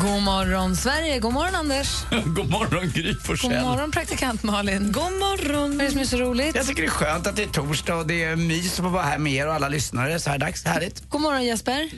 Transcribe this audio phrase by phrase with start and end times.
[0.00, 1.18] God morgon, Sverige.
[1.18, 1.88] God morgon, Anders.
[2.26, 3.50] God morgon, Gry Forssell.
[3.50, 4.92] God morgon, praktikant Malin.
[4.92, 5.70] God morgon.
[5.70, 6.54] Vad är det som är så roligt?
[6.56, 9.02] Jag tycker det är skönt att det är torsdag och det är mys att vara
[9.02, 10.64] här med er och alla lyssnare så här dags.
[10.64, 11.08] Härligt.
[11.10, 11.90] God morgon, Jesper.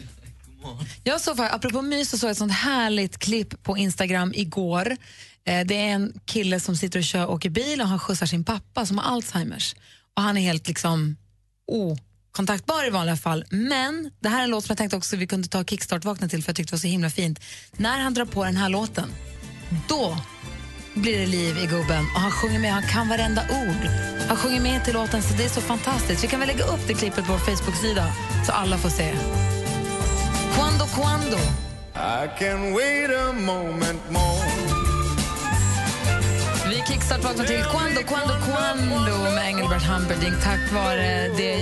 [1.05, 4.97] Jag såg, apropå mys, så såg jag ett sånt härligt klipp på Instagram igår.
[5.45, 8.45] Eh, Det är en kille som sitter och kör, åker bil och han skjutsar sin
[8.45, 9.75] pappa som har Alzheimers.
[10.17, 11.17] Och han är helt liksom
[12.33, 13.45] Kontaktbar i vanliga fall.
[13.51, 16.43] Men det här är en låt som jag tänkte också vi kunde ta kickstart-vakna till
[16.43, 17.41] för jag tyckte det var så himla fint.
[17.77, 19.09] När han drar på den här låten,
[19.89, 20.17] då
[20.95, 23.91] blir det liv i gubben och han sjunger med, han kan varenda ord.
[24.29, 26.25] Han sjunger med till låten så det är så fantastiskt.
[26.25, 28.13] Vi kan väl lägga upp det klippet på vår Facebook-sida
[28.47, 29.15] så alla får se.
[30.55, 31.39] Quando, quando.
[31.95, 34.68] I can wait a moment more.
[36.71, 41.55] Vi kickstart vaknar till Quando, Quando, Quando med Engelbert Humperdinck tack vare det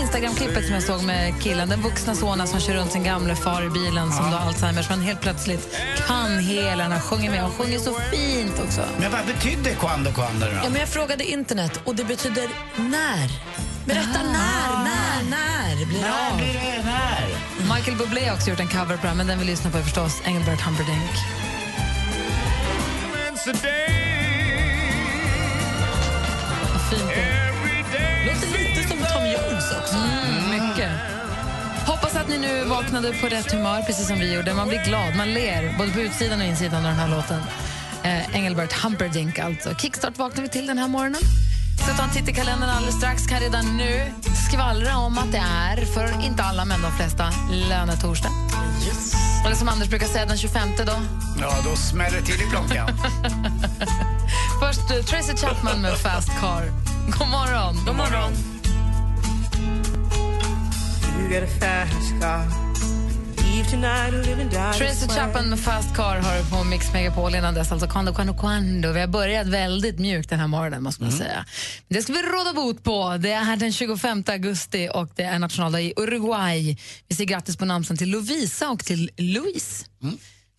[0.00, 3.62] Instagram-klippet som jag såg med killen, den vuxna sonen som kör runt sin gamle far
[3.66, 7.52] i bilen som då har Alzheimers men helt plötsligt kan hela, han sjunger med och
[7.52, 8.84] sjunger så fint också.
[8.98, 10.52] Men vad betydde quando quando då?
[10.64, 13.30] Ja, men jag frågade internet och det betyder när.
[13.84, 16.36] Berätta när, när, när blir det När av?
[16.36, 17.74] blir det när?
[17.74, 19.82] Michael Bublé har också gjort en cover på den, men den vi lyssnar på är
[19.82, 21.10] förstås Engelbert Humperdinck.
[23.44, 24.00] Fint det är.
[28.26, 29.96] Låter lite som Tom Jones också.
[29.96, 30.90] Mm, mycket.
[31.86, 34.54] Hoppas att ni nu vaknade på rätt humör, precis som vi gjorde.
[34.54, 37.40] Man blir glad, man ler, både på utsidan och insidan av den här låten.
[38.02, 39.74] Eh, Engelbert Humperdinck alltså.
[39.74, 41.20] Kickstart vaknar vi till den här morgonen.
[41.86, 43.26] Så ta en titt i kalendern alldeles strax.
[43.26, 44.12] Kan redan nu
[44.48, 48.30] skvallra om att det är, för inte alla men de flesta, lönetorsdag.
[49.46, 50.92] Eller som Anders brukar säga, den 25 då.
[51.40, 52.88] Ja, då smäller det till i klockan.
[54.60, 56.72] Först eh, Tracy Chapman med Fast Car.
[57.18, 57.84] God morgon.
[57.86, 58.32] God morgon.
[64.78, 67.72] Tracy Chapman med Fast Car har du på Mix Megapol innan dess.
[67.72, 68.92] Alltså quando, quando, quando.
[68.92, 71.44] Vi har börjat väldigt mjukt den här morgonen måste man säga.
[71.88, 73.16] Men det ska vi råda bot på.
[73.16, 76.76] Det är den 25 augusti och det är nationaldag i Uruguay.
[77.08, 79.84] Vi säger grattis på namnsdagen till Lovisa och till Louise.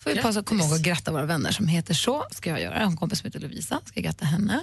[0.03, 2.25] Får vi passa att komma ihåg att gratta våra vänner som heter så.
[2.31, 2.73] ska jag göra.
[2.73, 3.79] Jag har en kompis som heter Lovisa.
[3.85, 4.59] Ska jag gratta henne.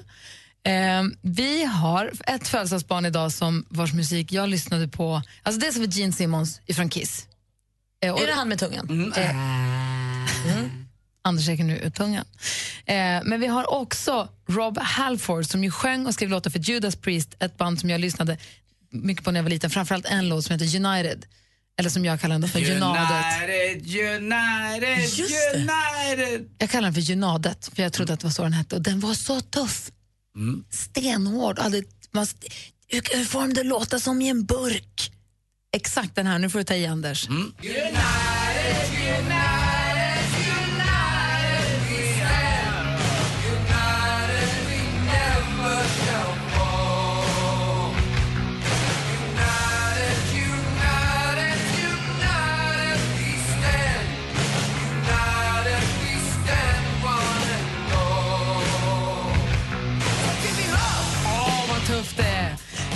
[0.65, 5.22] Eh, vi har ett födelsedagsbarn idag som vars musik jag lyssnade på.
[5.43, 7.26] Alltså dels vi Gene Simmons från Kiss.
[8.04, 9.12] Eh, och- Är det han med tungan?
[9.16, 9.36] Eh,
[11.22, 12.25] Anders räcker nu ut tungan.
[12.86, 12.94] Eh,
[13.25, 17.34] men vi har också Rob Halford som ju sjöng och skrev låtar för Judas Priest,
[17.41, 18.38] ett band som jag lyssnade
[18.91, 19.70] mycket på när jag var liten.
[19.70, 21.26] Framförallt en låt som heter United,
[21.78, 22.58] eller som jag kallar den för.
[22.58, 25.54] United, United, det.
[25.58, 26.48] United.
[26.58, 28.75] Jag kallar den för Junadet, för jag trodde att det var så den hette.
[28.76, 29.91] Och den var så tuff.
[30.70, 31.58] Stenhård.
[31.58, 32.26] Hade, man,
[32.88, 35.12] hur, hur får de det låta som i en burk?
[35.77, 37.29] Exakt den här, nu får du ta i Anders.
[37.31, 37.37] Åh,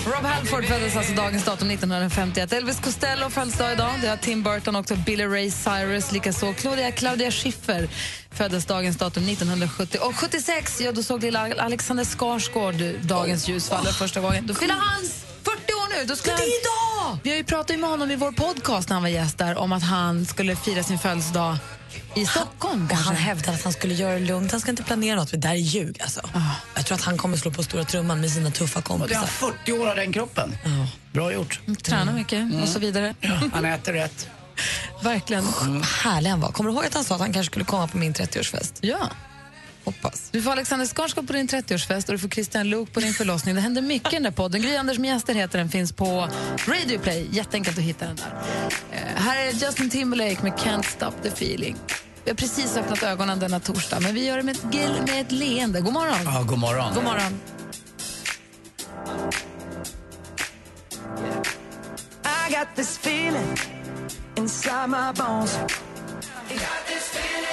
[0.07, 2.53] Rob Halford föddes alltså dagens datum 1951.
[2.53, 3.93] Elvis Costello föddes dag idag.
[4.03, 4.97] Det har Tim Burton också.
[4.97, 6.53] Billy Ray Cyrus likaså.
[6.53, 7.89] Claudia, Claudia Schiffer
[8.31, 9.99] föddes dagens datum 1970.
[10.01, 14.47] Och 76, ja, då såg lilla Alexander Skarsgård dagens ljus falla första gången.
[14.47, 15.03] Då fyller han
[15.43, 16.05] 40 år nu.
[16.05, 16.43] Då skulle han...
[16.43, 17.19] idag!
[17.23, 19.73] Vi har ju pratat med honom i vår podcast när han var gäst där om
[19.73, 21.57] att han skulle fira sin födelsedag
[22.15, 22.85] i Stockholm.
[22.85, 23.07] Och kanske.
[23.07, 24.53] han hävdar att han skulle göra det lugnt.
[24.53, 25.31] Han ska inte planera något.
[25.31, 26.03] för Det där är ljug.
[26.03, 26.21] Alltså.
[26.75, 29.27] Jag tror att han kommer slå på stora trumman med sina tuffa Och det har
[29.27, 29.27] kompisar.
[29.67, 30.57] 40 år av den kroppen.
[31.13, 31.61] Bra gjort.
[31.83, 33.15] Tränar mycket och så vidare.
[33.53, 34.29] Han äter rätt.
[35.03, 35.45] Verkligen.
[35.45, 36.53] Vad härlig han var.
[36.53, 38.73] Kommer du ihåg att han sa att han kanske skulle komma på min 30-årsfest?
[38.81, 39.11] Ja.
[39.85, 40.29] Hoppas.
[40.31, 43.55] Du får Alexander Skarsgård på din 30-årsfest och du får Christian Luuk på din förlossning.
[43.55, 44.63] Det händer mycket i den där podden.
[44.63, 46.29] Gry Anders med gäster heter den, finns på
[46.67, 47.29] Radio Play.
[47.31, 48.33] Jätteenkelt att hitta den där.
[48.93, 51.77] Eh, här är Justin Timberlake med Can't Stop the Feeling.
[52.25, 55.21] Vi har precis öppnat ögonen denna torsdag, men vi gör det med ett, gel- med
[55.21, 55.81] ett leende.
[55.81, 56.17] God morgon.
[56.25, 56.95] Ja, god morgon.
[56.95, 57.41] God morgon.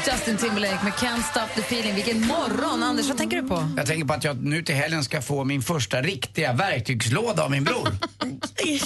[0.05, 1.95] Justin Timberlake med Can't Stop the Feeling.
[1.95, 2.83] Vilken morgon!
[2.83, 3.69] Anders, vad tänker du på?
[3.77, 7.51] Jag tänker på att jag nu till helgen ska få min första riktiga verktygslåda av
[7.51, 7.89] min bror.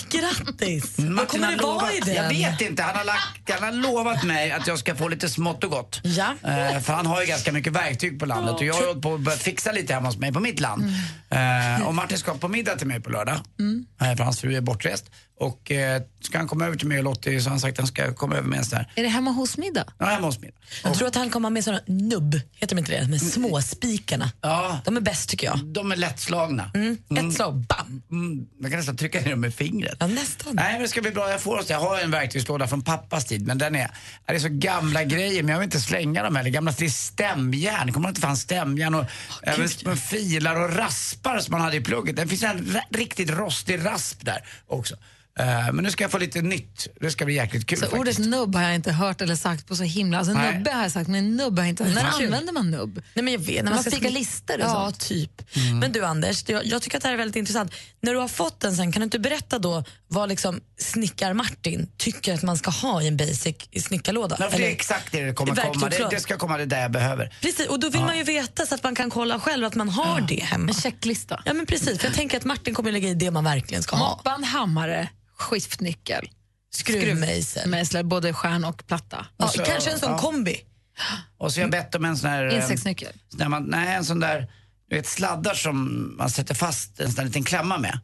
[0.10, 0.96] Grattis!
[0.98, 2.16] Vad kommer det vara i den?
[2.16, 2.84] Jag vet inte.
[2.84, 6.02] Han har, lagt, han har lovat mig att jag ska få lite smått och gott.
[6.04, 6.36] Ja.
[6.44, 9.42] Eh, för han har ju ganska mycket verktyg på landet och jag har på börjat
[9.42, 10.84] fixa lite hemma hos mig på mitt land.
[11.30, 13.36] Eh, och Martin ska på middag till mig på lördag.
[14.02, 15.06] Eh, för hans fru är bortrest.
[15.44, 17.78] Och eh, ska han komma över till mig och Lottie så har han sagt att
[17.78, 19.86] han ska komma över med en sån här, Är det hemma hos middag?
[19.98, 20.52] ja hemma hos mig.
[20.84, 23.08] Jag tror att han kommer med såna nubb, heter de inte det?
[23.08, 24.32] Med småspikarna.
[24.42, 25.60] Ja, De är bäst tycker jag.
[25.66, 26.72] de är lättslagna.
[27.20, 28.02] Ett slag, bam!
[28.12, 29.98] Mm, man kan nästan trycka ner dem med fingret.
[30.00, 30.56] Ja, nästan.
[30.56, 33.26] Nej men det ska bli bra, jag får oss Jag har en verktygslåda från pappas
[33.26, 33.92] tid men den är,
[34.28, 36.50] det är så gamla grejer men jag vill inte slänga dem heller.
[36.50, 39.06] Gamla det är stämjärn, kommer inte fan stämjärn och
[39.44, 42.16] även små filar och raspar som man hade i plugget.
[42.16, 44.96] Det finns en riktigt rostig rasp där också.
[45.40, 48.00] Eh, men nu ska jag få lite nytt, det ska bli jäkligt kul Så faktiskt.
[48.00, 50.18] ordet nubb har jag inte hört eller sagt på så himla...
[50.18, 50.58] Alltså Nej.
[50.58, 51.84] nubbe har jag sagt, men nubb har jag inte...
[51.84, 52.26] När Kul.
[52.26, 53.02] använder man nubb?
[53.14, 55.00] Nej, men jag vet, när Man ska spikar snick- listor och Ja, sånt.
[55.00, 55.42] typ.
[55.82, 57.72] Men du Anders, jag, jag tycker att det här är väldigt intressant.
[58.02, 62.34] När du har fått den sen, kan du inte berätta då vad liksom snickar-Martin tycker
[62.34, 64.36] att man ska ha i en basic snickarlåda?
[64.40, 65.90] Ja, för det är exakt det det kommer komma.
[65.90, 67.34] Det, det ska komma det där jag behöver.
[67.42, 69.90] Precis, och då vill man ju veta så att man kan kolla själv att man
[69.90, 70.68] har det hemma.
[70.68, 71.42] En checklista.
[71.46, 73.96] Ja men precis, för jag tänker att Martin kommer lägga i det man verkligen ska
[73.96, 74.10] ha.
[74.10, 75.10] Moppband, hammare,
[75.44, 76.30] skiftnyckel,
[76.74, 77.70] Skruvmejsel.
[77.70, 79.26] mejsel, både stjärn och platta.
[79.38, 80.18] Ja, så- kanske en sån ja.
[80.18, 80.56] kombi.
[81.38, 82.46] Och så har jag bett om en sån här...
[82.48, 83.14] eh, Insektsnyckel.
[83.34, 84.52] När man, nej, en sån där
[84.90, 88.00] du vet, sladdar som man sätter fast en sån där liten klämma med.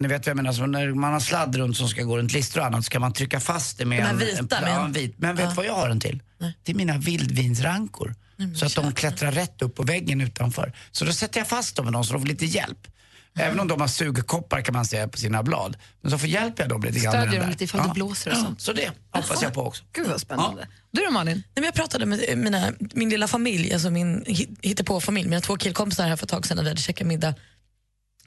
[0.00, 2.32] Ni vet vad jag menar, så när man har sladd runt som ska gå runt
[2.32, 4.84] listor och annat så kan man trycka fast det med en, vita en, med ja,
[4.84, 5.14] en- vit.
[5.18, 5.52] Men vet Ja.
[5.56, 6.22] vad jag har den till?
[6.62, 8.14] Det är mina vildvinsrankor.
[8.56, 10.72] Så att de klättrar rätt upp på väggen utanför.
[10.92, 12.86] Så då sätter jag fast dem med dem så de får lite hjälp.
[13.38, 15.76] Även om de har sugkoppar kan man säga på sina blad.
[16.00, 18.36] Men så får hjälper jag dem lite grann Stödjer dem lite ifall det blåser och
[18.36, 18.60] sånt.
[18.60, 19.84] Så det hoppas jag på också.
[19.92, 20.68] Gud vad spännande.
[20.90, 21.34] Du då Malin?
[21.36, 25.40] Nej, men jag pratade med eh, mina, min lilla familj, alltså min hi- hittepå-familj, mina
[25.40, 27.34] två killkompisar här för ett tag sedan när vi hade käkat middag.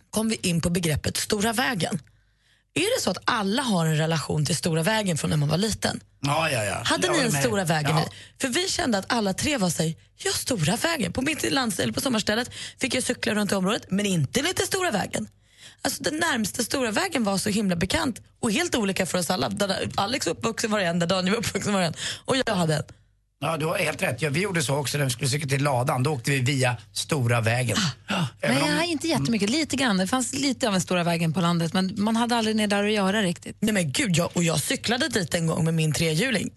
[0.10, 2.00] kom vi in på begreppet Stora vägen.
[2.74, 5.58] Är det så att alla har en relation till Stora vägen från när man var
[5.58, 6.00] liten?
[6.22, 6.82] Ja, ja, ja.
[6.86, 7.44] Hade Jag ni en med.
[7.44, 7.92] Stora vägen?
[7.98, 8.06] Ja.
[8.42, 11.14] För vi kände att alla tre var sig, ja Stora vägen.
[11.14, 14.66] På mitt lands, eller på sommarstället fick jag cykla runt i området, men inte lite
[14.66, 15.28] Stora vägen.
[15.82, 19.52] Alltså den närmsta Stora vägen var så himla bekant och helt olika för oss alla.
[19.96, 21.94] Alex var uppvuxen var en, Daniel var uppvuxen var en
[22.26, 22.84] och jag hade en.
[23.42, 24.22] Ja, du har helt rätt.
[24.22, 26.04] Ja, vi gjorde så också när vi skulle cykla till ladan.
[26.04, 27.78] Då åkte vi via Stora vägen.
[28.42, 29.98] Även Nej, om- inte jättemycket, lite grann.
[29.98, 32.84] Det fanns lite av en stora vägen på landet men man hade aldrig ner där
[32.84, 33.58] att göra riktigt.
[33.60, 36.50] Nej men gud, jag, och jag cyklade dit en gång med min trehjuling.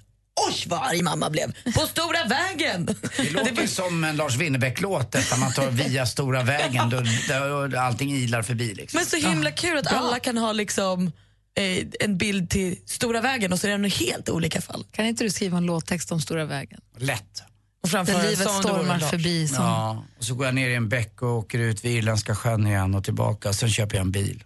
[0.49, 1.53] Oj vad arg mamma blev.
[1.75, 2.87] På Stora vägen!
[3.17, 8.15] Det låter som en Lars Winnerbäck-låt där man tar via Stora vägen då, där allting
[8.17, 8.75] ilar förbi.
[8.75, 8.99] Liksom.
[8.99, 11.13] Men så himla kul att alla kan ha liksom
[11.59, 14.85] eh, en bild till Stora vägen och så är det helt olika fall.
[14.91, 16.81] Kan inte du skriva en låttext om stora vägen?
[16.99, 17.43] Lätt.
[17.83, 19.49] Och framför Där en livet det stormar förbi.
[19.49, 19.65] Som...
[19.65, 22.67] Ja, och så går jag ner i en bäck och åker ut vid Irländska sjön
[22.67, 23.53] igen och tillbaka.
[23.53, 24.45] Sen köper jag en bil.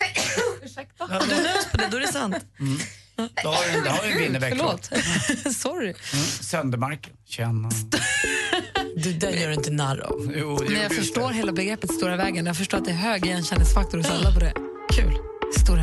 [0.98, 2.36] Och du nös på det, då är det sant.
[3.42, 4.90] Då har du en, då har du en Winnerbäck-låt.
[4.92, 5.56] Förlåt.
[5.56, 5.86] Sorry.
[6.12, 7.12] Mm, Söndermarken.
[7.26, 7.70] Känna.
[8.96, 10.32] Du, den gör du inte narr av.
[10.36, 11.36] Jo, det Men jag förstår inte.
[11.36, 12.46] hela begreppet stora vägen.
[12.46, 14.52] Jag förstår att det är hög igenkänningsfaktor hos alla på det.
[14.92, 15.12] Kul.
[15.58, 15.79] Stora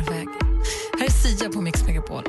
[1.38, 1.48] vägen.
[1.48, 2.24] Här är Sia på Mix Megapol.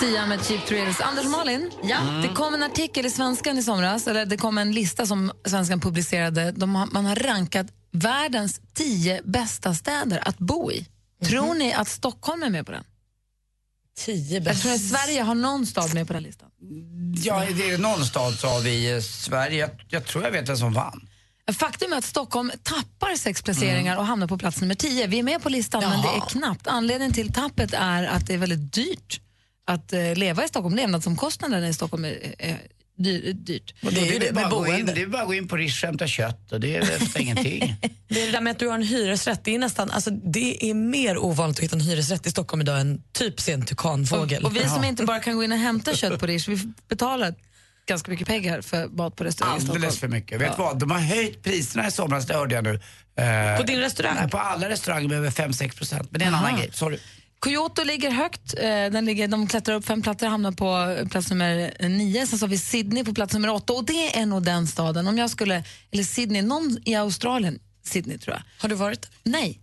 [0.00, 1.00] Sia med Cheap Thrills.
[1.00, 1.98] Anders Malin, ja.
[2.22, 5.80] det kom en artikel i Svenskan i somras, eller det kom en lista som Svenskan
[5.80, 6.52] publicerade.
[6.52, 10.86] De man har rankat världens tio bästa städer att bo i.
[11.24, 12.84] Tror ni att Stockholm är med på den?
[13.98, 14.62] Tio Jag bäst.
[14.62, 16.48] tror att Sverige har någon stad med på den listan.
[17.24, 19.58] Ja, det är någon stad så har vi i Sverige.
[19.58, 21.08] Jag, jag tror jag vet vem som vann.
[21.58, 25.06] Faktum är att Stockholm tappar sex placeringar och hamnar på plats nummer tio.
[25.06, 26.26] Vi är med på listan, men det är Jaha.
[26.28, 26.66] knappt.
[26.66, 29.20] Anledningen till tappet är att det är väldigt dyrt
[29.66, 30.74] att eh, leva i Stockholm.
[30.76, 32.58] Levnadsomkostnaderna i Stockholm är, är
[32.96, 33.74] dyr, dyrt.
[33.82, 35.84] Och det är det bara gå in, det är bara att gå in på Rish
[35.84, 37.76] och hämta kött och det är ingenting.
[38.08, 40.70] Det är det där med att du har en hyresrätt, det är nästan, alltså det
[40.70, 44.44] är mer ovanligt att hitta en hyresrätt i Stockholm idag än typ se en tukanfågel.
[44.44, 46.58] Och, och vi som inte bara kan gå in och hämta kött på Rish, vi
[46.88, 47.34] betalar
[47.88, 49.54] ganska mycket pengar för mat på restaurang.
[49.54, 50.40] Alldeles för mycket.
[50.40, 50.78] Vet vad?
[50.78, 52.80] De har höjt priserna i somras, det hörde jag nu.
[53.18, 54.14] Eh, På din restaurang?
[54.20, 56.08] Nej, på alla restauranger med över 5-6 procent.
[56.10, 56.46] Men det är en Aha.
[56.46, 56.70] annan grej.
[56.72, 56.98] Sorry.
[57.44, 58.54] Kyoto ligger högt.
[58.58, 62.26] Eh, Den ligger, de klättrar upp fem platser hamnar på plats nummer nio.
[62.26, 63.72] Sen så har vi Sydney på plats nummer åtta.
[63.72, 68.18] Och det är nog den staden, om jag skulle, eller Sydney, någon i Australien, Sydney
[68.18, 68.42] tror jag.
[68.62, 69.10] Har du varit där?
[69.32, 69.60] Nej,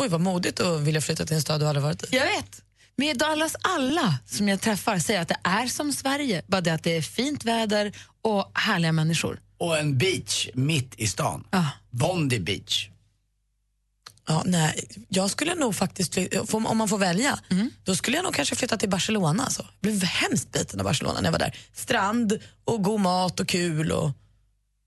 [0.00, 2.16] Oj vad modigt att vilja flytta till en stad du aldrig varit i.
[2.16, 2.62] jag vet.
[2.96, 6.82] Men Dallas alla som jag träffar säger att det är som Sverige, bara det att
[6.82, 9.40] det är fint väder och härliga människor.
[9.58, 11.44] Och en beach mitt i stan.
[11.50, 11.66] Ja.
[11.90, 12.88] Bondi beach.
[14.28, 16.18] Ja, nej, jag skulle nog faktiskt,
[16.52, 17.38] om man får välja,
[17.84, 19.44] då skulle jag nog kanske flytta till Barcelona.
[19.44, 19.62] Alltså.
[19.80, 21.56] Jag blev hemskt biten av Barcelona när jag var där.
[21.74, 23.92] Strand och god mat och kul.
[23.92, 24.10] Och...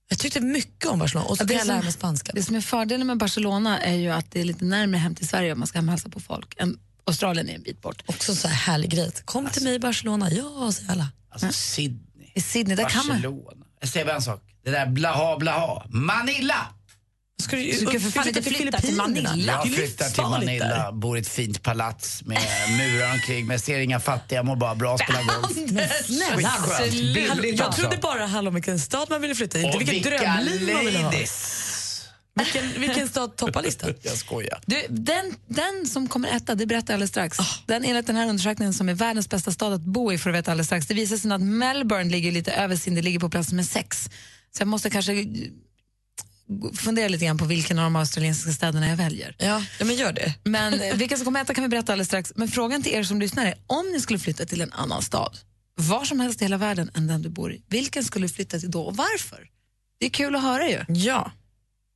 [0.08, 2.32] Jag tyckte mycket om Barcelona och så Ja, kan det jag som- lära mig spanska.
[2.34, 5.28] Det som är fördelen med Barcelona är ju att det är lite närmare hem till
[5.28, 6.54] Sverige om man ska hem och hälsa på folk.
[6.58, 8.02] än Australien är en bit bort.
[8.06, 9.10] Också en så här härlig grej.
[9.24, 11.08] Kom till mig i Barcelona, ja, säger alla.
[11.30, 12.30] Alltså Sydney.
[12.34, 13.16] I Sydney, där kan man...
[13.16, 13.66] Barcelona.
[13.80, 14.42] Jag säger bara en sak.
[14.64, 15.86] Det där blaha blaha.
[15.88, 16.66] Manila!
[17.42, 19.36] Ska du, Du ska för fan inte flytta till Manila.
[19.46, 22.38] Jag flyttar till Manila, bor i ett fint palats med
[22.78, 25.72] murar omkring mig, ser inga fattiga, mår bara bra, spelar golf.
[25.72, 26.92] Men snälla, Skitskönt.
[26.92, 27.80] Billigt jag också.
[27.80, 30.84] trodde bara det om vilken stad man ville flytta i, inte Och vilket drömliv man
[30.84, 31.12] ville ha.
[32.34, 33.94] Vilken, vilken stad toppar listan?
[34.02, 34.60] Jag skojar.
[34.66, 37.38] Du, den, den som kommer etta, det berättar jag alldeles strax.
[37.66, 40.36] Den enligt den här undersökningen som är världens bästa stad att bo i får du
[40.36, 40.86] veta alldeles strax.
[40.86, 44.08] Det visar sig att Melbourne ligger lite över sin, det ligger på plats med sex.
[44.56, 45.12] Så jag måste kanske
[46.74, 49.36] fundera lite grann på vilken av de australiensiska städerna jag väljer.
[49.38, 50.34] Ja, men gör det.
[50.44, 52.32] Men eh, vilka som kommer etta kan vi berätta alldeles strax.
[52.36, 55.38] Men frågan till er som lyssnar är, om ni skulle flytta till en annan stad,
[55.74, 58.58] var som helst i hela världen än den du bor i, vilken skulle du flytta
[58.58, 59.48] till då och varför?
[60.00, 60.84] Det är kul att höra ju.
[60.88, 61.32] Ja.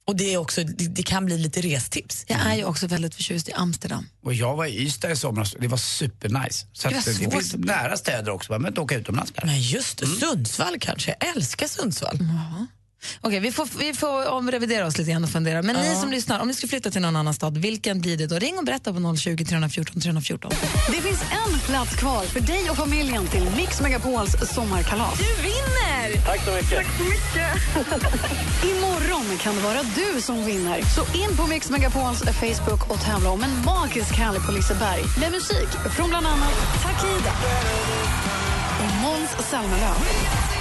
[0.06, 2.24] Och det, är också, det, det kan bli lite restips.
[2.28, 4.08] Jag är ju också väldigt förtjust i Amsterdam.
[4.22, 6.66] Och jag var i Ystad i somras det var supernice.
[6.72, 9.46] Så Det var att det, finns nära städer också, behöver inte åka utomlands kanske.
[9.46, 11.16] Men just det, Sundsvall kanske.
[11.20, 12.18] Jag älskar Sundsvall.
[13.20, 15.62] Okej, vi, får, vi får omrevidera oss lite grann och fundera.
[15.62, 18.26] Men ni som lyssnar, om ni skulle flytta till någon annan stad, vilken blir det
[18.26, 18.38] då?
[18.38, 20.50] Ring och berätta på 020 314 314.
[20.90, 25.18] Det finns en plats kvar för dig och familjen till Mix Megapols sommarkalas.
[25.18, 26.26] Du vinner!
[26.26, 26.86] Tack så mycket.
[28.64, 30.82] Imorgon kan det vara du som vinner.
[30.82, 35.32] Så in på Mix Megapols Facebook och tävla om en magisk helg på Liseberg med
[35.32, 37.32] musik från bland annat Takida
[38.80, 40.55] och Måns Zelmerlöw.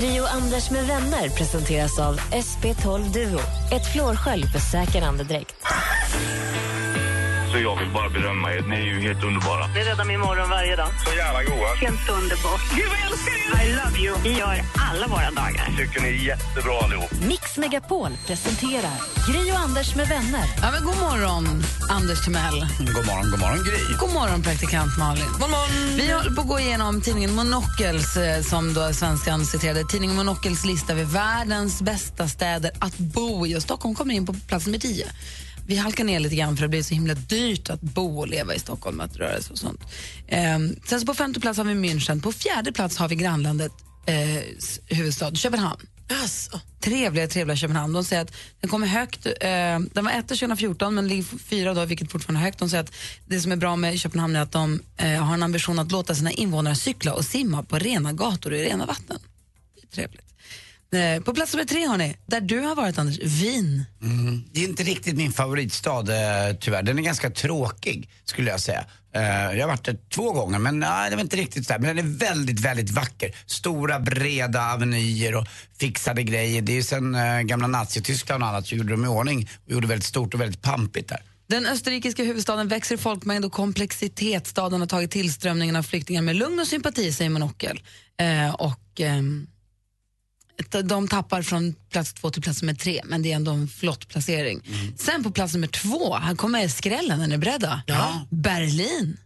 [0.00, 3.40] Gri och Anders med vänner presenteras av SP12 Duo.
[3.72, 5.54] Ett flårskölj för säker andedräkt.
[7.58, 8.62] Så jag vill bara berömma er.
[8.62, 9.66] Ni är ju helt underbara.
[9.66, 10.88] Ni räddar min morgon varje dag.
[11.06, 11.74] Så jävla goa.
[11.74, 12.60] Helt underbart.
[12.76, 13.64] Gud, vad jag älskar er!
[13.64, 14.16] I love you.
[14.22, 14.60] Vi gör
[14.90, 15.66] alla våra dagar.
[15.78, 17.10] Tycker ni är jättebra allihop.
[17.28, 18.96] Mix Megapol presenterar
[19.28, 20.44] Gri och Anders med vänner.
[20.62, 22.66] Ja, men god morgon, Anders Timell.
[22.78, 23.82] God morgon, god morgon Gry.
[24.00, 25.30] God morgon, praktikant Malin.
[25.40, 25.96] God morgon.
[25.96, 29.84] Vi håller på att gå igenom tidningen Monocles, eh, som då svenskan citerade.
[29.84, 33.56] Tidningen Monocles lista över världens bästa städer att bo i.
[33.56, 35.06] Och Stockholm kommer in på plats nummer 10.
[35.68, 38.54] Vi halkar ner lite grann för det blir så himla dyrt att bo och leva
[38.54, 39.80] i Stockholm, att röra sig och sånt.
[40.28, 42.22] Ehm, sen så på femte plats har vi München.
[42.22, 43.72] På fjärde plats har vi grannlandet
[44.06, 44.42] eh,
[44.86, 45.86] huvudstad Köpenhamn.
[46.22, 46.60] Alltså.
[46.80, 47.92] Trevliga, trevliga Köpenhamn.
[47.92, 49.26] De säger att den kommer högt.
[49.26, 49.32] Eh,
[49.94, 52.58] den var etta 2014 men ligger fyra då, vilket fortfarande är högt.
[52.58, 52.92] De säger att
[53.26, 56.14] det som är bra med Köpenhamn är att de eh, har en ambition att låta
[56.14, 59.18] sina invånare cykla och simma på rena gator och i rena vatten.
[59.74, 60.27] Det är trevligt.
[60.92, 63.84] Eh, på plats nummer tre har ni, där du har varit Anders, Wien.
[64.02, 64.44] Mm.
[64.52, 66.82] Det är inte riktigt min favoritstad eh, tyvärr.
[66.82, 68.84] Den är ganska tråkig skulle jag säga.
[69.14, 71.80] Eh, jag har varit där två gånger men nej, det var inte riktigt så där.
[71.80, 73.34] Men den är väldigt, väldigt vacker.
[73.46, 75.46] Stora breda avenyer och
[75.80, 76.62] fixade grejer.
[76.62, 77.16] Det är ju sen
[77.46, 80.62] gamla Nazityskland och annat så gjorde de i ordning och gjorde väldigt stort och väldigt
[80.62, 81.22] pampigt där.
[81.48, 84.46] Den österrikiska huvudstaden växer i folkmängd och komplexitet.
[84.46, 87.82] Staden har tagit tillströmningen av flyktingar med lugn och sympati, säger Monokel.
[88.20, 89.46] Eh, och, ehm,
[90.84, 94.08] de tappar från plats två till plats nummer tre, men det är ändå en flott
[94.08, 94.62] placering.
[94.98, 97.82] Sen på plats nummer två, här kommer skrällen, är ni beredda?
[97.86, 98.26] Ja.
[98.30, 99.16] Berlin.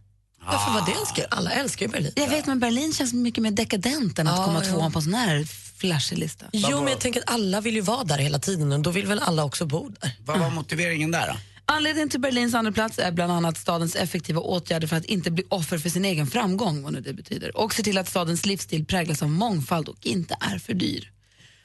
[0.45, 1.27] Varför var det en skräll?
[1.31, 2.11] Alla älskar ju Berlin.
[2.15, 4.71] Jag vet, men Berlin känns mycket mer dekadent än att Ja, komma ja.
[4.71, 5.43] tvåan på en sån här
[5.77, 6.45] flashig lista.
[6.53, 9.05] Jo, men jag tänker att alla vill ju vara där hela tiden och då vill
[9.07, 10.11] väl alla också bo där.
[10.25, 11.33] Vad var motiveringen där då?
[11.65, 15.43] Anledningen till Berlins andra plats är bland annat stadens effektiva åtgärder för att inte bli
[15.49, 17.57] offer för sin egen framgång, vad nu det betyder.
[17.57, 21.11] Och se till att stadens livsstil präglas av mångfald och inte är för dyr.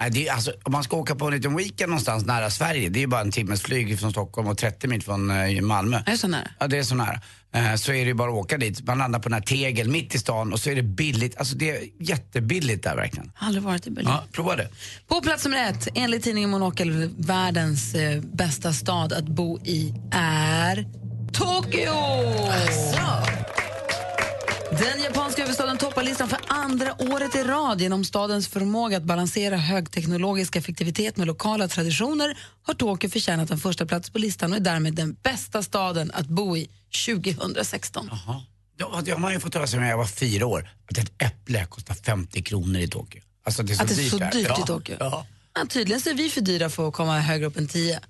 [0.01, 2.89] Nej, det är, alltså, om man ska åka på en liten weekend någonstans nära Sverige,
[2.89, 6.03] det är ju bara en timmes flyg från Stockholm och 30 mil från eh, Malmö.
[6.07, 6.49] Är det så nära?
[6.59, 7.21] Ja, det är så nära.
[7.55, 8.87] Eh, så är det ju bara att åka dit.
[8.87, 11.39] Man landar på den här tegel mitt i stan och så är det billigt.
[11.39, 13.33] Alltså det är jättebilligt där verkligen.
[13.37, 14.11] Aldrig varit i Berlin.
[14.11, 14.69] Ja, prova det.
[15.09, 20.87] På plats nummer ett, enligt tidningen Monokel, världens eh, bästa stad att bo i är
[21.33, 21.93] Tokyo!
[24.79, 29.57] Den japanska huvudstaden toppar listan för andra året i rad genom stadens förmåga att balansera
[29.57, 34.61] högteknologisk effektivitet med lokala traditioner har Tokyo förtjänat en första plats på listan och är
[34.61, 36.71] därmed den bästa staden att bo i
[37.07, 38.11] 2016.
[38.11, 38.43] Jaha.
[38.77, 40.71] Ja, det har man ju fått höra sedan jag var fyra år.
[40.91, 43.23] Att ett äpple kostar 50 kronor i Tokyo.
[43.45, 44.63] Alltså det är så Att det är dyrt så dyrt ja.
[44.63, 44.97] i Tokyo?
[45.01, 45.27] Ja.
[45.59, 48.01] Ja, tydligen så är vi för dyra för att komma högre upp än 10.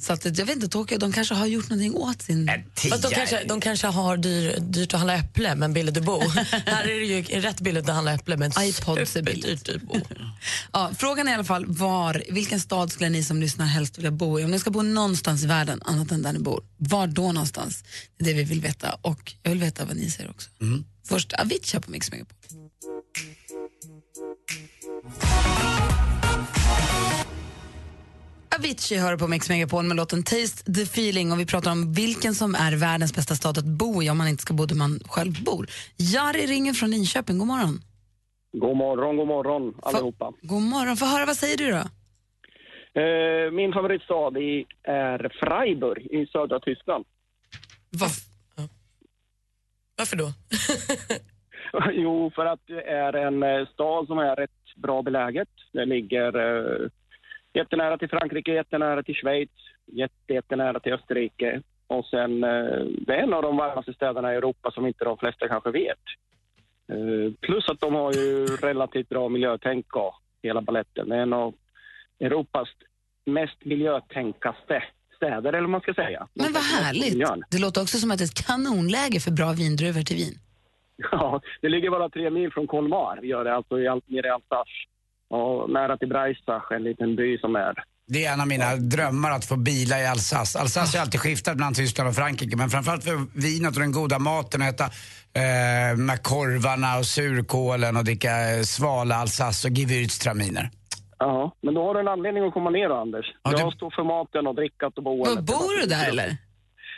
[0.00, 2.50] Så att, jag vet inte, Tokyo, de kanske har gjort någonting åt sin...
[2.90, 6.20] Fast de, kanske, de kanske har dyr, dyrt att handla äpple men billigt att bo.
[6.66, 9.44] Här är det ju rätt billigt att handla äpple men iPods är billigt.
[9.44, 10.00] superdyrt att bo.
[10.72, 14.10] Ja, frågan är i alla fall var, vilken stad skulle ni som lyssnar helst vilja
[14.10, 14.44] bo i?
[14.44, 17.84] Om ni ska bo någonstans i världen annat än där ni bor, var då någonstans?
[18.18, 20.50] Det är det vi vill veta och jag vill veta vad ni säger också.
[21.08, 22.36] Först Avicii på Mix Megapol.
[28.58, 32.34] Avicii hör på Mix Megapol med låten Taste the feeling och vi pratar om vilken
[32.34, 35.00] som är världens bästa stad att bo i om man inte ska bo där man
[35.08, 35.66] själv bor.
[35.96, 37.80] Jari ringer från Linköping, god morgon.
[38.52, 40.32] God morgon, god morgon allihopa.
[40.42, 41.84] God morgon, få höra vad säger du då?
[43.00, 44.36] Eh, min favoritstad
[44.82, 47.04] är Freiburg i södra Tyskland.
[49.96, 50.32] Varför då?
[51.92, 55.48] jo, för att det är en eh, stad som är rätt bra beläget.
[55.72, 56.88] Det ligger eh,
[57.56, 59.50] jättenära till Frankrike, jättenära till Schweiz,
[59.86, 61.62] jätte, jättenära till Österrike.
[61.86, 65.18] Och sen, eh, det är en av de varmaste städerna i Europa som inte de
[65.18, 66.04] flesta kanske vet.
[66.92, 71.08] Eh, plus att de har ju relativt bra miljötänk och hela baletten.
[71.08, 71.54] Det är en av
[72.20, 72.68] Europas
[73.26, 74.82] mest miljötänkaste
[75.16, 76.28] städer, eller vad man ska säga.
[76.34, 77.50] Men vad härligt.
[77.50, 80.34] Det låter också som att det är ett kanonläge för bra vindruvor till vin.
[81.12, 84.70] Ja, det ligger bara tre mil från Colmar, gör det, alltså i, nere i Alsace.
[85.28, 87.74] Och nära till Breisach, en liten by som är...
[88.08, 90.58] Det är en av mina drömmar att få bila i Alsace.
[90.58, 94.18] Alsace har alltid skiftat mellan Tyskland och Frankrike men framförallt för vinet och den goda
[94.18, 100.68] maten och äta eh, med korvarna och surkålen och dricka eh, svala Alsace och gewürztraminer.
[101.18, 103.26] Ja, men då har du en anledning att komma ner då, Anders.
[103.42, 105.44] Jag står för maten och drickat och boendet.
[105.44, 106.36] bor du där eller?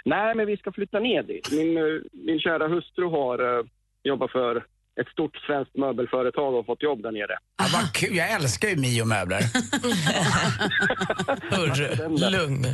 [0.04, 1.52] Nej, men vi ska flytta ner dit.
[1.52, 3.64] Min, eh, min kära hustru har uh,
[4.02, 4.64] jobbat för
[5.00, 7.38] ett stort svenskt möbelföretag och fått jobb där nere.
[7.58, 9.40] Ja, vad kul, jag älskar ju Mio-möbler.
[11.54, 12.62] Hörru, lugn.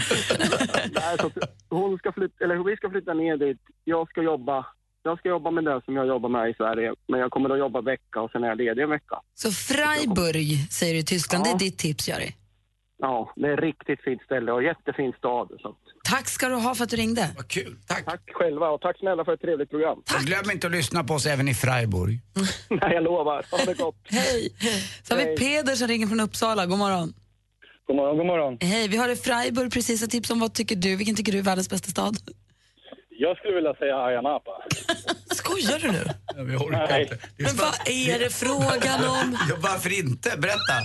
[0.95, 1.39] Nej, så att
[1.69, 3.61] hon ska flytta, eller vi ska flytta ner dit.
[3.85, 4.67] Jag ska jobba
[5.07, 7.59] jag ska jobba med det som jag jobbar med i Sverige, men jag kommer att
[7.59, 9.21] jobba vecka och sen är jag ledig en vecka.
[9.35, 12.35] Så Freiburg säger du i Tyskland, det är ditt tips Jari.
[12.99, 15.49] Ja, det är ett riktigt fint ställe och jättefin stad.
[15.61, 15.77] Så.
[16.05, 17.31] Tack ska du ha för att du ringde.
[17.37, 18.05] Vad kul, tack.
[18.05, 19.99] Tack själva och tack snälla för ett trevligt program.
[19.99, 22.21] Och glöm inte att lyssna på oss även i Freiburg.
[22.71, 23.47] Nej, jag lovar.
[23.51, 23.97] Ha det gott.
[24.05, 24.55] Hej.
[25.03, 27.15] Så har vi Peder som ringer från Uppsala, god morgon.
[27.87, 28.59] God morgon, god morgon.
[28.61, 31.39] Hej, vi har i Freiburg precis ett tips om vad tycker du, vilken tycker du
[31.39, 32.17] är världens bästa stad?
[33.11, 34.51] Jag skulle vilja säga Ayia Napa.
[35.35, 36.05] Skojar du nu?
[36.51, 37.03] vi orkar Nej.
[37.03, 37.19] inte.
[37.39, 39.39] Men vad är det frågan om?
[39.51, 40.29] Ja, varför inte?
[40.39, 40.77] Berätta.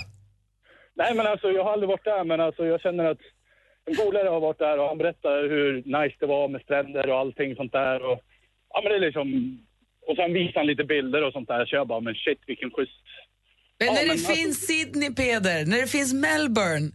[0.96, 3.18] Nej, men alltså jag har aldrig varit där, men alltså jag känner att
[3.86, 7.18] en polare har varit där och han berättar hur nice det var med stränder och
[7.18, 8.02] allting sånt där.
[8.10, 8.18] Och,
[8.72, 9.58] ja, men det är liksom...
[10.08, 11.66] Och sen visar han lite bilder och sånt där.
[11.66, 12.92] Så jag bara, men shit vilken schysst...
[13.78, 16.90] Men Ja, när men det alltså- finns Sydney, Peder, när det finns Melbourne.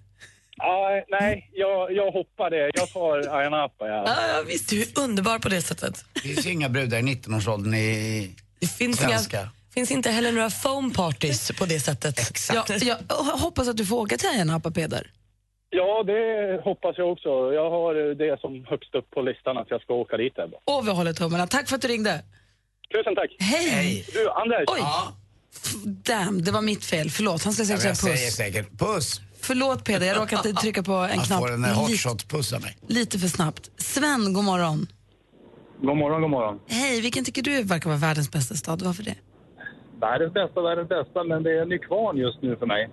[0.58, 2.72] Ja, nej, jag, jag hoppar det.
[2.74, 3.88] Jag tar Ayia Napa.
[3.88, 4.04] Ja.
[4.08, 6.06] Ja, visst, du är underbar på det sättet.
[6.14, 9.38] Det finns ju inga brudar i 19-årsåldern i Det finns, svenska.
[9.40, 12.20] inga, finns inte heller några foam parties på det sättet.
[12.30, 12.70] Exakt.
[12.84, 15.08] Jag, jag hoppas att du får åka till Ayia Napa, Peder.
[15.80, 16.22] Ja, det
[16.64, 17.30] hoppas jag också.
[17.60, 20.36] Jag har det som högst upp på listan att jag ska åka dit.
[20.36, 20.50] Där.
[20.66, 21.48] Och vi håller tummarna.
[21.48, 22.24] Tack för att du ringde.
[22.96, 23.32] Tusen tack.
[23.40, 24.06] Hej!
[24.14, 24.64] Du, Anders.
[24.68, 24.82] Oj!
[25.86, 27.10] Damn, det var mitt fel.
[27.10, 27.44] Förlåt.
[27.44, 28.36] Han ska Ja, säga jag säger puss.
[28.36, 29.22] säkert puss.
[29.42, 32.78] Förlåt Peder, jag råkade trycka på en Han knapp får en lite, hotshot-puss av mig.
[32.88, 33.72] lite för snabbt.
[33.78, 34.88] Sven, god morgon.
[35.82, 36.60] God morgon, god morgon.
[36.68, 38.82] Hej, vilken tycker du verkar vara världens bästa stad?
[38.82, 39.16] Varför det?
[40.02, 42.90] Världens bästa, världens bästa, men det är Nykvarn just nu för mig.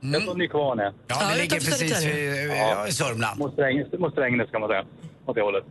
[0.00, 0.82] Jag tror Nykvarn är.
[0.82, 0.94] Mm.
[1.06, 3.38] Ja, det ligger precis vid, ja, i Sörmland.
[3.38, 4.84] Mot Strängnäs, mot Strängnäs kan man säga.
[5.26, 5.64] Åt det hållet.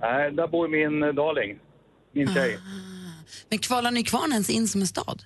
[0.00, 1.58] Nej, där bor min eh, darling.
[2.12, 2.58] Min tjej.
[3.48, 5.22] Men kvalar Nykvarn ens in som en stad?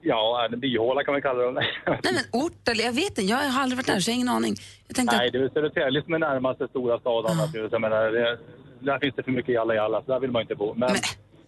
[0.00, 1.52] Ja, en byhåla kan man kalla det.
[1.86, 4.16] Nej men ort eller jag vet inte, jag har aldrig varit där så jag har
[4.16, 4.54] ingen aning.
[4.86, 7.50] Jag tänkte Nej, att, det är väl Södertälje som är närmaste stora stad annars.
[7.72, 8.38] Jag menar, det,
[8.80, 10.74] där finns det för mycket jalla jalla, så där vill man inte bo.
[10.74, 10.90] Men,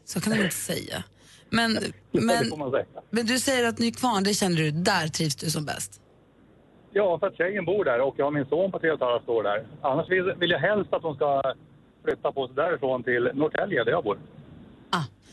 [0.04, 1.04] så kan man inte säga.
[1.50, 1.78] Men,
[2.12, 2.52] men,
[3.10, 6.00] men du säger att Nykvarn, det känner du, där trivs du som bäst?
[6.92, 9.28] Ja, för att tjejen bor där och jag har min son på tre och ett
[9.28, 9.66] år där.
[9.82, 11.42] Annars vill, vill jag helst att hon ska
[12.04, 14.18] flytta på sig därifrån till Norrtälje där jag bor.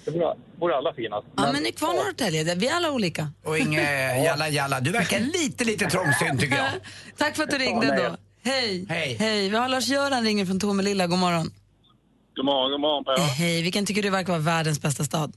[0.05, 1.27] Det vore, vore alla finast.
[1.37, 3.27] Ja men Nykvarn och Norrtälje, där- vi är alla olika.
[3.43, 3.83] Och inget
[4.25, 4.79] jalla jalla.
[4.79, 6.67] Du verkar lite, lite trångsynt tycker jag.
[7.17, 8.15] Tack för att du ringde Ja, då.
[8.49, 8.85] Hej.
[8.89, 9.17] Hej.
[9.19, 9.49] Hej.
[9.49, 11.51] Vi har Lars-Göran ringer från Tomelilla, god morgon.
[12.35, 13.17] God morgon, god morgon på Eh.
[13.19, 15.33] Hej, vilken tycker du verkar vara världens bästa stad?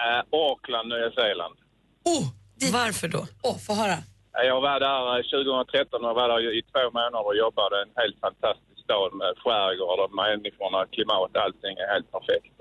[0.00, 1.56] Eh, Auckland, Nya Zeeland.
[2.04, 2.24] Oh,
[2.72, 3.26] Varför då?
[3.42, 3.96] Åh, oh, få höra.
[4.36, 7.74] Eh, Jag var där eh, 2013 och var där i två månader och jobbade.
[7.82, 12.54] En helt fantastisk stad med skärgård och människorna, klimat, allting är helt perfekt.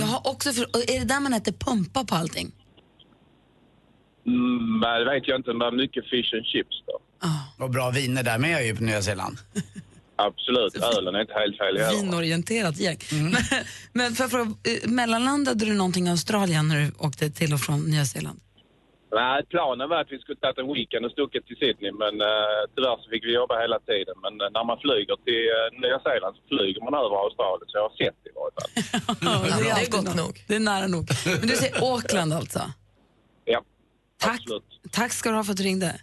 [0.00, 0.62] Jag har också för,
[0.94, 2.48] är det där man äter pumpa på allting?
[4.26, 6.96] Mm, det vet jag inte, men mycket fish and chips då.
[7.64, 9.38] Och bra viner där med ju på Nya Zeeland.
[10.26, 12.02] Absolut, ölen är inte helt fel heller.
[12.02, 12.98] Vinorienterat gäng.
[13.12, 13.42] Men,
[13.92, 17.60] men för att fråga, eh, mellanlandade du någonting i Australien när du åkte till och
[17.60, 18.40] från Nya Zeeland?
[19.12, 22.60] Nej, planen var att vi skulle tagit en weekend och stuckit till Sydney, men uh,
[22.74, 24.16] tyvärr så fick vi jobba hela tiden.
[24.24, 27.74] Men uh, när man flyger till uh, Nya Zeeland så flyger man över Australien, så
[27.78, 28.70] jag har sett det i varje fall.
[29.64, 30.34] det, är gott nog.
[30.48, 31.04] Det är nära nog.
[31.40, 32.62] Men du säger Auckland alltså?
[33.44, 33.60] Ja,
[34.20, 34.70] Tack, absolut.
[34.98, 36.00] tack ska du ha för att du ringde.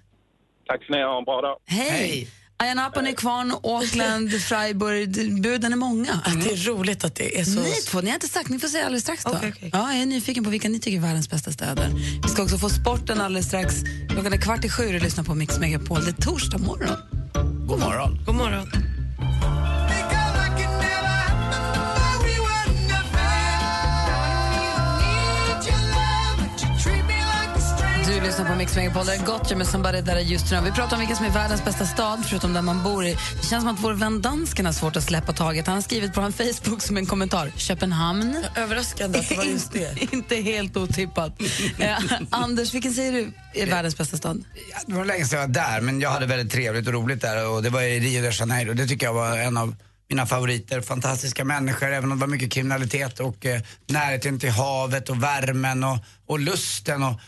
[0.67, 1.58] Tack ska ni ha, en bra dag.
[1.65, 2.27] Hej!
[2.60, 5.41] Ayia Napa, Nykvarn, Auckland, Freiburg.
[5.41, 6.22] Buden är många.
[6.43, 7.60] det är roligt att det är så...
[7.60, 9.32] Ni två, ni har inte sagt, ni får säga alldeles strax då.
[9.32, 9.70] Okej, okej.
[9.74, 11.89] Ja, jag är nyfiken på vilka ni tycker är världens bästa städer.
[12.24, 13.76] Vi ska också få sporten alldeles strax.
[14.10, 16.06] Klockan är kvart i sju och lyssnar på Mix Megapol.
[16.06, 16.98] Det är torsdag morgon.
[17.67, 18.20] God morgon.
[18.26, 18.70] God morgon.
[18.72, 19.77] Du
[28.38, 29.06] lyssnar på Mix Megapol.
[29.06, 30.63] Det är Gotcha med Somebody That I Used To Know.
[30.63, 33.06] Vi pratar om vilken som är världens bästa stad, förutom där man bor.
[33.06, 33.13] i.
[33.13, 35.67] Det känns som att vår vän dansken har svårt att släppa taget.
[35.67, 37.52] Han har skrivit på en Facebook som en kommentar.
[37.56, 38.45] Köpenhamn.
[38.56, 40.13] Överraskande att det var just det.
[40.13, 41.41] Inte helt otippat.
[41.80, 41.97] eh,
[42.30, 44.43] Anders, vilken säger du är världens bästa stad?
[44.71, 47.21] Ja, det var länge sedan jag var där, men jag hade väldigt trevligt och roligt
[47.21, 48.73] där och det var i Rio de Janeiro.
[48.73, 49.76] Det tycker jag var en av
[50.10, 50.82] mina favoriter.
[50.82, 55.84] Fantastiska människor, även om det var mycket kriminalitet och eh, närheten till havet och värmen
[55.84, 57.19] och, och lusten och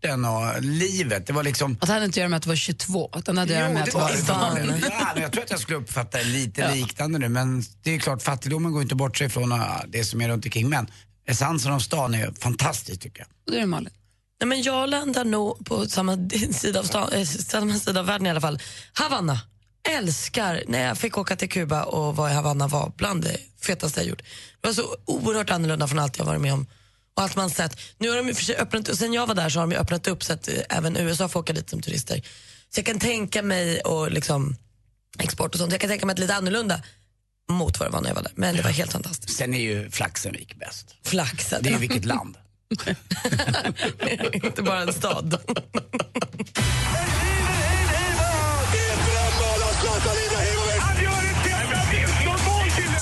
[0.00, 1.26] flörten och livet.
[1.26, 1.72] Det var liksom...
[1.80, 3.60] Att det hade inte att göra med att du var 22, utan det hade att
[3.60, 4.56] göra med att du var i stan.
[4.56, 7.98] Ja, men jag tror att jag skulle uppfatta det lite liknande nu, men det är
[7.98, 9.58] klart fattigdomen går inte bort sig från äh,
[9.88, 10.68] det som är runt omkring.
[10.68, 10.86] Men
[11.26, 13.28] essensen av stan är fantastisk tycker jag.
[13.46, 13.92] Och det är Malin.
[14.40, 18.26] Nej, men jag landar nog på samma sida, av stan, eh, samma sida av världen
[18.26, 18.60] i alla fall.
[18.92, 19.40] Havanna.
[19.88, 24.00] Älskar, när jag fick åka till Kuba och vara i Havanna var bland det fetaste
[24.00, 24.22] jag gjort.
[24.60, 26.66] Det var så oerhört annorlunda från allt jag varit med om
[27.18, 27.80] och allt man sett.
[27.98, 30.06] Nu har de för sig öppnat, och sen jag var där så har de öppnat
[30.06, 32.22] upp så att eh, även USA får åka dit som turister.
[32.70, 34.56] Så jag kan tänka mig, och liksom
[35.18, 36.82] export och sånt, jag kan tänka mig att lite annorlunda
[37.50, 38.32] mot vad det var när jag var där.
[38.34, 39.38] Men det var helt fantastiskt.
[39.38, 40.94] Sen är ju Flaxenvik bäst.
[41.04, 41.62] Flaxen.
[41.62, 42.36] Det är ju vilket land.
[44.32, 45.40] Inte bara en stad.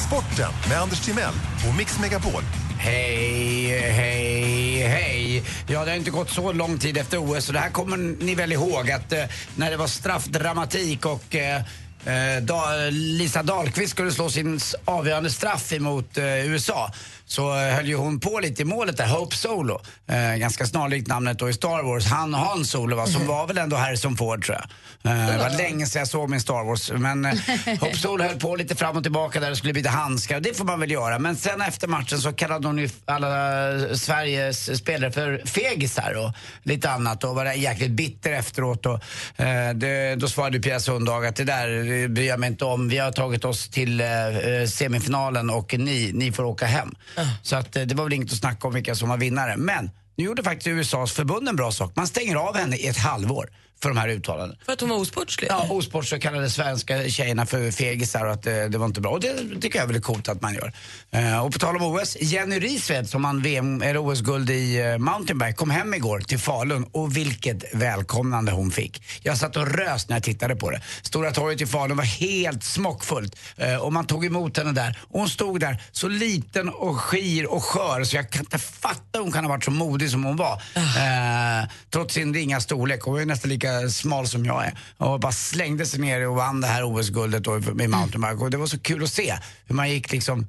[0.07, 1.35] Sporten med Anders Timell
[1.69, 2.43] och Mix Megapol.
[2.79, 5.43] Hej, hej, hej.
[5.69, 8.35] Ja, det har inte gått så lång tid efter OS så det här kommer ni
[8.35, 9.25] väl ihåg att eh,
[9.57, 11.57] när det var straffdramatik och eh,
[12.05, 16.93] eh, da, Lisa Dahlqvist skulle slå sin avgörande straff emot eh, USA
[17.27, 19.81] så eh, höll ju hon på lite i målet där, Hope Solo.
[20.07, 22.07] Eh, ganska snarlikt namnet då i Star Wars.
[22.07, 24.67] Han Han Solo va, som var väl ändå Harrison Ford tror jag.
[25.13, 26.93] Eh, det var länge sedan jag såg min Star Wars.
[26.93, 27.33] Men eh,
[27.81, 30.41] Hope Solo höll på lite fram och tillbaka där det skulle byta handskar.
[30.41, 31.19] Det får man väl göra.
[31.19, 36.33] Men sen efter matchen så kallade hon ju alla eh, Sveriges spelare för fegisar och
[36.63, 38.87] lite annat och var jäkligt bitter efteråt.
[38.87, 39.01] Och,
[39.41, 42.89] eh, det, då svarade Pia Sundhage att det där bryr jag mig inte om.
[42.89, 46.95] Vi har tagit oss till eh, eh, semifinalen och ni, ni får åka hem.
[47.43, 49.57] Så att, eh, det var väl inget att snacka om vilka som var vinnare.
[49.57, 51.93] Men nu gjorde faktiskt USAs förbund en bra sak.
[51.97, 53.51] Man stänger av henne i ett halvår
[53.83, 54.61] för de här uttalandena.
[54.65, 55.49] För att hon var osportslig?
[55.51, 59.11] Ja, osport så kallade svenska tjejerna för fegisar och att det, det var inte bra.
[59.11, 60.73] Och det tycker jag är väldigt coolt att man gör.
[61.11, 64.99] Eh, och på tal om OS, Jenny Rissved som vann VM, eller OS-guld i uh,
[64.99, 69.03] mountainbike kom hem igår till Falun och vilket välkomnande hon fick.
[69.23, 70.81] Jag satt och rös när jag tittade på det.
[71.03, 74.99] Stora torget i Falun var helt smockfullt eh, och man tog emot henne där.
[75.03, 79.01] Och hon stod där så liten och skir och skör så jag kan inte fatta
[79.13, 80.63] hur hon kan ha varit så modig som hon var.
[80.77, 83.03] Eh, trots sin ringa storlek.
[83.03, 84.79] Hon var ju nästan lika smal som jag är.
[84.97, 87.47] Och bara slängde sig ner och vann det här OS-guldet
[87.83, 88.45] i mountainbike.
[88.45, 90.47] Och det var så kul att se hur man gick liksom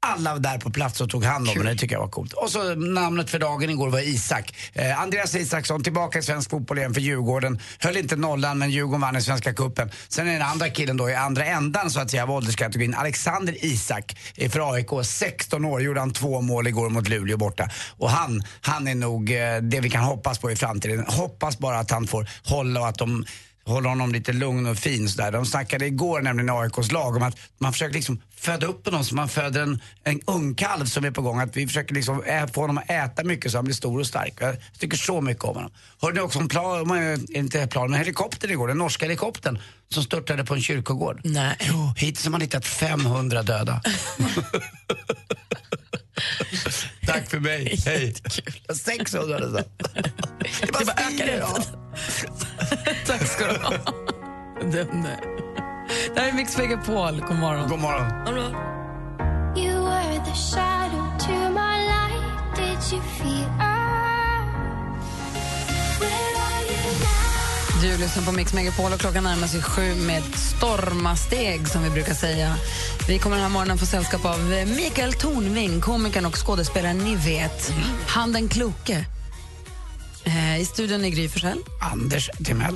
[0.00, 2.32] alla där på plats och tog hand om henne, det tycker jag var coolt.
[2.32, 4.54] Och så namnet för dagen igår var Isak.
[4.72, 7.60] Eh, Andreas Isaksson, tillbaka i svensk fotboll igen för Djurgården.
[7.78, 9.90] Höll inte nollan men Djurgården vann i Svenska Cupen.
[10.08, 13.64] Sen är den andra killen då i andra ändan så att säga av ålderskategorin, Alexander
[13.64, 14.90] Isak eh, för AIK.
[15.04, 17.68] 16 år, gjorde han två mål igår mot Luleå borta.
[17.98, 21.04] Och han, han är nog eh, det vi kan hoppas på i framtiden.
[21.08, 23.24] Hoppas bara att han får hålla och att de
[23.64, 25.32] håller honom lite lugn och fin sådär.
[25.32, 29.04] De snackade igår nämligen i AIKs lag om att man försöker liksom föda upp honom
[29.04, 31.40] som man föder en, en ungkalv som är på gång.
[31.40, 34.06] Att vi försöker liksom ä, få honom att äta mycket så han blir stor och
[34.06, 34.34] stark.
[34.40, 35.70] Jag tycker så mycket om honom.
[36.02, 40.02] Hörde ni också om plan, eh, inte plan, men helikoptern igår, den norska helikoptern som
[40.02, 41.20] störtade på en kyrkogård?
[41.24, 41.56] Nej.
[41.60, 43.80] Jo, hittills har man hittat 500 döda.
[47.12, 48.14] Tack för mig, hej.
[48.74, 49.62] 600 nästan.
[50.60, 51.64] Det bara ökar.
[53.06, 53.72] Tack ska du ha.
[54.60, 55.20] Den där.
[56.14, 57.20] Det här är Mix Megapol.
[57.28, 57.68] God morgon.
[57.68, 58.54] God morgon.
[59.56, 62.56] You were the shadow to my light.
[62.56, 63.50] Did you feel
[67.82, 72.14] Du lyssnar på Mix Megapol och klockan närmar sig sju med stormasteg som vi brukar
[72.14, 72.56] säga.
[73.08, 74.40] Vi kommer den här morgonen få sällskap av
[74.76, 77.72] Mikael Tornving, komikern och skådespelaren ni vet.
[78.06, 79.04] Han den kloke.
[80.24, 81.58] Eh, I studion är Gry Forssell.
[81.92, 82.74] Anders Timell.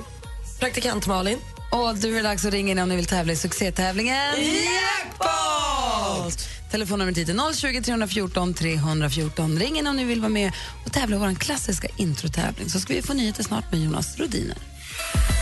[0.61, 1.39] Praktikant Malin.
[1.71, 6.49] Och du är dags att ringa in om ni vill tävla i succétävlingen Jackpot!
[6.71, 9.59] Telefonnumret hit är 020 314 314.
[9.59, 10.53] Ring in om ni vill vara med
[10.87, 12.71] och tävla i vår klassiska introtävling.
[12.71, 14.57] Så ska vi få nyheter snart med Jonas Rodiner.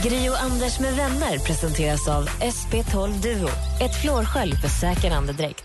[0.03, 3.49] Gri och Anders med vänner presenteras av SP12 Duo.
[3.81, 5.65] Ett flårskölj för säker andedräkt.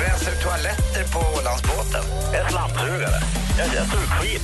[0.00, 2.04] Rensar du toaletter på Ålandsbåten?
[2.34, 3.20] En slamsugare.
[3.58, 4.42] Jag jag tog skit.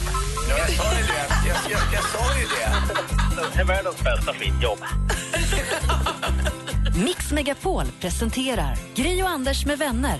[0.50, 1.48] Ja, jag sa ju det.
[1.48, 2.72] Jag, jag, jag sa ju det.
[3.54, 4.78] Det är världens bästa skitjobb.
[7.04, 10.18] Mix Megapol presenterar Gri och Anders med vänner.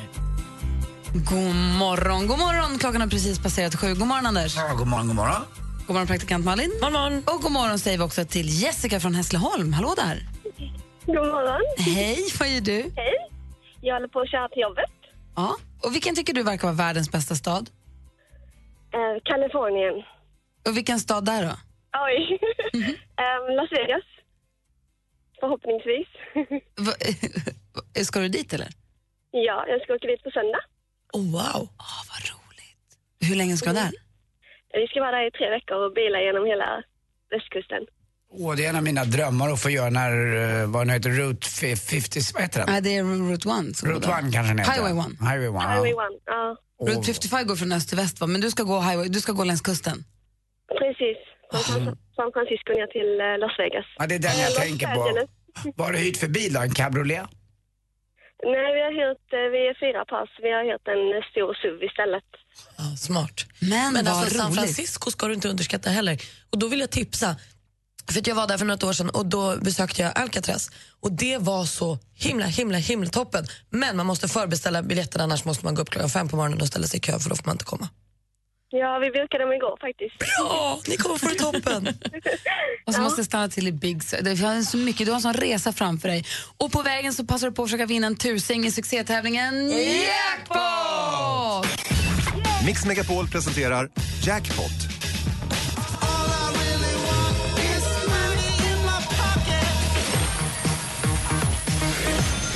[1.14, 2.78] God morgon, god morgon.
[2.78, 3.94] Klockan har precis passerat sju.
[3.94, 4.56] God morgon, Anders.
[4.56, 5.42] Ja, god morgon, god morgon.
[5.86, 6.70] God morgon, praktikant Malin.
[6.80, 7.22] God morgon.
[7.26, 9.72] Och god morgon säger vi också till Jessica från Hässleholm.
[9.72, 10.18] Hallå där.
[11.06, 11.60] God morgon.
[11.78, 12.92] Hej, vad gör du?
[12.96, 13.14] Hej.
[13.80, 14.90] Jag håller på att köra till jobbet.
[15.36, 15.56] Ja.
[15.82, 17.70] Och vilken tycker du verkar vara världens bästa stad?
[18.94, 19.94] Eh, Kalifornien.
[20.68, 21.56] Och vilken stad där då?
[22.06, 22.38] Oj.
[22.72, 24.04] Em, Las Vegas.
[25.40, 26.08] Förhoppningsvis.
[26.86, 28.68] Va- Ska du dit eller?
[29.30, 30.60] ja, jag ska åka dit på söndag.
[31.12, 31.68] Oh, wow.
[33.20, 33.90] Hur länge ska du där?
[34.80, 36.68] Vi ska vara där i tre veckor och bila genom hela
[37.30, 37.82] västkusten.
[38.36, 40.12] Åh, det är en av mina drömmar att få göra när,
[40.62, 42.68] eh, vad den heter, Route fi- 50, vad heter den?
[42.72, 43.76] Nej, det är Route 1.
[43.76, 44.22] som Route går där.
[44.28, 44.72] 1 kanske den heter.
[44.72, 45.06] Highway 1.
[45.30, 46.06] Highway 1, Highway ja.
[46.06, 46.16] One.
[46.26, 46.56] Ja,
[46.88, 48.26] Route 55 går från öst till väst, va?
[48.26, 50.04] men du ska gå, highway, du ska gå längs kusten.
[50.80, 51.16] precis.
[51.50, 53.86] Från San- San Francisco ner till eh, Las Vegas.
[53.98, 55.26] ja, det är den jag Los tänker på.
[55.76, 56.60] Vad har du hyrt för bil då?
[56.60, 57.26] En cabriolet?
[58.52, 60.30] Nej, vi har hyrt, eh, vi är fyra pass.
[60.44, 62.28] Vi har hyrt en stor SUV istället.
[62.78, 63.36] Ja, smart.
[63.60, 64.58] Men, Men vad alltså, San roligt.
[64.58, 66.16] Francisco ska du inte underskatta heller.
[66.50, 67.36] Och då vill jag tipsa.
[68.10, 70.70] För att jag var där för något år sedan och då besökte jag Alcatraz.
[71.00, 73.46] Och det var så himla, himla, himla toppen.
[73.70, 76.68] Men man måste förbeställa biljetter annars måste man gå upp klockan fem på morgonen och
[76.68, 77.88] ställa sig i kö för då får man inte komma.
[78.80, 80.18] Ja, vi bokade dem igår faktiskt.
[80.18, 80.80] Bra!
[80.88, 81.88] Ni kommer få det toppen.
[82.86, 84.22] Och så måste jag stanna till i Big Sur.
[84.22, 86.24] Det finns så mycket, du har en sån resa framför dig.
[86.58, 91.66] Och på vägen så passar du på att försöka vinna en tusing i succétävlingen Jackpot!
[92.66, 93.90] Mix Megapol presenterar
[94.22, 94.93] Jackpot.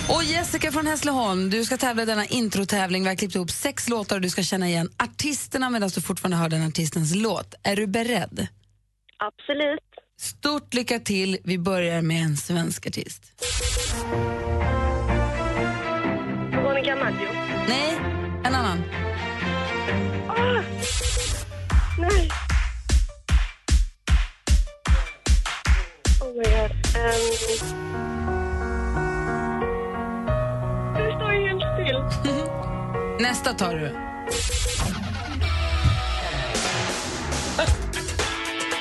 [0.09, 3.03] Och Jessica från Hässleholm, du ska tävla i denna introtävling.
[3.03, 6.37] Vi har klippt ihop sex låtar och du ska känna igen artisterna medan du fortfarande
[6.37, 7.55] hör den artistens låt.
[7.63, 8.47] Är du beredd?
[9.19, 9.81] Absolut.
[10.21, 11.39] Stort lycka till.
[11.45, 13.23] Vi börjar med en svensk artist.
[16.51, 17.29] Veronica Maggio.
[17.69, 17.99] Nej,
[18.45, 18.83] en annan.
[20.29, 20.63] Ah!
[21.99, 22.29] Nej.
[26.21, 26.71] Oh my god.
[26.97, 28.38] Um...
[33.21, 34.09] Nästa tar du.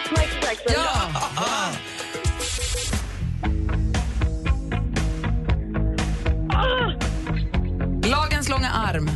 [0.09, 0.73] Michael Jackson.
[0.73, 1.11] Ja!
[1.35, 1.71] Ah!
[8.03, 9.09] Lagens långa arm.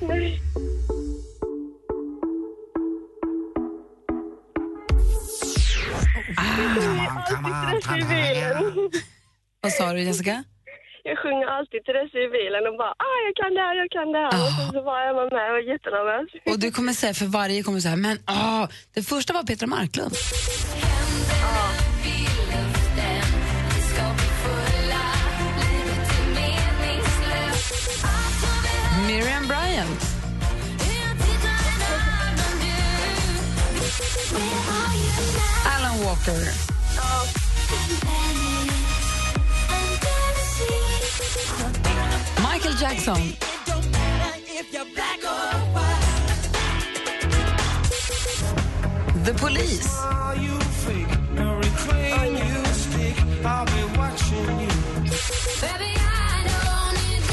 [0.00, 0.42] Nej.
[6.36, 8.90] Come on, till dess i bilen.
[9.60, 10.44] Vad sa du, Jessica?
[11.10, 13.90] Jag sjunger alltid till dess i bilen och bara ah, jag kan det här, jag
[13.90, 14.34] kan det här.
[14.44, 16.30] Och sen så är man med och är jättenervös.
[16.52, 20.14] Och du kommer säga för varje kommer säga, men ah, det första var Petra Marklund.
[29.06, 30.02] Miriam Bryant.
[35.76, 36.70] Alan Walker.
[42.52, 43.18] Michael Jackson.
[49.24, 49.90] The Police.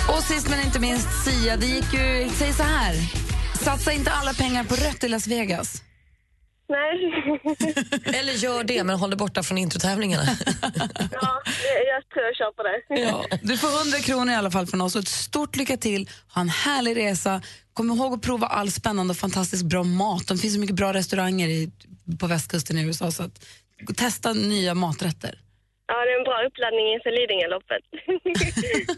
[0.08, 1.58] Och sist men inte minst Sia.
[1.58, 2.94] Det gick ju, säg så här.
[3.64, 5.87] Satsa inte alla pengar på rött i Las Vegas.
[6.70, 7.24] Nej.
[8.20, 10.24] Eller gör det, men håll dig borta från introtävlingarna.
[11.12, 11.42] ja,
[11.92, 13.02] jag tror jag kör på det.
[13.02, 13.26] Ja.
[13.42, 16.10] Du får 100 kronor i alla fall från oss och ett stort lycka till.
[16.34, 17.42] Ha en härlig resa.
[17.74, 20.28] Kom ihåg att prova all spännande och fantastiskt bra mat.
[20.28, 21.72] Det finns så mycket bra restauranger i,
[22.20, 23.46] på västkusten i USA så att,
[23.98, 25.40] testa nya maträtter.
[25.88, 27.84] Ja, det är en bra uppladdning inför Lidingöloppet.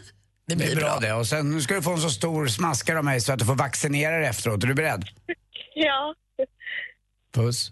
[0.47, 1.13] Det blir bra det.
[1.13, 3.45] Och sen nu ska du få en så stor smaskare av mig så att du
[3.45, 4.63] får vaccinera dig efteråt.
[4.63, 5.03] Är du beredd?
[5.75, 6.15] ja.
[7.33, 7.71] Puss.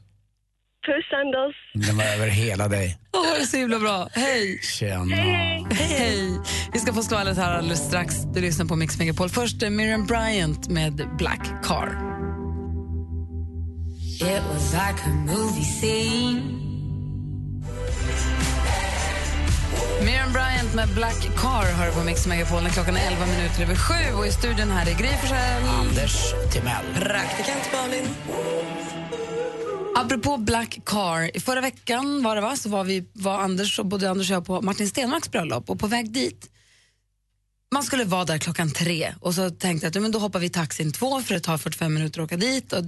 [0.85, 1.55] Puss Anders.
[1.87, 2.97] Den var över hela dig.
[3.13, 4.09] Åh, det så himla bra.
[4.11, 4.59] Hej!
[4.61, 5.15] Tjena.
[5.71, 6.39] Hej!
[6.73, 8.15] Vi ska få skvallret här alldeles strax.
[8.33, 9.29] Du lyssnar på Mix Megapol.
[9.29, 11.87] Först eh, Miriam Bryant med Black Car.
[14.21, 16.41] It was like a movie scene.
[20.01, 23.61] Miriam Bryant med Black Car har du på Mix Megapol när klockan är 11 minuter
[23.63, 24.13] över sju.
[24.17, 25.63] Och i studion här är Gry Forssell.
[25.79, 26.85] Anders Timell.
[26.95, 28.05] Praktikant Malin.
[29.95, 33.85] Apropå Black Car, i förra veckan var det va, så var, vi, var Anders och
[33.85, 36.49] både Anders och jag på Martin Stenmarks bröllop och på väg dit
[37.71, 40.49] man skulle vara där klockan tre och så tänkte jag att men då hoppar vi
[40.49, 42.73] taxin två för det tar 45 minuter att åka dit.
[42.73, 42.83] Och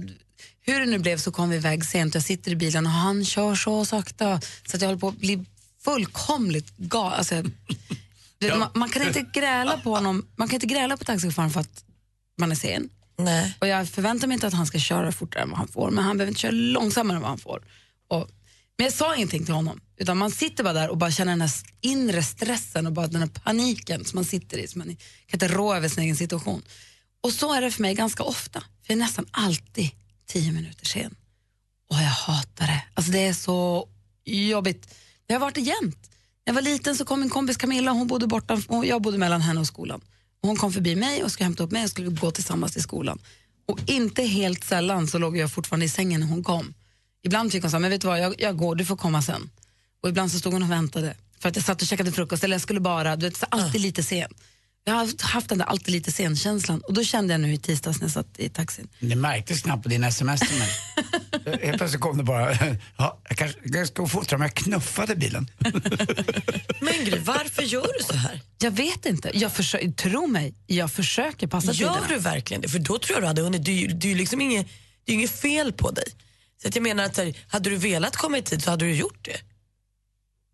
[0.60, 2.14] hur det nu blev så kom vi iväg sent.
[2.14, 5.16] Jag sitter i bilen och han kör så sakta så att jag håller på att
[5.16, 5.44] bli
[5.84, 7.18] fullkomligt galen.
[7.18, 7.34] Alltså,
[8.58, 11.84] man, man, kan inte gräla på honom, man kan inte gräla på taxichauffören för att
[12.38, 12.88] man är sen.
[13.24, 13.54] Nej.
[13.60, 16.04] Och jag förväntar mig inte att han ska köra fortare än vad han får, men
[16.04, 17.62] han behöver inte köra långsammare än vad han får.
[18.08, 18.28] Och,
[18.78, 21.40] men jag sa ingenting till honom, utan man sitter bara där och bara känner den
[21.40, 24.96] här inre stressen och bara den här paniken som man sitter i, som man kan
[25.32, 26.62] inte rå över sin egen situation.
[27.20, 29.90] Och så är det för mig ganska ofta, för jag är nästan alltid
[30.26, 31.14] tio minuter sen.
[31.90, 32.82] Och jag hatar det.
[32.94, 33.88] Alltså det är så
[34.24, 34.94] jobbigt.
[35.26, 36.10] Det har varit det jämt.
[36.46, 39.40] När jag var liten så kom min kompis Camilla, hon bodde borta, jag bodde mellan
[39.40, 40.00] henne och skolan.
[40.42, 42.82] Och hon kom förbi mig och skulle hämta upp mig och skulle gå tillsammans till
[42.82, 43.18] skolan.
[43.66, 46.74] Och inte helt sällan så låg jag fortfarande i sängen när hon kom.
[47.22, 49.50] Ibland fick hon säga, men vet du vad, jag, jag går, du får komma sen.
[50.02, 52.54] Och ibland så stod hon och väntade för att jag satt och käkade frukost eller
[52.54, 54.34] jag skulle bara, du vet, så alltid lite sen.
[54.84, 57.98] Jag har haft- den där alltid lite sen-känslan och då kände jag nu i tisdags
[58.00, 58.88] när jag satt i taxin.
[59.00, 60.68] Det märktes knappt på din sms till mig.
[61.62, 62.54] Helt plötsligt kom det bara,
[62.96, 65.50] ja, jag kanske jag ska gå fortare om jag knuffade bilen.
[66.80, 68.40] Men Gry, varför gör du så här?
[68.58, 72.08] Jag vet inte, jag försöker, tro mig, jag försöker passa Gör tiderna.
[72.08, 72.68] du verkligen det?
[72.68, 73.64] För då tror jag du hade hunnit.
[73.64, 74.66] Det är ju liksom inget,
[75.04, 76.04] det är inget fel på dig.
[76.62, 78.94] Så att jag menar att här, hade du velat komma i tid så hade du
[78.94, 79.36] gjort det.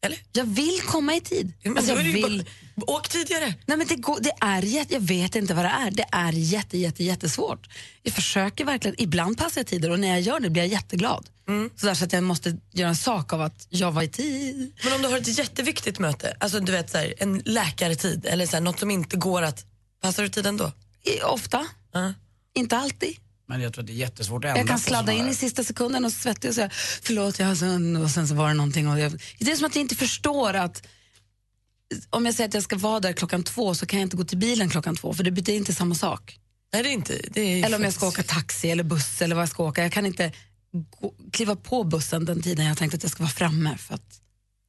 [0.06, 0.18] Eller?
[0.32, 1.52] Jag vill komma i tid.
[1.62, 2.22] Men Alltså, jag vill...
[2.22, 2.44] bara-
[2.76, 3.54] Åk tidigare.
[3.66, 5.90] Nej, men det, går, det är jätte, jag vet inte vad det är.
[5.90, 7.68] Det är jätte, jätte, jättesvårt.
[8.02, 9.00] Jag försöker verkligen.
[9.00, 11.28] Ibland passar jag tider och när jag gör det blir jag jätteglad.
[11.76, 14.72] Så, där, så att jag måste göra en sak av att jag var i tid.
[14.84, 18.46] Men om du har ett jätteviktigt möte, alltså du vet så här, en läkartid eller
[18.46, 19.64] så här, något som inte går att...
[20.02, 20.72] Passar du tiden då?
[21.02, 21.66] I, ofta.
[22.54, 23.16] Inte alltid.
[23.48, 25.64] Men jag tror att det är jättesvårt att ändra Jag kan sladda in i sista
[25.64, 26.70] sekunden och svettig och säga
[27.02, 28.88] förlåt jag har sömn och sen så var det någonting.
[28.88, 30.86] Och jag, det är som att jag inte förstår att
[32.10, 34.24] om jag säger att jag ska vara där klockan två så kan jag inte gå
[34.24, 36.38] till bilen klockan två för det betyder inte samma sak.
[36.72, 37.20] Nej, det är inte.
[37.30, 39.82] Det är eller om jag ska åka taxi eller buss eller vad jag ska åka.
[39.82, 40.32] Jag kan inte
[41.00, 43.76] gå, kliva på bussen den tiden jag tänkt att jag ska vara framme.
[43.78, 44.20] För att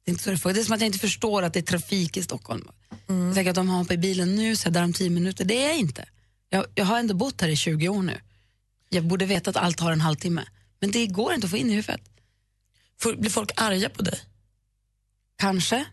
[0.04, 1.62] det, är inte så det, det är som att jag inte förstår att det är
[1.62, 2.68] trafik i Stockholm.
[3.06, 5.10] Jag tänker att om jag hoppar i bilen nu så är jag där om tio
[5.10, 5.44] minuter.
[5.44, 6.08] Det är jag inte.
[6.48, 8.20] Jag, jag har ändå bott här i 20 år nu.
[8.88, 10.44] Jag borde veta att allt tar en halvtimme.
[10.80, 12.00] Men det går inte att få in i huvudet.
[13.00, 14.20] Får, blir folk arga på dig?
[15.38, 15.84] Kanske.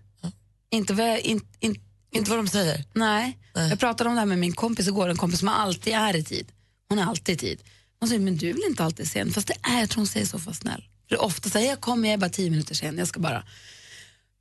[0.75, 1.75] Inte, vad in, in,
[2.11, 2.83] Inte vad de säger?
[2.93, 3.37] Nej.
[3.53, 6.23] Jag pratade om det här med min kompis igår, en kompis som alltid är i
[6.23, 6.51] tid.
[6.89, 7.63] Hon är alltid i tid.
[7.99, 9.31] Hon säger, men du väl inte alltid sen?
[9.31, 10.83] Fast det är, jag tror hon säger så för snäll.
[11.09, 13.43] För ofta säger jag kommer, jag är bara tio minuter sen, jag ska bara...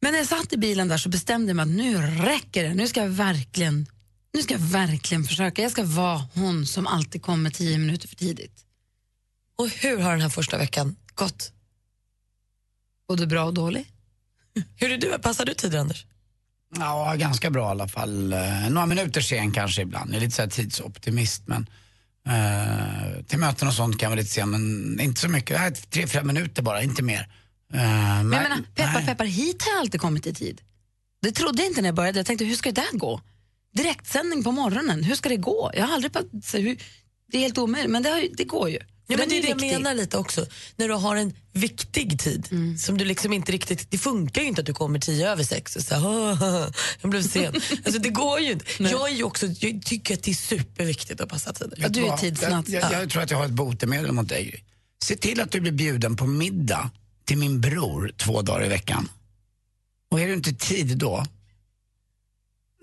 [0.01, 2.75] Men när jag satt i bilen där så bestämde jag mig att nu räcker det,
[2.75, 3.87] nu ska jag verkligen,
[4.33, 5.63] nu ska jag verkligen försöka.
[5.63, 8.65] Jag ska vara hon som alltid kommer tio minuter för tidigt.
[9.57, 11.53] Och hur har den här första veckan gått?
[13.09, 13.87] Både bra och dålig.
[14.77, 15.19] Hur är du?
[15.19, 16.07] Passar du tider, Anders?
[16.79, 18.33] Ja, ganska bra i alla fall.
[18.33, 20.11] Eh, några minuter sen kanske ibland.
[20.11, 21.67] Jag är lite så tidsoptimist men
[22.29, 25.61] eh, till möten och sånt kan jag vara lite sen men inte så mycket.
[25.61, 27.29] Nej, tre, fyra minuter bara, inte mer.
[27.75, 29.07] Eh, Men jag menar, peppar nej.
[29.07, 30.61] peppar, hit har jag alltid kommit i tid.
[31.23, 32.19] Det trodde jag inte när jag började.
[32.19, 33.21] Jag tänkte, hur ska det där gå?
[33.75, 35.71] Direktsändning på morgonen, hur ska det gå?
[35.75, 36.13] Jag har aldrig...
[36.53, 36.79] hur,
[37.33, 38.79] det är helt omöjligt, men det, har, det går ju.
[39.07, 40.47] Ja, men det är det jag menar lite också.
[40.77, 43.91] När du har en viktig tid som du liksom inte riktigt...
[43.91, 47.23] Det funkar ju inte att du kommer tio över sex och så här, jag blev
[47.23, 47.55] sen.
[47.85, 48.65] alltså, det går ju inte.
[48.83, 51.77] Jag, är ju också, jag tycker att det är superviktigt att passa tider.
[51.77, 52.25] Vet vad?
[52.25, 54.65] Jag, jag, jag tror att jag har ett botemedel mot dig.
[55.03, 56.91] Se till att du blir bjuden på middag
[57.25, 59.09] till min bror två dagar i veckan.
[60.11, 61.25] Och är du inte tid då,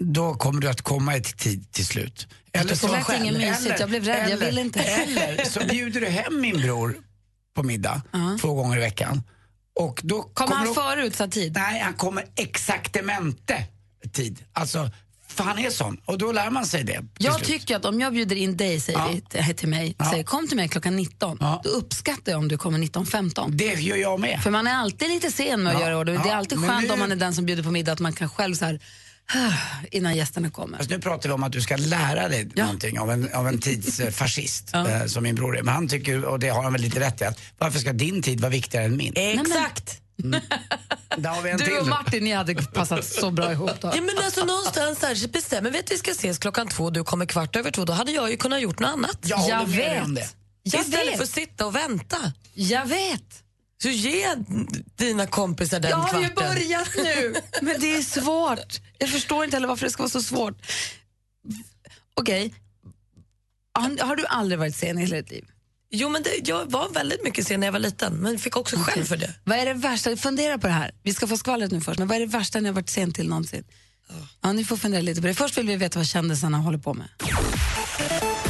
[0.02, 2.28] då kommer du att komma i tid till slut.
[2.52, 4.80] Det så- lät inget mysigt, jag blev rädd, jag eller- ville inte.
[4.80, 6.96] Eller så bjuder du hem min bror
[7.56, 8.02] på middag
[8.42, 9.24] två gånger i veckan.
[9.80, 11.54] Och då Kommer han du- före utsatt tid?
[11.54, 13.64] Nej, han kommer exaktamente
[14.14, 14.40] tid.
[14.54, 14.90] Alltså,
[15.28, 15.98] för han är sån.
[16.06, 17.02] Och då lär man sig det.
[17.18, 17.48] Jag slut.
[17.48, 19.10] tycker att om jag bjuder in dig säger Ja.
[19.14, 22.58] vi, till, till mig, säger kom till mig klockan 19, då uppskattar jag om du
[22.58, 23.58] kommer 19.15.
[23.58, 24.40] Det gör jag med.
[24.44, 25.88] För man är alltid lite sen med att Ja.
[25.90, 26.12] göra det.
[26.12, 28.00] Det är Ja, alltid skönt nu- om man är den som bjuder på middag att
[28.00, 28.80] man kan själv så här,
[29.92, 30.78] innan gästerna kommer.
[30.78, 33.60] Fast nu pratar vi om att du ska lära dig någonting av en, av en
[33.60, 35.64] tidsfascist eh, som min bror är.
[35.64, 38.22] Men han tycker, och det har han väl lite rätt i, att varför ska din
[38.22, 39.14] tid vara viktigare än min?
[39.16, 40.02] Exakt.
[41.18, 41.78] Där har vi en Du till.
[41.78, 43.88] och Martin, ni hade passat så bra ihop då.
[43.96, 47.04] Ja, men alltså, någonstans där bestämmer vi att vi ska ses klockan två och du
[47.04, 47.86] kommer kvart över två.
[47.86, 49.18] Då hade jag ju kunnat gjort något annat.
[49.22, 49.68] Jag
[50.16, 50.30] det.
[50.64, 51.18] Jag Istället vet.
[51.18, 52.18] för att sitta och vänta.
[52.54, 53.41] Jag vet.
[53.82, 54.36] Så ge
[54.96, 56.30] dina kompisar den Jag har kvarten.
[56.30, 58.82] ju börjat nu, men det är svårt.
[58.98, 60.62] Jag förstår inte heller varför det ska vara så svårt.
[62.14, 62.54] Okej,
[63.74, 65.46] har, har du aldrig varit sen i hela ditt liv?
[65.90, 68.78] Jo, men det, jag var väldigt mycket sen när jag var liten, men fick också
[68.78, 69.34] skäll för det.
[69.44, 70.18] Vad är det värsta?
[70.18, 70.92] Fundera på det här.
[71.04, 73.14] Vi ska få skvallret nu först, men vad är det värsta ni har varit sen
[73.14, 73.64] till någonsin?
[74.42, 75.34] Ja, ni får fundera lite på det.
[75.34, 77.08] Först vill vi veta vad kändisarna håller på med.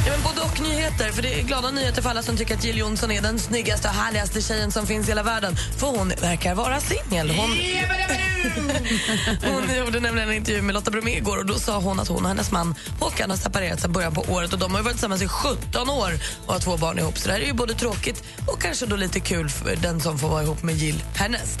[0.06, 2.64] Ja, men både och nyheter, för det är glada nyheter för alla som tycker att
[2.64, 5.56] Jill Johnson är den snyggaste och härligaste tjejen som finns i hela världen.
[5.78, 7.30] För hon verkar vara singel.
[7.30, 7.50] Hon,
[9.52, 12.22] hon gjorde nämligen en intervju med Lotta Bromé igår och då sa hon att hon
[12.22, 15.22] och hennes man Håkan har separerat sedan början på året och de har varit tillsammans
[15.22, 16.12] i 17 år
[16.46, 17.18] och har två barn ihop.
[17.18, 20.18] Så det här är ju både tråkigt och kanske då lite kul för den som
[20.18, 21.60] får vara ihop med Jill härnäst.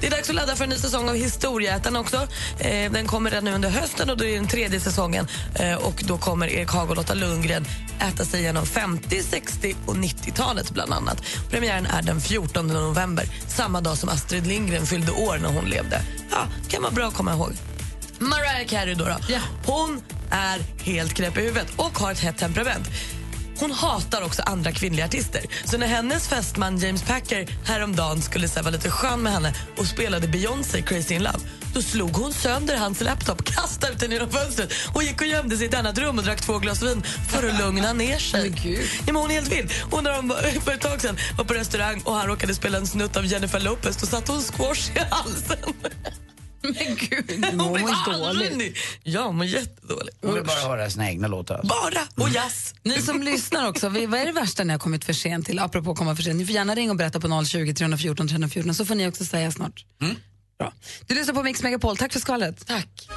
[0.00, 2.28] Det är dags att ladda för en ny säsong av Historieätarna också.
[2.58, 5.26] Eh, den kommer redan nu under hösten och då är det den tredje säsongen.
[5.54, 7.64] Eh, och då kommer Erik Haag och Lotta Lundgren
[8.00, 11.22] äta sig igenom 50, 60 och 90-talet bland annat.
[11.50, 16.02] Premiären är den 14 november, samma dag som Astrid Lindgren fyllde år när hon levde.
[16.30, 16.38] Ja,
[16.68, 17.52] kan vara bra att komma ihåg.
[18.18, 19.16] Mariah Carey då, då.
[19.66, 22.88] Hon är helt knäpp i huvudet och har ett hett temperament.
[23.60, 25.44] Hon hatar också andra kvinnliga artister.
[25.64, 29.54] Så när hennes fästman James Packer häromdagen skulle så här, vara lite skön med henne
[29.78, 31.38] och spelade Beyoncé Crazy in Love
[31.74, 35.56] då slog hon sönder hans laptop, kastade ut den genom fönstret och gick och gömde
[35.56, 38.52] sig i ett annat rum och drack två glas vin för att lugna ner sig.
[38.98, 39.72] Ja, men hon är helt vild.
[39.90, 42.86] Och när de för ett tag sedan var på restaurang och han råkade spela en
[42.86, 45.58] snutt av Jennifer Lopez då satte hon squash i halsen.
[46.74, 48.52] Men gud, hon mår blev hon allvarlig.
[48.52, 48.78] dåligt?
[49.02, 50.16] Ja, hon mår jättedåligt.
[50.22, 51.60] Hon vill bara höra sina egna låtar.
[51.64, 52.24] Bara!
[52.24, 52.74] Och jazz.
[52.82, 55.58] Ni som lyssnar också, vad är det värsta ni har kommit för sent till?
[55.58, 56.36] Apropå att komma för sent.
[56.36, 59.50] Ni får gärna ringa och berätta på 020 314 314 så får ni också säga
[59.50, 59.84] snart.
[60.58, 60.72] Bra.
[61.06, 61.96] Du lyssnar på Mix Megapol.
[61.96, 62.66] Tack för skvallret.
[62.66, 63.08] Tack.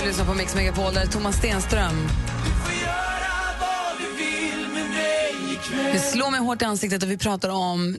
[0.00, 2.08] Du lyssnar på Mix Megapol, där är Thomas Stenström.
[5.92, 7.96] Det slår mig hårt i ansiktet att vi pratar om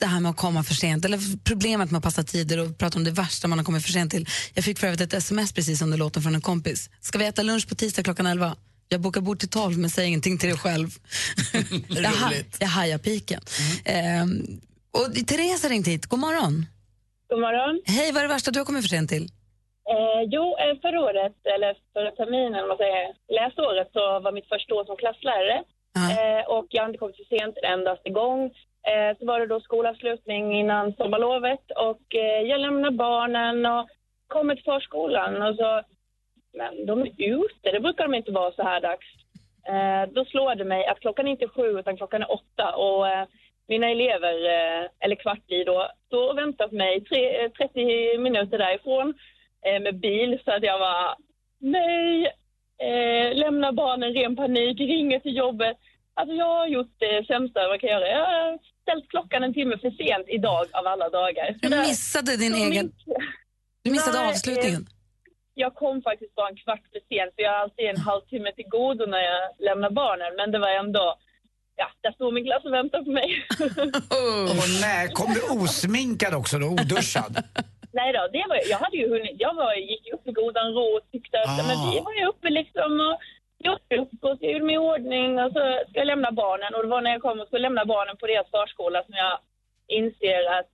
[0.00, 2.98] det här med att komma för sent, eller problemet med att passa tider och prata
[2.98, 4.28] om det värsta man har kommit för sent till.
[4.54, 6.90] Jag fick för övrigt ett sms precis under låten från en kompis.
[7.00, 8.56] Ska vi äta lunch på tisdag klockan 11?
[8.88, 10.90] Jag bokar bord till 12 men säg ingenting till dig själv.
[11.88, 13.40] jag, ha, jag hajar piken.
[13.84, 14.60] Ehm,
[14.92, 16.06] och Therese har ringt hit.
[16.06, 16.66] God morgon.
[17.30, 17.82] God morgon.
[17.84, 19.30] Hej, vad är det värsta du har kommit för sent till?
[19.90, 24.74] Eh, jo, eh, förra året, eller förra terminen, man säger, läsåret, så var mitt första
[24.74, 25.64] år som klasslärare.
[26.10, 28.44] Eh, och jag inte kommit för sent en endaste gång.
[28.90, 33.88] Eh, så var det då skolavslutning innan sommarlovet och eh, jag lämnar barnen och
[34.26, 35.82] kommer till förskolan och så,
[36.52, 39.06] men de är ute, det brukar de inte vara så här dags.
[39.68, 43.28] Eh, då slår det mig att klockan är inte sju utan klockan är åtta och
[43.68, 44.34] mina elever,
[45.00, 49.14] eller kvart i då, står och väntar på mig tre, eh, 30 minuter därifrån
[49.66, 51.14] eh, med bil så att jag var
[51.58, 52.26] nej,
[52.86, 55.76] eh, lämnar barnen ren panik, ringer till jobbet.
[56.14, 58.08] Alltså jag har gjort det sämsta jag kan göra.
[58.08, 61.54] Jag har ställt klockan en timme för sent idag av alla dagar.
[61.62, 62.70] Så Du missade din så egen...
[62.70, 62.92] min-
[63.82, 64.80] Du missade Nej, avslutningen.
[64.80, 64.94] eh,
[65.54, 68.68] Jag kom faktiskt bara en kvart för sent för jag har alltid en halvtimme till
[68.68, 70.36] godo när jag lämnar barnen.
[70.36, 71.14] Men det var ändå,
[71.76, 73.30] ja, där stod min klass och väntade på mig.
[74.10, 77.36] Åh nej, kom du osminkad också då, oduschad?
[77.98, 80.68] Nej då, det var, jag hade ju hunnit, jag var, gick ju upp i godan
[80.76, 81.66] ro och tyckte att Ah.
[81.68, 83.16] men vi var ju uppe liksom och
[83.64, 86.88] gjorde frukost, jag gjorde mig i ordning och så ska jag lämna barnen och det
[86.94, 89.34] var när jag kom och skulle lämna barnen på deras förskola som jag
[89.98, 90.68] inser att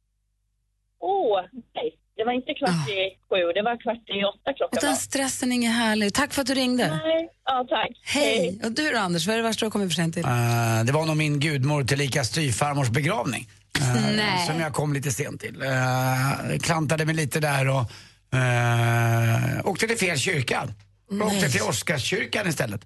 [1.00, 1.40] åh,
[1.74, 5.52] nej, det var inte kvart i sju, det var kvart i åtta klockan den stressen
[5.52, 6.14] är inget härlig.
[6.14, 6.86] Tack för att du ringde.
[7.04, 7.90] Nej, ja tack.
[8.02, 8.60] Hej.
[8.64, 10.24] Och du då, Anders, vad är det värsta du har kommit för sent till?
[10.24, 13.46] Eh, det var nog min gudmor tillika styvfarmors begravning.
[13.80, 14.46] Eh, Nej.
[14.46, 15.62] Som jag kom lite sent till.
[15.62, 17.90] Uh, klantade mig lite där och
[18.34, 20.68] uh, åkte till fel kyrka.
[21.10, 22.80] Jag åkte till Oscarskyrkan istället.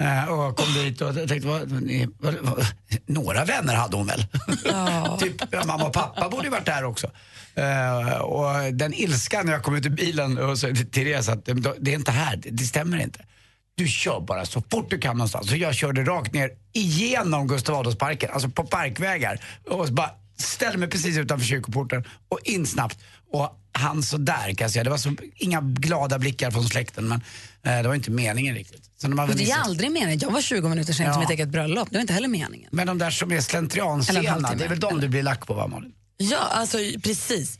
[0.00, 1.70] Eh, och kom dit och tänkte, vad,
[2.18, 2.66] vad, vad,
[3.06, 4.20] några vänner hade hon väl?
[5.18, 7.10] typ ja, mamma och pappa borde ju varit där också.
[7.54, 11.44] Eh, och den ilskan när jag kom ut ur bilen och sa till Therese att
[11.78, 13.24] det är inte här, det, det stämmer inte.
[13.74, 15.48] Du kör bara så fort du kan någonstans.
[15.48, 19.44] Så jag körde rakt ner igenom Gustav Adolfsparken, alltså på parkvägar.
[19.70, 20.10] Och bara
[20.40, 22.98] ställde mig precis utanför kyrkoporten och in snabbt.
[23.32, 24.84] Och han så där kan jag säga.
[24.84, 27.20] Det var så, inga glada blickar från släkten men
[27.62, 28.90] eh, det var inte meningen riktigt.
[28.96, 30.18] Så de Det är missat- aldrig meningen.
[30.18, 31.12] Jag var 20 minuter sen Ja.
[31.12, 31.88] till mitt eget bröllop.
[31.90, 32.68] Det var inte heller meningen.
[32.72, 35.66] Men de där som är slentriansena, det är väl de du blir lack på va
[35.66, 35.92] Malin?
[36.16, 37.58] Ja, alltså precis.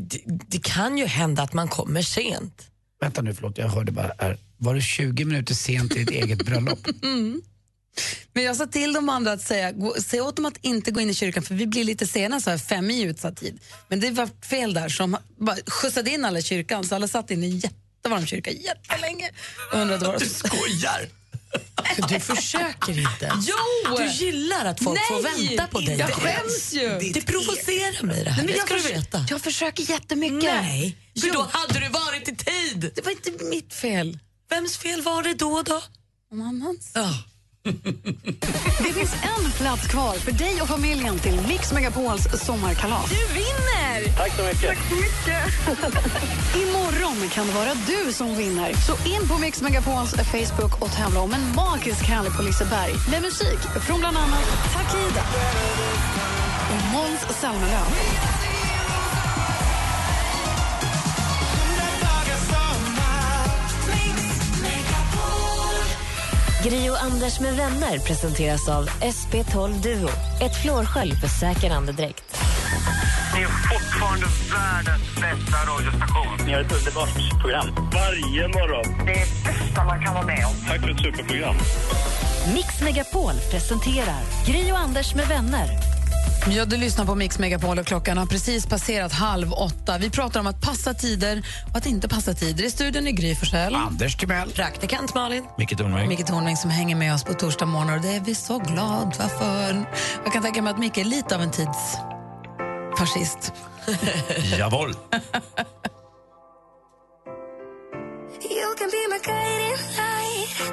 [0.00, 2.66] Det, det kan ju hända att man kommer sent.
[3.00, 4.38] Vänta nu, förlåt, jag hörde bara här.
[4.56, 6.78] Var det 20 minuter sent till ditt eget bröllop?
[7.02, 7.40] Mm.
[8.32, 11.00] Men jag sa till de andra att säga, gå, säg åt dem att inte gå
[11.00, 13.60] in i kyrkan för vi blir lite sena, så här, fem i utsatt tid.
[13.88, 17.08] Men det var fel där, så de bara skjutsade in alla i kyrkan så alla
[17.08, 19.30] satt inne i en jättevarm kyrka jättelänge
[19.72, 21.08] och undrade vad Du skojar!
[22.08, 23.32] Du försöker inte.
[23.42, 23.96] Jo!
[23.98, 25.96] Du gillar att folk får Nej, vänta på dig.
[25.98, 26.98] Jag skäms ju.
[27.14, 28.36] Det provocerar mig det här.
[28.36, 29.26] Nej, men jag, ska du förs- veta.
[29.30, 30.42] jag försöker jättemycket.
[30.42, 31.34] Nej, för Jo.
[31.34, 32.90] då hade du varit i tid.
[32.94, 34.18] Det var inte mitt fel.
[34.50, 35.62] Vems fel var det då?
[35.62, 35.82] då?
[36.32, 36.90] Mammans.
[36.94, 37.14] Ja.
[38.78, 43.10] Det finns en plats kvar för dig och familjen till Mix Megapols sommarkalas.
[43.10, 44.16] Du vinner!
[44.16, 44.78] Tack så mycket.
[46.56, 48.72] Imorgon kan det vara du som vinner.
[48.72, 53.22] Så in på Mix Megapols Facebook och tävla om en magisk helg på Liseberg med
[53.22, 55.22] musik från bland annat Takida
[56.70, 58.49] och Måns Zelmerlöw.
[66.64, 70.08] Gri och Anders med vänner presenteras av SP12 Duo.
[70.40, 72.36] Ett flårskölj för säker andedräkt.
[73.34, 76.46] Ni är fortfarande världens bästa radiostation.
[76.46, 77.66] Ni har ett underbart program.
[77.92, 79.06] Varje morgon.
[79.06, 80.66] Det är bästa man kan vara med om.
[80.68, 81.56] Tack för ett superprogram.
[82.54, 85.99] Mix Megapol presenterar Gri och Anders med vänner.
[86.48, 89.98] Ja, du lyssnar på Mix Megapol och klockan har precis passerat halv åtta.
[89.98, 92.64] Vi pratar om att passa tider och att inte passa tider.
[92.64, 93.74] I studion är Gry Forssell.
[93.74, 94.50] Anders Timell.
[94.50, 95.44] Praktikant Malin.
[95.58, 96.08] Micke Tornving.
[96.08, 99.28] Micke Tornving som hänger med oss på torsdag morgon och det är vi så glada
[99.38, 99.84] för.
[100.24, 103.52] Jag kan tänka mig att Micke är lite av en tidsfascist.
[104.58, 104.94] Jawohl.
[108.42, 110.72] You can be my guiding light.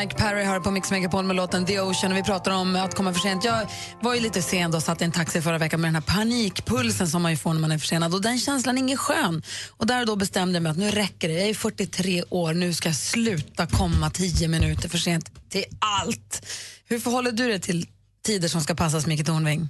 [0.00, 2.94] Mike Perry har på Mix Megapol med låten The Ocean och vi pratar om att
[2.94, 3.44] komma för sent.
[3.44, 3.66] Jag
[4.00, 7.08] var ju lite sen och satt i en taxi förra veckan med den här panikpulsen
[7.08, 9.42] som man ju får när man är försenad och den känslan är ingen skön.
[9.68, 11.34] Och där och då bestämde jag mig att nu räcker det.
[11.34, 16.46] Jag är 43 år, nu ska jag sluta komma 10 minuter för sent till allt.
[16.84, 17.86] Hur förhåller du dig till
[18.26, 19.68] tider som ska passas, Micke Tornving?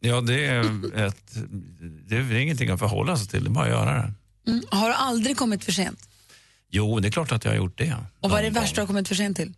[0.00, 0.60] Ja, det är,
[1.06, 1.32] ett,
[2.08, 4.12] det är ingenting att förhålla sig till, det är bara att göra det.
[4.50, 4.64] Mm.
[4.70, 6.08] Har du aldrig kommit för sent?
[6.70, 7.96] Jo, det är klart att jag har gjort det.
[8.20, 9.54] Och vad är det värsta du har kommit för sent till?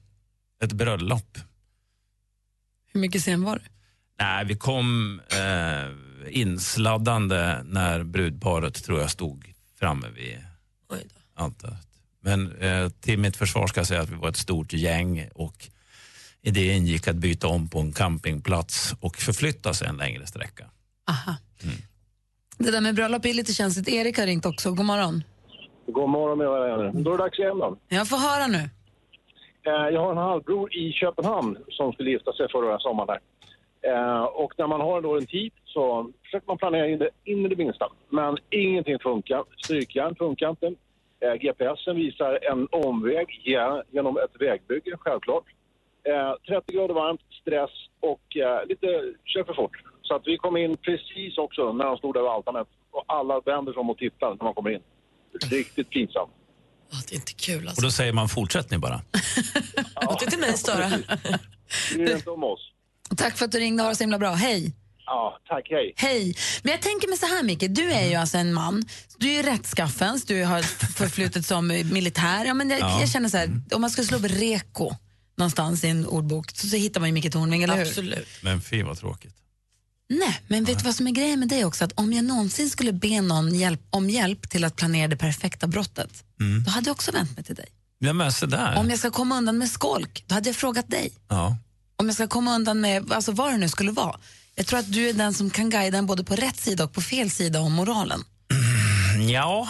[0.62, 1.38] Ett bröllop.
[2.92, 3.64] Hur mycket sen var du?
[4.20, 10.38] Nej, vi kom eh, insladdande när brudparet tror jag stod framme vid
[11.34, 11.88] altaret.
[12.20, 15.68] Men eh, till mitt försvar ska jag säga att vi var ett stort gäng och
[16.42, 20.64] i det ingick att byta om på en campingplats och förflytta sig en längre sträcka.
[21.08, 21.36] Aha.
[22.58, 23.88] Det där med bröllop är lite känsligt.
[23.88, 24.72] Erik har ringt också.
[24.72, 25.24] God morgon.
[25.86, 27.02] God morgon mina vänner.
[27.02, 27.78] Då är det dags igen då.
[27.88, 28.70] Jag får höra nu.
[29.66, 33.20] Eh, jag har en halvbror i Köpenhamn som skulle gifta sig förra sommaren.
[33.82, 37.46] Eh, Och när man har då en tid så försöker man planera in det, in
[37.46, 37.88] i det minsta.
[38.08, 39.44] Men ingenting funkar.
[39.64, 40.74] Strykjärn funkar inte.
[41.20, 43.26] Eh, GPSen visar en omväg
[43.90, 45.44] genom ett vägbygge, självklart.
[46.04, 48.86] Eh, 30 grader varmt, stress och eh, lite
[49.24, 49.76] kör för fort.
[50.02, 52.68] Så att vi kom in precis också när de stod där vid altanet.
[52.90, 54.82] Och alla vänder sig om och tittar när man kommer in.
[55.50, 56.30] Riktigt pinsamt.
[57.08, 57.82] Det är inte kul Och alltså.
[57.82, 59.02] då säger man fortsättning bara.
[60.02, 60.90] Låt inte mig störa.
[61.94, 62.60] Bry inte om oss.
[63.16, 63.82] Tack för att du ringde.
[63.82, 64.34] Ha det så himla bra.
[64.34, 64.72] Hej.
[65.06, 65.66] Ja, tack.
[65.70, 65.92] Hej.
[65.96, 66.36] Hej.
[66.62, 67.64] Men jag tänker mig så här, Micke.
[67.68, 68.84] Du är ju alltså en man.
[69.18, 70.62] Du är ju rättskaffens, du har
[70.96, 72.44] förflutet som militär.
[72.44, 73.00] Ja, men jag, Ja.
[73.00, 74.94] jag känner så här, om man skulle slå upp reko
[75.36, 77.82] någonstans i en ordbok så, så hittar man ju Micke Tornving, eller hur?
[77.82, 78.28] Absolut.
[78.42, 79.34] Men fy vad tråkigt.
[80.08, 81.84] Nej, men vet du vad som är grejen med dig också?
[81.84, 85.66] Att om jag någonsin skulle be någon hjälp, om hjälp till att planera det perfekta
[85.66, 86.62] brottet, Mm.
[86.64, 87.66] då hade jag också vänt mig till dig.
[87.98, 88.76] Ja, men så där.
[88.76, 91.10] Om jag ska komma undan med skolk, då hade jag frågat dig.
[91.28, 91.56] Ja.
[91.96, 94.16] Om jag ska komma undan med alltså vad det nu skulle vara.
[94.54, 96.92] Jag tror att du är den som kan guida en både på rätt sida och
[96.92, 98.24] på fel sida om moralen.
[99.30, 99.68] Ja,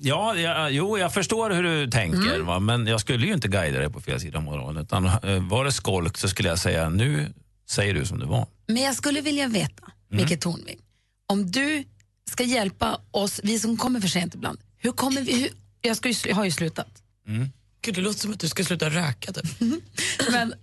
[0.00, 2.46] ja, ja jo, jag förstår hur du tänker, Mm.
[2.46, 2.58] va?
[2.58, 4.82] men jag skulle ju inte guida dig på fel sida av moralen.
[4.82, 7.32] Utan, eh, var det skolk så skulle jag säga, nu
[7.70, 8.46] säger du som det var.
[8.66, 10.24] Men jag skulle vilja veta, Mm.
[10.24, 10.78] Micke Tornving,
[11.26, 11.84] om du
[12.30, 15.50] ska hjälpa oss, vi som kommer för sent ibland, hur kommer vi, hur,
[15.80, 17.02] jag, ska ju, jag har ju slutat.
[17.82, 19.32] Gud, det låter som att du ska sluta röka.
[19.32, 19.60] Typ.
[20.30, 20.54] Men,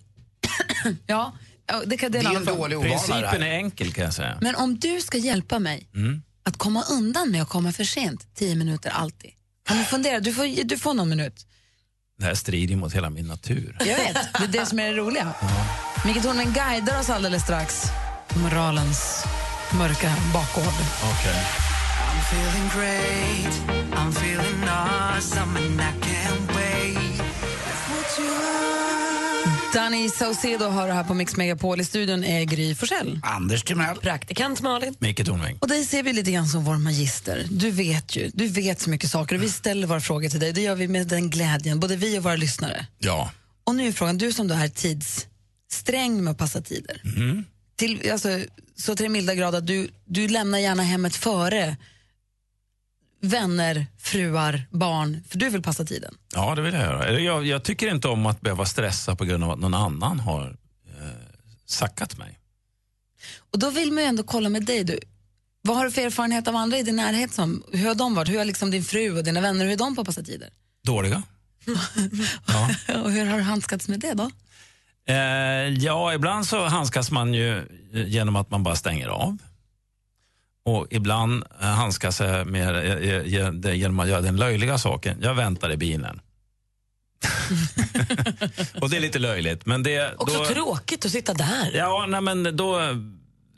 [1.06, 1.32] ja,
[1.66, 2.58] ja, det kan det är en Det är annan en fråga.
[2.60, 4.38] dålig ovana Principen är enkel kan jag säga.
[4.40, 6.22] Men om du ska hjälpa mig Mm.
[6.42, 9.30] att komma undan med att komma för sent, tio minuter alltid.
[9.68, 10.20] Kan du fundera?
[10.20, 11.46] Du får, du får någon minut.
[12.18, 13.76] Det här strider mot hela min natur.
[13.80, 15.34] Jag vet, det är det som är det roliga.
[16.06, 17.84] Micke Tornving guidar oss alldeles strax
[18.28, 19.24] på moralens
[19.78, 20.64] mörka bakgård.
[20.64, 21.34] Okej.
[21.98, 27.18] I'm feeling great, I'm feeling awesome and I can't wait.
[27.18, 29.72] That's what you are.
[29.74, 31.80] Danny Saucedo har det här på Mix Megapol.
[31.80, 33.20] I studion är Gry Forssell.
[33.22, 33.96] Anders Timell.
[33.96, 34.94] Praktikant Malin.
[34.98, 35.58] Micke Tornving.
[35.60, 37.46] Och dig ser vi lite grann som vår magister.
[37.50, 40.52] Du vet ju, du vet så mycket saker och vi ställer våra frågor till dig.
[40.52, 42.86] Det gör vi med den glädjen, både vi och våra lyssnare.
[42.98, 43.30] Ja.
[43.66, 44.68] Och nu är frågan, du som då är
[45.68, 47.00] tidssträng med att passa tider.
[47.04, 47.44] Mm.
[47.76, 48.40] Till, alltså,
[48.76, 51.76] så till den milda grad att du, du lämnar gärna hemmet före
[53.20, 56.14] vänner, fruar, barn, för du vill passa tiden.
[56.34, 57.20] Ja, det vill jag göra.
[57.20, 60.56] Jag, jag tycker inte om att behöva stressa på grund av att någon annan har
[60.86, 61.06] eh,
[61.66, 62.38] sackat mig.
[63.52, 64.84] Och då vill man ju ändå kolla med dig.
[64.84, 65.00] Du.
[65.62, 67.34] Vad har du för erfarenhet av andra i din närhet?
[67.34, 68.28] Som, hur har de varit?
[68.28, 70.50] Hur har liksom din fru och dina vänner, hur är de på att passa tider?
[70.84, 71.22] Dåliga.
[73.04, 74.30] och hur har du handskats med det då?
[75.08, 77.58] Eh, ja, ibland så handskas man ju
[77.92, 79.38] eh, genom att man bara stänger av.
[80.64, 85.18] Och ibland eh, handskas jag med eh, genom att göra den löjliga saken.
[85.22, 86.20] Jag väntar i bilen.
[88.80, 89.66] och det är lite löjligt.
[89.66, 91.70] Men det, Också då, tråkigt att sitta där.
[91.74, 92.80] Ja, nej, men då,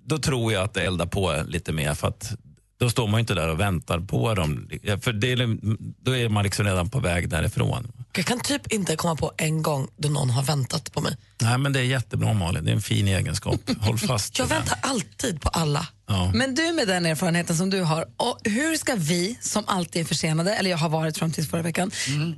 [0.05, 1.95] då tror jag att det eldar på lite mer.
[1.95, 2.33] För att
[2.79, 4.69] då står man ju inte där och väntar på dem.
[5.03, 5.59] För det, är-
[6.05, 7.93] då är man liksom redan på väg därifrån.
[8.17, 11.17] Jag kan typ inte komma på en gång då någon har väntat på mig.
[11.43, 12.65] Nej, men det är jättebra Malin.
[12.65, 13.61] Det är en fin egenskap.
[13.81, 15.87] Håll fast Jag väntar alltid på alla.
[16.07, 16.31] Ja.
[16.35, 20.07] Men du med den erfarenheten som du har, och hur ska vi som alltid är
[20.07, 21.91] försenade, eller jag har varit fram till förra veckan,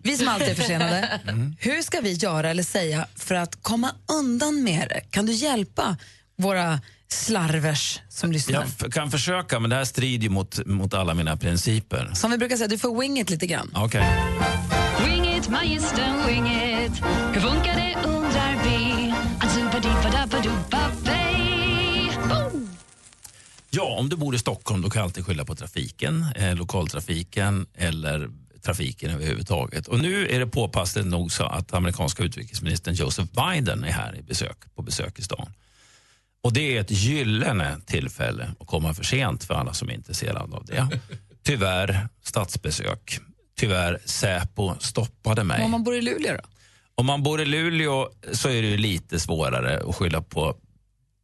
[0.03, 1.21] vi som alltid är försenade,
[1.59, 5.01] hur ska vi göra eller säga för att komma undan med det?
[5.11, 5.97] Kan du hjälpa
[6.39, 6.81] våra
[7.13, 8.67] slarvers som lyssnar?
[8.81, 12.11] Jag kan försöka, men det här strider ju mot, mot alla mina principer.
[12.15, 13.71] Som vi brukar säga, du får wing it lite grann.
[13.75, 14.05] Okej.
[15.05, 17.03] Wing it, magistern, wing it.
[17.33, 18.81] Hur funkar det undrar vi?
[23.73, 27.67] Ja, om du bor i Stockholm då kan jag alltid skylla på trafiken, eh, lokaltrafiken
[27.75, 28.31] eller
[28.63, 29.89] trafiken överhuvudtaget.
[29.89, 34.23] Och nu är det påpassligt nog så att amerikanska utrikesministern Joseph Biden är här i
[34.23, 35.53] besök, på besök i stan.
[36.43, 40.57] Och det är ett gyllene tillfälle att komma för sent för alla som är intresserade
[40.57, 40.89] av det.
[41.43, 43.21] Tyvärr statsbesök.
[43.59, 45.65] Tyvärr Säpo stoppade mig.
[45.65, 46.49] Om man bor i Luleå då?
[46.95, 50.57] Om man bor i Luleå så är det ju lite svårare att skylla på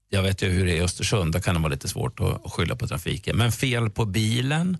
[0.09, 2.47] jag vet ju hur det är i Östersund, där kan det vara lite svårt att,
[2.47, 3.37] att skylla på trafiken.
[3.37, 4.77] Men fel på bilen,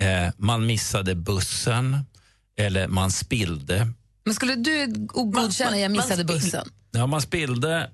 [0.00, 1.98] eh, man missade bussen
[2.56, 3.92] eller man spillde.
[4.24, 6.68] Men skulle du godkänna jag missade bussen?
[6.90, 7.90] Ja, man spillde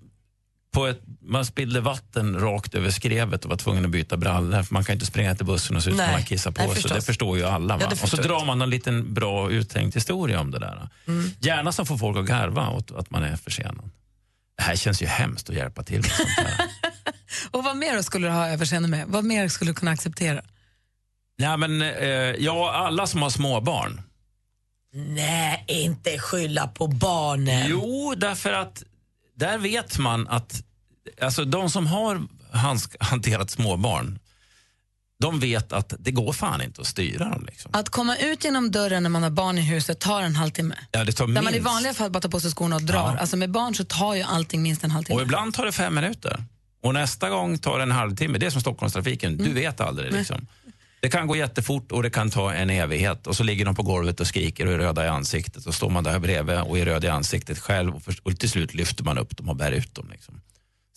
[0.70, 4.62] på ett, man spillde vatten rakt över skrevet och var tvungen att byta brallor.
[4.62, 6.66] För man kan inte springa till bussen och se ut som Nej, man kissar på
[6.66, 6.90] nej, sig.
[6.94, 7.76] Det förstår ju alla.
[7.76, 7.82] Va?
[7.82, 8.46] Ja, det och så förstår drar jag.
[8.46, 10.88] man en liten bra uttänkt historia om det där.
[11.06, 11.30] Mm.
[11.40, 13.90] Gärna som får folk att garva åt att man är försenad.
[14.56, 16.66] Det här känns ju hemskt att hjälpa till med sånt här.
[17.50, 19.04] Och vad mer skulle du ha överseende med?
[19.08, 20.42] Vad mer skulle du kunna acceptera?
[21.36, 22.08] Ja, men, eh,
[22.38, 24.02] ja, alla som har småbarn.
[24.92, 27.66] Nej, inte skylla på barnen.
[27.68, 28.82] Jo, därför att
[29.40, 30.62] där vet man att
[31.22, 32.22] alltså, de som har
[33.00, 34.18] hanterat småbarn,
[35.20, 37.44] de vet att det går fan inte att styra dem.
[37.46, 37.70] Liksom.
[37.74, 40.74] Att komma ut genom dörren när man har barn i huset tar en halvtimme.
[40.92, 41.66] Ja, det tar Där man i minst.
[41.66, 43.12] vanliga fall bara tar på sig skorna och drar.
[43.14, 43.18] Ja.
[43.20, 45.16] Alltså med barn så tar ju allting minst en halvtimme.
[45.16, 46.44] Och ibland tar det fem minuter.
[46.82, 48.38] Och nästa gång tar det en halvtimme.
[48.38, 49.46] Det är som Stockholmstrafiken, Mm.
[49.46, 50.12] du vet aldrig.
[50.12, 50.46] Liksom.
[51.00, 53.26] Det kan gå jättefort och det kan ta en evighet.
[53.26, 55.66] Och så ligger de på golvet och skriker och är röda i ansiktet.
[55.66, 57.94] Och står man där bredvid och är röd i ansiktet själv.
[57.94, 60.08] Och, först, och till slut lyfter man upp dem och bär ut dem.
[60.12, 60.40] Liksom.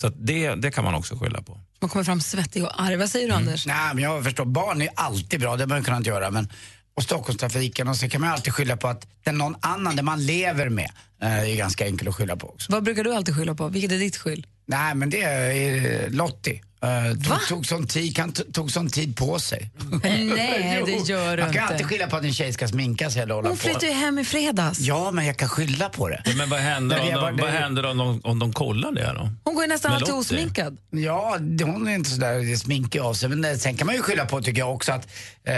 [0.01, 1.59] Så att det, det kan man också skylla på.
[1.79, 2.95] Man kommer fram svettig och arg.
[2.95, 3.65] Vad säger du Anders?
[3.65, 4.45] Nej, men jag förstår.
[4.45, 6.31] Barn är alltid bra, det behöver man kunna inte göra.
[6.31, 6.49] Men,
[6.95, 10.03] och Stockholmstrafiken och så kan man alltid skylla på att det är någon annan, det
[10.03, 10.91] man lever med,
[11.23, 12.71] eh, är ganska enkelt att skylla på också.
[12.71, 13.67] Vad brukar du alltid skylla på?
[13.67, 14.47] Vilket är ditt skyll?
[14.65, 16.61] Nej, men det är Lottie.
[16.83, 19.71] Uh, tog, tog, sån tid, kan, tog sån tid på sig.
[20.03, 21.73] Nej, det gör du Man kan inte.
[21.73, 24.19] alltid skylla på att en tjej ska sminka sig eller hålla Hon flyttade ju hem
[24.19, 24.79] i fredags.
[24.79, 26.23] Ja, men jag kan skylla på det.
[26.37, 29.29] Men vad händer, Men om de, vad händer om, de, om de kollar det då?
[29.43, 30.77] Hon går ju nästan alltid osminkad.
[30.91, 33.29] Ja, det- hon är inte sådär sminkig av sig.
[33.29, 35.07] Men eh, sen kan man ju skylla på, tycker jag också, att
[35.47, 35.55] eh,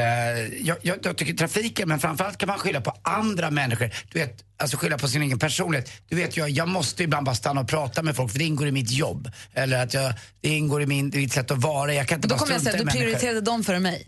[0.66, 3.89] jag, jag, jag tycker trafiken, men framförallt kan man skylla på andra människor.
[4.11, 5.91] Du vet, alltså skylla på sin egen personlighet.
[6.10, 8.68] Du vet, jag, jag måste ibland bara stanna och prata med folk för det ingår
[8.68, 9.32] i mitt jobb.
[9.53, 11.93] Eller att jag, det ingår i min, mitt sätt att vara.
[11.93, 14.08] Jag kan inte Då bara kommer jag säga att du prioriterade dem före mig.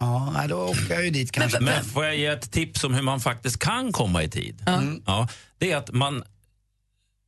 [0.00, 1.60] Ja, då åker jag ju dit kanske.
[1.60, 4.62] Men får jag ge ett tips om hur man faktiskt kan komma i tid?
[4.66, 5.02] Mm.
[5.06, 6.24] Ja, det är att man,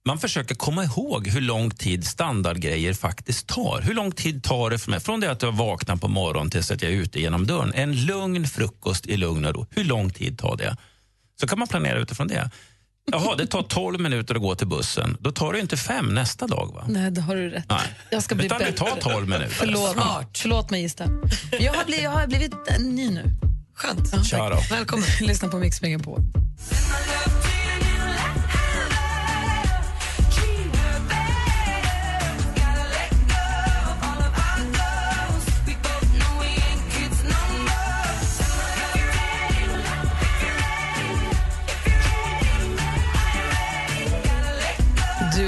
[0.07, 3.81] man försöker komma ihåg hur lång tid standardgrejer faktiskt tar.
[3.81, 5.01] Hur lång tid tar det för mig?
[5.01, 7.73] Från det att jag vaknar på morgonen tills att jag är ute genom dörren.
[7.75, 9.67] En lugn frukost i lugn och ro.
[9.71, 10.77] Hur lång tid tar det?
[11.41, 12.51] Så kan man planera utifrån det.
[13.13, 15.17] Jaha, det tar 12 minuter att gå till bussen.
[15.21, 16.85] Då tar det inte fem nästa dag, va?
[16.89, 17.81] Nej, det har du rätt Nej.
[18.11, 18.87] Jag ska bli Utan det bättre.
[19.01, 19.55] tar 12 minuter.
[19.55, 19.97] Förlåt.
[20.35, 21.05] Förlåt mig, gista.
[21.61, 23.25] Jag har blivit, jag har blivit ny nu.
[23.75, 24.27] Skönt.
[24.27, 24.61] Kör då.
[24.71, 25.07] Välkommen.
[25.21, 26.21] Lyssna på Mix Megapol.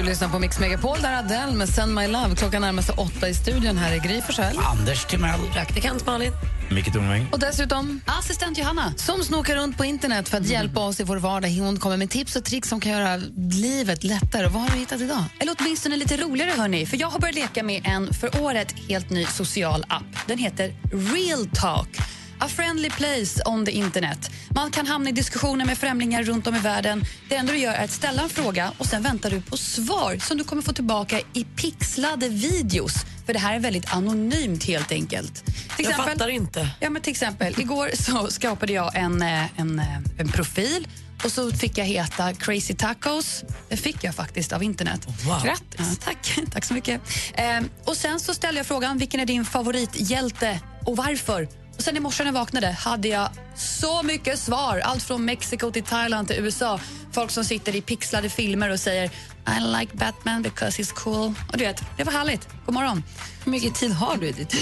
[0.09, 2.37] Lyssnar på Mix Megapol, där Adele med Send My Love.
[2.37, 3.77] Klockan närmar sig åtta i studion.
[3.77, 4.59] Här är Gry Forssell.
[4.59, 5.41] Anders Timell.
[5.53, 6.33] Praktikant Malin.
[6.71, 7.27] Micke Tornving.
[7.33, 11.17] Och dessutom assistent Johanna som snokar runt på internet för att hjälpa oss i vår
[11.17, 11.49] vardag.
[11.49, 13.17] Hon kommer med tips och tricks som kan göra
[13.53, 14.47] livet lättare.
[14.49, 15.25] Vad har du hittat idag?
[15.39, 16.87] Eller åtminstone lite roligare, hörni.
[16.87, 20.27] För jag har börjat leka med en för året helt ny social app.
[20.27, 22.18] Den heter Real Talk.
[22.41, 24.30] A friendly place on the internet.
[24.51, 27.05] Man kan hamna i diskussioner med främlingar runt om i världen.
[27.28, 30.16] Det enda du gör är att ställa en fråga och sen väntar du på svar
[30.20, 32.95] som du kommer få tillbaka i pixlade videos.
[33.26, 35.45] För det här är väldigt anonymt helt enkelt.
[35.76, 36.68] Till Jag fattar inte.
[36.80, 40.89] Ja, men till exempel, igår så skapade jag en, eh, en, eh, en profil
[41.24, 43.45] och så fick jag heta Crazy Tacos.
[43.68, 45.07] Det fick jag faktiskt av internet.
[45.24, 45.43] Wow.
[45.45, 45.78] Grattis.
[45.78, 46.39] Ja, tack.
[46.53, 47.01] tack så mycket.
[47.34, 51.49] Ehm, och Sen så ställde jag frågan vilken är din favorithjälte och varför.
[51.79, 54.79] Och Sen i morse när jag vaknade hade jag så mycket svar.
[54.79, 56.81] Allt från Mexiko till Thailand till USA.
[57.12, 59.05] Folk som sitter i pixlade filmer och säger
[59.47, 61.35] I like Batman because he's cool.
[61.53, 62.49] Och du vet, Det var härligt.
[62.66, 63.03] God morgon.
[63.45, 64.55] Hur mycket tid har du i ditt?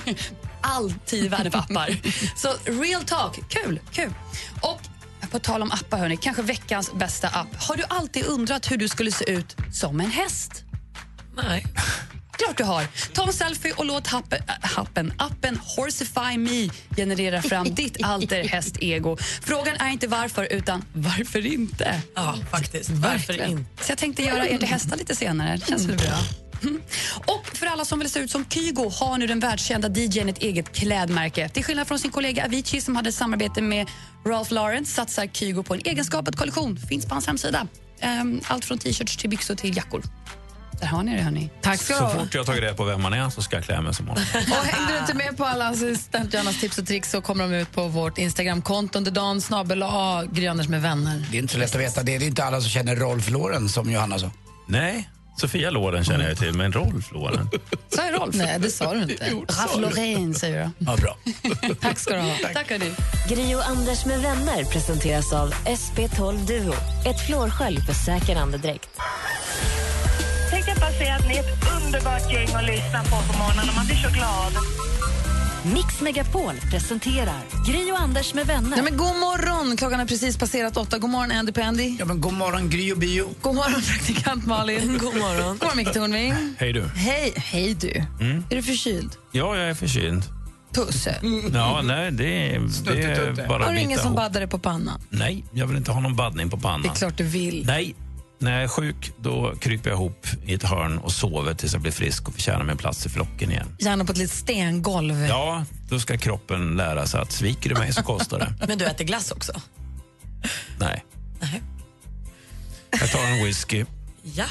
[0.60, 1.96] All tid i världen för appar.
[2.36, 2.48] Så
[2.82, 4.14] real talk, kul, kul.
[4.60, 4.80] Och
[5.30, 7.54] på tal om appar, hörni, kanske veckans bästa app.
[7.56, 10.64] Har du alltid undrat hur du skulle se ut som en häst?
[11.36, 11.66] Nej.
[12.38, 12.86] Klart du har.
[13.12, 18.44] Ta en selfie och låt happen, äh, happen, appen Horsify Me generera fram ditt alter
[18.44, 19.16] häst-ego.
[19.42, 22.00] Frågan är inte varför, utan varför inte?
[22.14, 22.90] Ja, faktiskt.
[22.90, 23.50] Varför Verkligen.
[23.50, 23.84] inte?
[23.84, 25.56] Så jag tänkte göra er till hästar lite senare.
[25.56, 26.18] Det känns väl bra?
[26.62, 26.80] Mm.
[27.26, 30.38] Och för alla som vill se ut som Kygo har nu den världskända DJn ett
[30.38, 31.48] eget klädmärke.
[31.48, 33.88] Till skillnad från sin kollega Avicii som hade samarbete med
[34.26, 36.76] Ralph Lauren satsar Kygo på en egenskapad kollektion.
[36.76, 37.66] Finns på hans hemsida.
[38.00, 40.02] Ehm, Allt från t-shirts till byxor till jackor.
[40.84, 41.50] Där har ni det, hörni.
[41.62, 43.64] Tack ska Så fort jag har tagit reda på vem man är så ska jag
[43.64, 44.24] klä mig som honom.
[44.34, 47.54] Och hängde du inte med på alla assistent Johannas tips och tricks så kommer de
[47.54, 51.26] ut på vårt Instagramkonto under dagen, snabel A, Gry Anders med vänner.
[51.30, 52.02] Det är inte så lätt att veta.
[52.02, 54.30] Det är inte alla som känner Rolf Loren som Johanna sa.
[54.68, 57.48] Nej, Sofia Loren känner jag till, men Rolf Loren.
[57.88, 58.34] Sa jag Rolf?
[58.34, 59.30] Nej, det sa du inte.
[59.30, 60.84] Ralph Lauren säger du.
[60.86, 61.16] Ja, bra.
[61.80, 62.36] Tack ska du ha.
[62.54, 62.92] Tack, hörni.
[63.28, 66.74] Gri och Anders med vänner presenteras av SP12 Duo.
[67.06, 68.88] Ett flårskölj för säker andedräkt.
[70.74, 73.86] Jag bara säga att ni är ett underbart gäng att lyssna på på morgonen man
[73.86, 74.52] blir så glad.
[75.74, 78.70] Mix Megapol presenterar Gri och Anders med vänner.
[78.70, 79.76] Nej, men god morgon!
[79.76, 80.98] Klockan är precis passerat åtta.
[80.98, 81.96] God morgon, Andy Pandy.
[81.98, 83.28] Ja, men god morgon, Gry och Bio.
[83.40, 84.98] God morgon, praktikant Malin.
[85.00, 85.48] God morgon.
[85.48, 86.34] God morgon, Micke Tornving.
[86.58, 86.84] Hej du.
[86.94, 88.04] Hej, hej du.
[88.20, 88.44] Mm.
[88.50, 89.12] Är du förkyld?
[89.32, 90.22] Ja, jag är förkyld.
[90.74, 91.20] Tusse.
[91.52, 95.00] Ja, nej, det är, det är bara Har du ingen som baddar dig på pannan?
[95.10, 96.82] Nej, jag vill inte ha någon baddning på pannan.
[96.82, 97.64] Det är klart du vill.
[97.66, 97.94] Nej,
[98.44, 101.82] när jag är sjuk då kryper jag ihop i ett hörn och sover tills jag
[101.82, 103.76] blir frisk och förtjänar mig en plats i flocken igen.
[103.78, 105.26] Gärna på ett litet stengolv.
[105.28, 108.54] Ja, då ska kroppen lära sig att sviker du mig så kostar det.
[108.68, 109.52] Men du äter glass också?
[110.78, 111.04] Nej.
[111.40, 111.62] Nej.
[113.00, 113.84] Jag tar en whisky.
[114.22, 114.46] Ja.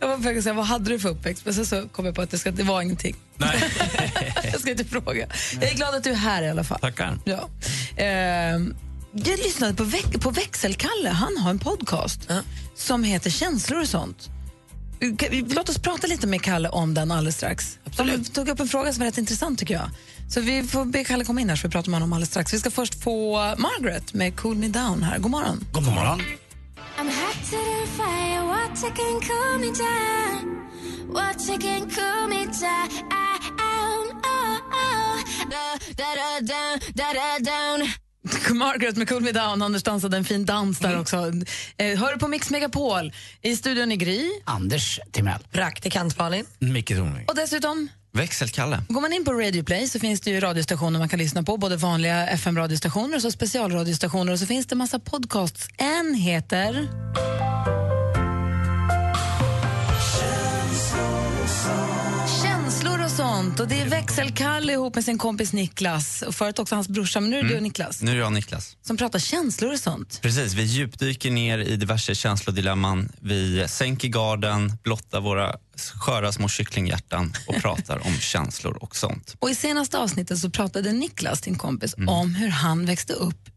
[0.00, 1.44] Jag var på väg att säga, vad hade du för uppväxt?
[1.44, 3.16] Men sen så kom jag på att det, ska, det var ingenting.
[3.36, 3.70] Nej.
[4.52, 5.26] jag ska inte fråga.
[5.60, 6.80] Jag är glad att du är här i alla fall.
[6.80, 7.18] Tackar.
[7.24, 7.48] Ja.
[7.96, 8.74] Ehm,
[9.14, 11.08] jag lyssnade på, väx- på Växelkalle.
[11.08, 12.28] Han har en podcast
[12.74, 14.30] som heter Känslor och sånt.
[15.48, 17.78] Låt oss prata lite med Kalle om den alldeles strax.
[17.96, 19.90] Han tog upp en fråga som var rätt intressant tycker jag.
[20.28, 22.54] Så vi får be Kalle komma in här så vi pratar med honom alldeles strax.
[22.54, 25.18] Vi ska först få Margaret med Cool Me Down här.
[25.18, 25.64] God morgon.
[25.72, 26.20] God morgon.
[26.98, 28.44] I'm hot to the fire,
[28.82, 30.60] you can cool me down.
[31.48, 32.88] You can cool me down.
[33.58, 35.18] Oh, oh.
[35.50, 37.88] Da, da, da, down, da, da, down.
[38.50, 39.62] Margaret med Cool Me Down.
[39.62, 41.16] Anders dansade en fin dans där också.
[41.76, 43.12] Eh, hör du på Mix Megapol.
[43.42, 44.30] I studion i Gry.
[44.44, 45.40] Anders Timell.
[45.52, 46.46] Praktikant Malin.
[46.58, 47.24] Micke Tornving.
[47.28, 48.82] Och dessutom, Växelkalle.
[48.88, 51.56] går man in på Radio Play så finns det ju radiostationer man kan lyssna på.
[51.56, 54.32] Både vanliga FM-radiostationer och så specialradiostationer.
[54.32, 55.68] Och så finns det massa podcasts.
[55.78, 56.88] En heter...
[63.16, 63.60] sånt.
[63.60, 66.22] Och Det är Växelkalle ihop med sin kompis Niklas.
[66.22, 68.02] Och förut också hans brorsa, men nu är det du och Niklas.
[68.02, 68.76] Nu är jag Niklas.
[68.82, 70.18] Som pratar känslor och sånt.
[70.22, 73.12] Precis, vi djupdyker ner i diverse känslodilemman.
[73.20, 75.56] Vi sänker garden, blottar våra
[75.94, 79.36] sköra små kycklinghjärtan och pratar om känslor och sånt.
[79.38, 82.08] Och I senaste avsnittet så pratade Niklas, din kompis, Mm.
[82.08, 83.48] om hur han växte upp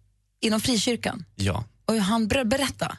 [0.41, 1.25] inom frikyrkan.
[1.35, 1.63] Ja.
[1.85, 2.97] Och hur han ber- berätta.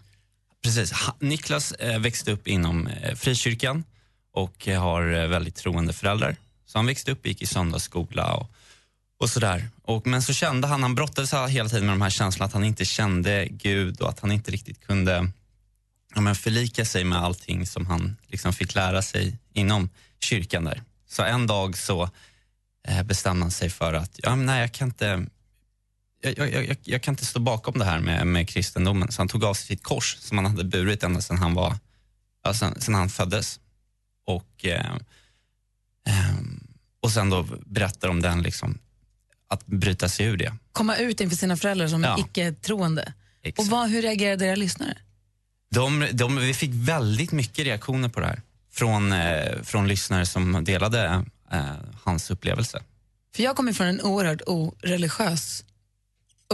[0.63, 0.93] Precis.
[1.21, 3.85] Niklas eh, växte upp inom eh, frikyrkan
[4.35, 6.37] och eh, har väldigt troende föräldrar.
[6.69, 8.51] Så han växte upp, och gick i söndagsskola och,
[9.19, 9.69] och sådär.
[9.83, 12.65] Och, men så kände han, han brottades hela tiden med de här känslorna att han
[12.65, 15.31] inte kände Gud och att han inte riktigt kunde
[16.15, 19.91] ja, men förlika sig med allting som han liksom fick lära sig inom
[20.21, 20.83] kyrkan där.
[21.09, 22.11] Så en dag så
[22.89, 25.27] eh, bestämde han sig för att, ja, men nej, jag kan inte
[26.21, 29.13] jag, jag, jag, jag kan inte stå bakom det här med, med kristendomen.
[29.13, 31.77] Så han tog av sig sitt kors som han hade burit ända sedan han, var,
[32.43, 33.61] ja, sedan, sedan han föddes.
[34.27, 34.95] Och, eh,
[37.03, 38.79] och sen då berättar om den, liksom,
[39.49, 40.55] att bryta sig ur det.
[40.73, 42.19] Komma ut inför sina föräldrar som Ja.
[42.19, 43.13] icke-troende.
[43.59, 44.99] Och vad, hur reagerade era lyssnare?
[45.71, 48.43] De, de, vi fick väldigt mycket reaktioner på det här
[48.73, 52.83] från, eh, från lyssnare som delade eh, hans upplevelse.
[53.37, 55.65] För jag kommer från en oerhört oreligiös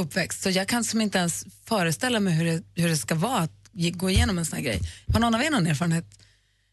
[0.00, 3.38] uppväxt så jag kan som inte ens föreställa mig hur det, hur det ska vara
[3.38, 4.80] att gå igenom en sån här grej.
[5.12, 6.04] Har någon av er någon erfarenhet?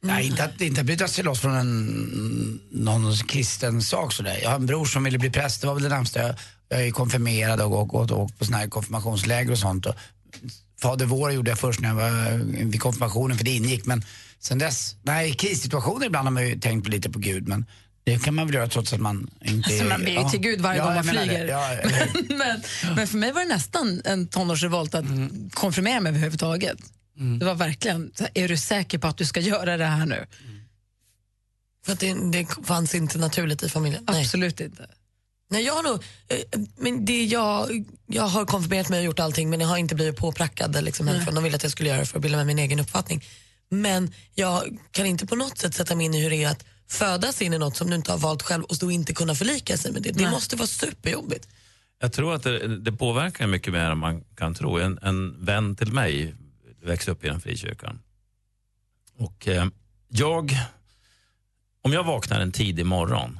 [0.03, 4.39] Nej, inte att, inte att bryta sig loss från en, någon kristen sak sådär.
[4.43, 6.21] Jag har en bror som ville bli präst, det var väl det närmsta.
[6.21, 6.35] Jag,
[6.69, 9.85] jag är konfirmerad och gått och, och på såna här konfirmationsläger och sånt.
[9.85, 9.95] Och
[10.81, 12.37] Fader vår gjorde jag först när jag var
[12.71, 13.85] vid konfirmationen för det ingick.
[13.85, 14.03] Men
[14.39, 17.65] sen dess, nej i krissituationer ibland har man ju tänkt lite på Gud men
[18.03, 20.61] det kan man väl göra trots att man inte Alltså, man ber ju till Gud
[20.61, 21.45] varje Ja, gång man flyger.
[21.47, 21.69] Ja,
[22.29, 22.61] men,
[22.95, 25.49] men för mig var det nästan en tonårsrevolt att Mm.
[25.53, 26.77] konfirmera mig överhuvudtaget.
[27.39, 30.25] Det var verkligen, är du säker på att du ska göra det här nu?
[31.85, 34.05] För att det, det fanns inte naturligt i familjen?
[34.09, 34.21] Nej.
[34.21, 34.89] Absolut inte.
[35.49, 39.49] Nej, jag har nog, eh, men det jag, jag har konfirmerat mig och gjort allting
[39.49, 41.35] men jag har inte blivit påprackad liksom, hemifrån.
[41.35, 43.23] De ville att jag skulle göra det för att bilda mig min egen uppfattning.
[43.69, 46.65] Men jag kan inte på något sätt sätta mig in i hur det är att
[46.89, 49.77] födas in i något som du inte har valt själv och då inte kunna förlika
[49.77, 50.11] sig med det.
[50.11, 50.31] Det Nej.
[50.31, 51.47] måste vara superjobbigt.
[51.99, 54.77] Jag tror att det, det påverkar mycket mer än man kan tro.
[54.77, 56.35] En, en vän till mig
[56.83, 57.99] växte upp i den frikyrkan.
[59.17, 59.65] Och eh,
[60.07, 60.51] jag,
[61.81, 63.39] om jag vaknar en tidig morgon,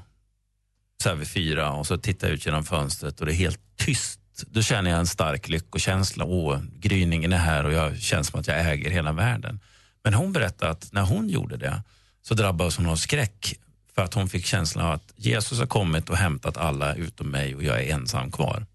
[1.03, 3.59] så här vid fyra, och så tittar jag ut genom fönstret och det är helt
[3.77, 4.19] tyst.
[4.47, 6.25] Då känner jag en stark lyckokänsla.
[6.25, 9.59] Åh, gryningen är här och jag känns som att jag äger hela världen.
[10.03, 11.83] Men hon berättade att när hon gjorde det
[12.21, 13.59] så drabbades hon av skräck
[13.95, 17.55] för att hon fick känslan av att Jesus har kommit och hämtat alla utom mig
[17.55, 18.65] och jag är ensam kvar.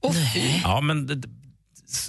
[0.63, 1.29] Ja, men det,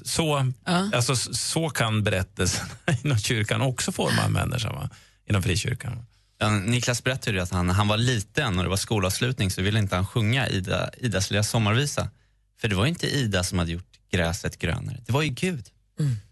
[0.03, 0.51] så,
[0.93, 2.65] alltså, så kan berättelsen
[3.03, 4.89] inom kyrkan också forma en människa, va?
[5.30, 6.05] inom frikyrkan.
[6.39, 9.80] Ja, Niklas berättade ju att han, han var liten och det var skolavslutning så ville
[9.80, 12.09] inte han sjunga Ida, Idas lilla sommarvisa.
[12.61, 15.65] För det var inte Ida som hade gjort gräset grönare, det var ju Gud.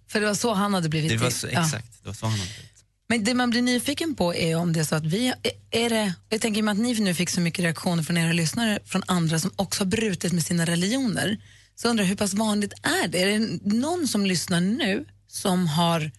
[0.07, 1.65] För det var så han hade blivit Det var så, Ja.
[1.65, 2.71] exakt, det var så han hade blivit.
[3.09, 5.33] Men det man blir nyfiken på är om det är så att vi,
[5.71, 8.79] är det, jag tänker mig att ni nu fick så mycket reaktioner från era lyssnare
[8.85, 11.37] från andra som också har brutit med sina religioner.
[11.75, 13.21] Så undrar jag, hur pass vanligt är det?
[13.21, 16.11] Är det någon som lyssnar nu som har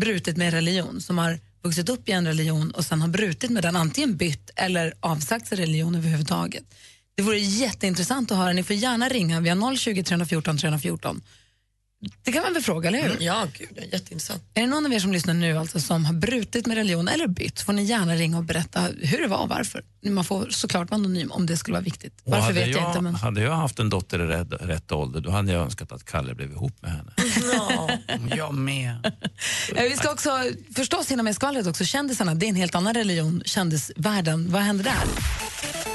[0.00, 3.62] brutit med religion, som har vuxit upp i en religion och sen har brutit med
[3.62, 6.64] den, antingen bytt eller avsagt sig religion överhuvudtaget?
[7.14, 8.52] Det vore jätteintressant att höra.
[8.52, 9.40] Ni får gärna ringa.
[9.40, 11.22] Vi har 020 314 314.
[12.22, 13.16] Det kan man väl fråga, eller hur?
[13.20, 14.42] Ja, gud, det är jätteintressant.
[14.54, 17.26] Är det någon av er som lyssnar nu alltså, som har brutit med religion eller
[17.26, 19.82] bytt får ni gärna ringa och berätta hur det var och varför.
[20.04, 22.20] Man får såklart vara anonym om det skulle vara viktigt.
[22.24, 23.00] Varför vet jag, jag, inte.
[23.00, 23.14] Men...
[23.14, 26.34] Hade jag haft en dotter i rätt, rätt ålder då hade jag önskat att Kalle
[26.34, 27.12] blev ihop med henne.
[28.36, 29.12] jag med.
[29.76, 30.30] Eh, Vi ska också
[30.76, 31.84] förstås hinna med skvallret också.
[31.84, 34.52] Kändisarna, det är en helt annan religion, kändisvärlden.
[34.52, 35.04] Vad händer där?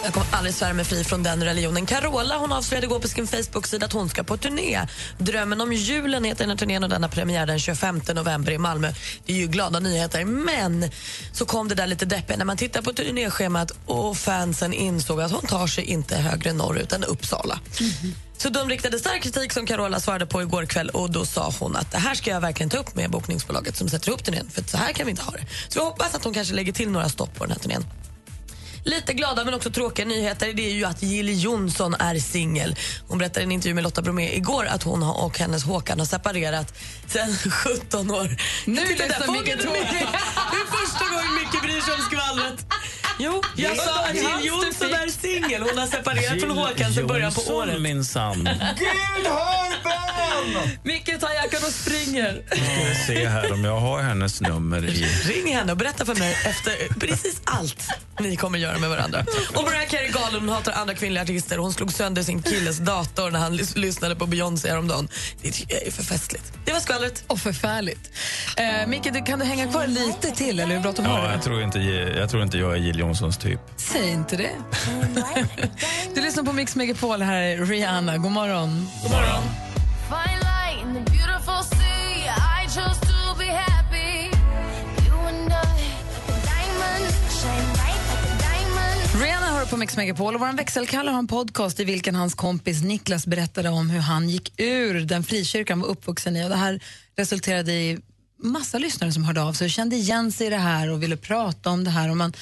[0.03, 1.85] Jag kommer aldrig svära mig fri från den religionen.
[1.85, 4.87] Carola hon avslöjade igår på sin Facebook-sida att hon ska på turné.
[5.17, 8.57] Drömmen om julen heter den här turnén och den har premiär den 25 november i
[8.57, 8.93] Malmö.
[9.25, 10.25] Det är ju glada nyheter.
[10.25, 10.91] Men
[11.33, 15.31] så kom det där lite deppiga när man tittar på turnéschemat och fansen insåg att
[15.31, 17.59] hon tar sig inte högre norrut än Uppsala.
[18.37, 21.75] Så de riktade stark kritik som Carola svarade på igår kväll och då sa hon
[21.75, 24.63] att det här ska jag verkligen ta upp med bokningsbolaget som sätter ihop turnén för
[24.63, 25.45] så här kan vi inte ha det.
[25.69, 27.85] Så vi hoppas att hon kanske lägger till några stopp på den här turnén.
[28.87, 32.75] Lite glada men också tråkiga nyheter det är ju att Jill Johnson är singel.
[33.07, 35.99] Hon berättade i en intervju med Lotta Bromé igår att hon har- och hennes Håkan
[35.99, 36.73] har separerat
[37.07, 38.37] sedan 17 år.
[38.65, 39.41] Nu lyssnar Micke.
[39.41, 39.57] Micke?
[39.63, 42.65] Det är första gången Micke bryr sig om skvallret.
[43.19, 45.61] Jo, jag Jill sa att Jill Johnson är singel.
[45.61, 47.81] Hon har separerat från Håkan sedan början på Jonsson, året.
[47.81, 48.43] minsann.
[48.77, 50.69] Gud hör bön!
[50.83, 52.41] Micke tar jackan och springer.
[52.47, 52.55] Ska
[52.89, 55.05] vi se här om jag har hennes nummer i...
[55.23, 57.87] Ring henne och berätta för mig efter precis allt
[58.19, 59.25] ni kommer göra med varandra.
[59.55, 61.57] Och Mariah Carey är galen, hon hatar andra kvinnliga artister.
[61.57, 65.07] Hon slog sönder sin killes dator när han lys- lyssnade på Beyoncé häromdagen.
[65.41, 66.53] Det tycker jag är för festligt.
[66.65, 67.23] Det var skvallret.
[67.27, 68.11] Och förfärligt.
[68.57, 71.41] Eh, Micke, du, kan du hänga kvar lite till eller hur bråttom har Ja, jag
[71.41, 71.79] tror, inte,
[72.17, 73.59] jag tror inte jag är Jill Johnsons typ.
[73.77, 74.51] Säg inte det.
[76.15, 78.17] du lyssnar på Mix Megapol, här är Rihanna.
[78.17, 78.87] God morgon.
[79.03, 79.43] God morgon.
[80.09, 80.57] Fine light
[89.69, 93.69] på Mix Megapol och vår växelkalle har en podcast i vilken hans kompis Niklas berättade
[93.69, 96.45] om hur han gick ur den frikyrkan var uppvuxen i.
[96.45, 96.83] Och det här
[97.15, 97.99] resulterade i
[98.43, 101.17] massa lyssnare som hörde av sig och kände igen sig i det här och ville
[101.17, 102.09] prata om det här.
[102.09, 102.33] Och man,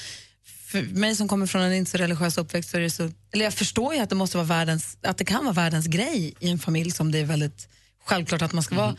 [0.65, 3.45] för mig som kommer från en inte så religiös uppväxt så är det så, eller
[3.45, 6.49] jag förstår ju att det måste vara världens, att det kan vara världens grej i
[6.49, 7.67] en familj som det är väldigt
[8.05, 8.95] självklart att man ska vara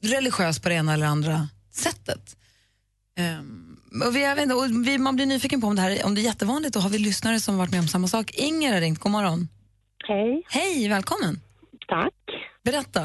[0.00, 2.36] religiös på det ena eller andra sättet.
[3.16, 3.71] Ehm,
[4.06, 6.14] och vi, jag vet inte, och vi, man blir nyfiken på om det här om
[6.14, 8.26] det är jättevanligt och har vi lyssnare som varit med om samma sak.
[8.48, 9.40] Inger har ringt, god morgon.
[10.08, 10.42] Hej.
[10.50, 11.34] Hej, välkommen.
[11.88, 12.14] Tack.
[12.64, 13.04] Berätta.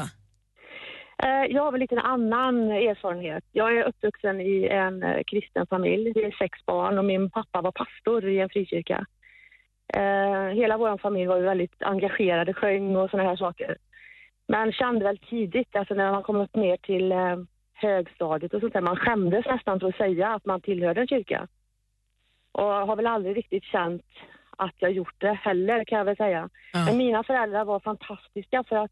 [1.22, 3.44] Eh, Jag har väl lite en annan erfarenhet.
[3.52, 6.12] Jag är uppvuxen i en eh, kristen familj.
[6.14, 9.06] Vi är sex barn och min pappa var pastor i en frikyrka.
[9.94, 13.76] Eh, Hela vår familj var väldigt engagerade, sjöng och såna här saker.
[14.48, 17.12] Men kände väl tidigt, alltså när man kom upp ner till
[17.80, 21.48] högstadiet och sånt där, man skämdes nästan för att säga att man tillhörde en kyrka.
[22.52, 24.02] Och har väl aldrig riktigt känt
[24.56, 26.48] att jag gjort det heller kan jag väl säga.
[26.72, 28.90] Men mina föräldrar var fantastiska för att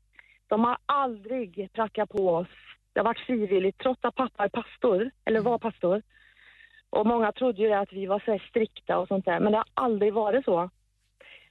[0.49, 2.49] de har aldrig prackat på oss.
[2.93, 6.03] Det har varit frivilligt trots att pappa är pastor, eller var pastor.
[6.91, 9.69] Och många trodde ju att vi var så strikta och sånt där, men det har
[9.75, 10.71] aldrig varit så.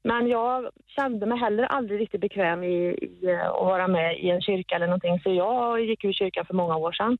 [0.08, 4.30] Men jag kände mig heller aldrig riktigt bekväm i, i eh, att vara med i
[4.30, 7.18] en kyrka eller någonting, så jag gick ur kyrkan för många år sedan.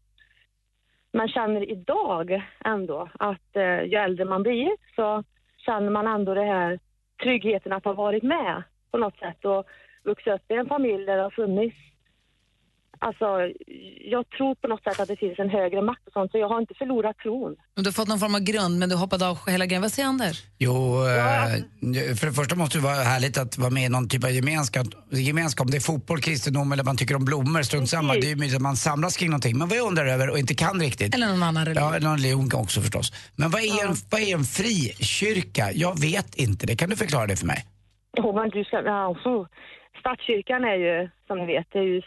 [1.12, 5.24] Men känner idag ändå att eh, ju äldre man blir så
[5.58, 6.80] känner man ändå det här
[7.24, 9.66] tryggheten att ha varit med på något sätt och
[10.04, 11.78] vuxit upp i en familj där det har funnits
[13.00, 13.26] Alltså,
[14.06, 16.50] jag tror på något sätt att det finns en högre makt och sånt, så jag
[16.50, 17.56] har inte förlorat tron.
[17.76, 19.82] Du har fått någon form av grund men du hoppade av hela grejen.
[19.82, 20.44] Vad säger Anders?
[20.58, 20.74] Jo,
[21.08, 24.32] eh, för det första måste det vara härligt att vara med i någon typ av
[24.32, 24.88] gemenskap.
[25.10, 25.66] gemenskap.
[25.66, 28.14] Om det är fotboll, kristendom eller man tycker om blommor, strunt samma.
[28.14, 29.58] Det är ju mysigt att man samlas kring någonting.
[29.58, 31.16] Men vad jag undrar över och inte kan riktigt.
[31.16, 31.90] Eller någon annan religion.
[31.90, 33.12] Ja, eller någon religion också förstås.
[33.36, 35.72] Men vad är, en, vad är en frikyrka?
[35.74, 36.76] Jag vet inte det.
[36.76, 37.66] Kan du förklara det för mig?
[38.18, 39.48] Jo, men du ska, alltså,
[40.00, 42.02] Statskyrkan är ju, som ni vet, det är ju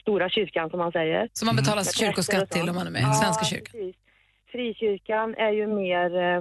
[0.00, 1.28] stora kyrkan som man säger.
[1.32, 3.72] Som man betalar Med kyrkoskatt till om man är med i Ja, Svenska kyrkan.
[3.72, 3.96] Precis.
[4.52, 6.40] Frikyrkan är ju mer, eh,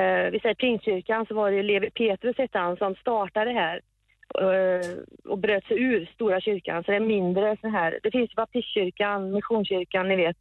[0.00, 3.58] eh, vi säger Pingstkyrkan, så var det ju Levi Petrus hette han som startade det
[3.64, 3.80] här
[4.44, 4.86] eh,
[5.32, 6.84] och bröt sig ur stora kyrkan.
[6.84, 10.36] Så det är mindre så här, det finns ju baptistkyrkan, missionskyrkan, ni vet.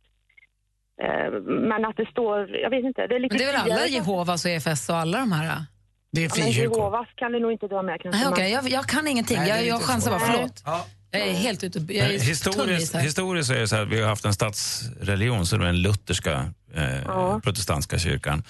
[1.04, 3.72] Eh, men att det står, jag vet inte, det är lite Men det är väl
[3.72, 3.88] alla.
[3.88, 5.64] Jehovas och EFS och alla de här?
[6.12, 8.20] Det är Ja, men Jehovas kan du nog inte dra med kanske.
[8.22, 9.38] Nej, okej, men- jag, jag kan ingenting.
[9.38, 10.64] Nej, jag jag chansar bara, förlåt.
[11.12, 14.10] Jag är helt ute, jag är Historiskt, historiskt är det så här att vi har
[14.10, 17.40] haft en statsreligion, så det är den lutherska eh, Ja.
[17.44, 18.44] protestantiska kyrkan,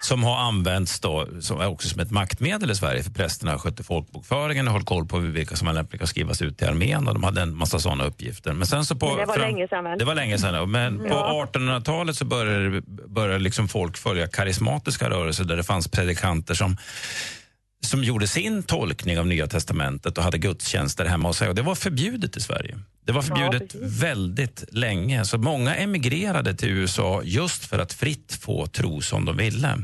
[0.00, 3.82] som har använts då, som är också som ett maktmedel i Sverige för prästerna skötte
[3.82, 7.14] folkbokföringen och höll koll på vilka som var lämpliga att skrivas ut till armén och
[7.14, 8.52] de hade en massa sådana uppgifter.
[8.52, 9.98] Men sen så på, Men det var länge sedan väl?
[9.98, 10.70] Det var länge sedan.
[10.70, 11.08] Men Ja.
[11.08, 16.76] på 1800-talet så började, började liksom folk följa karismatiska rörelser där det fanns predikanter som
[17.86, 21.48] som gjorde sin tolkning av Nya Testamentet och hade gudstjänster hemma hos sig.
[21.48, 22.78] Och det var förbjudet i Sverige.
[23.04, 25.24] Det var förbjudet väldigt länge.
[25.24, 29.78] Så många emigrerade till USA just för att fritt få tro som de ville.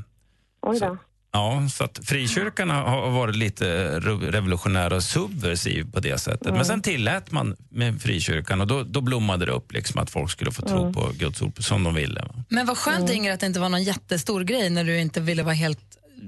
[0.63, 0.97] Oj då.
[1.33, 3.65] Ja, så att frikyrkan har- har varit lite
[4.01, 6.47] re- revolutionär och subversiv på det sättet.
[6.47, 6.57] Mm.
[6.57, 10.31] Men sen tillät man med frikyrkan och då, då blommade det upp liksom att folk
[10.31, 10.93] skulle få tro Mm.
[10.95, 12.25] på Guds ord som de ville.
[12.49, 15.43] Men vad skönt Inger att det inte var någon jättestor grej när du inte ville
[15.43, 15.81] vara helt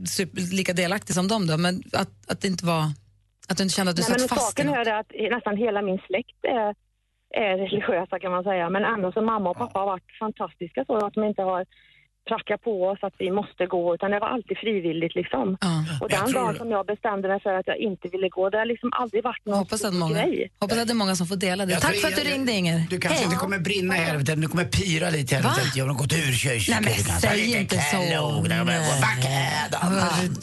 [0.04, 1.56] super, lika delaktig som dem då.
[1.56, 2.82] Men att, att det inte var,
[3.48, 4.86] att du inte kände att du Nej, men satt fast i saken något.
[4.86, 6.74] är att nästan hela min släkt är,
[7.34, 8.70] är religiösa kan man säga.
[8.70, 11.66] Men ändå så mamma och pappa har varit fantastiska så att de inte har
[12.28, 15.56] prackat på oss att vi måste gå utan det var alltid frivilligt liksom.
[16.00, 18.66] Och den dagen som jag bestämde mig för att jag inte ville gå, det har
[18.66, 20.50] liksom aldrig varit någon Hoppas att, många, grej.
[20.60, 21.72] hoppas att det är många som får dela det.
[21.72, 22.78] Jag Tack för att du jag- ringde Inger.
[22.90, 23.24] Du kanske Hej.
[23.24, 25.76] inte kommer brinna i helvetet, du kommer pyra lite i helvetet.
[25.76, 26.82] Jag har gått ur kyrkan.
[26.82, 27.96] Nej men säg inte så.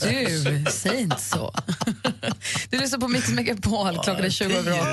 [0.10, 1.54] Du, säg inte så.
[2.70, 4.90] Du lyssnar på Mix Megapol, klockan är 20 över 8.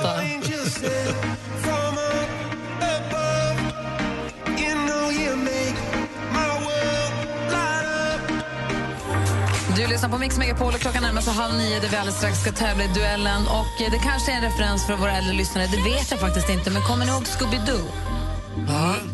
[9.77, 12.41] Du lyssnar på Mix Megapol och klockan närmar sig halv nio där vi alldeles strax
[12.41, 13.43] ska tävla i duellen.
[13.47, 16.51] Och eh, det kanske är en referens för våra äldre lyssnare, det vet jag faktiskt
[16.51, 16.71] inte.
[16.71, 17.85] Men kommer ni ihåg Scooby-Doo?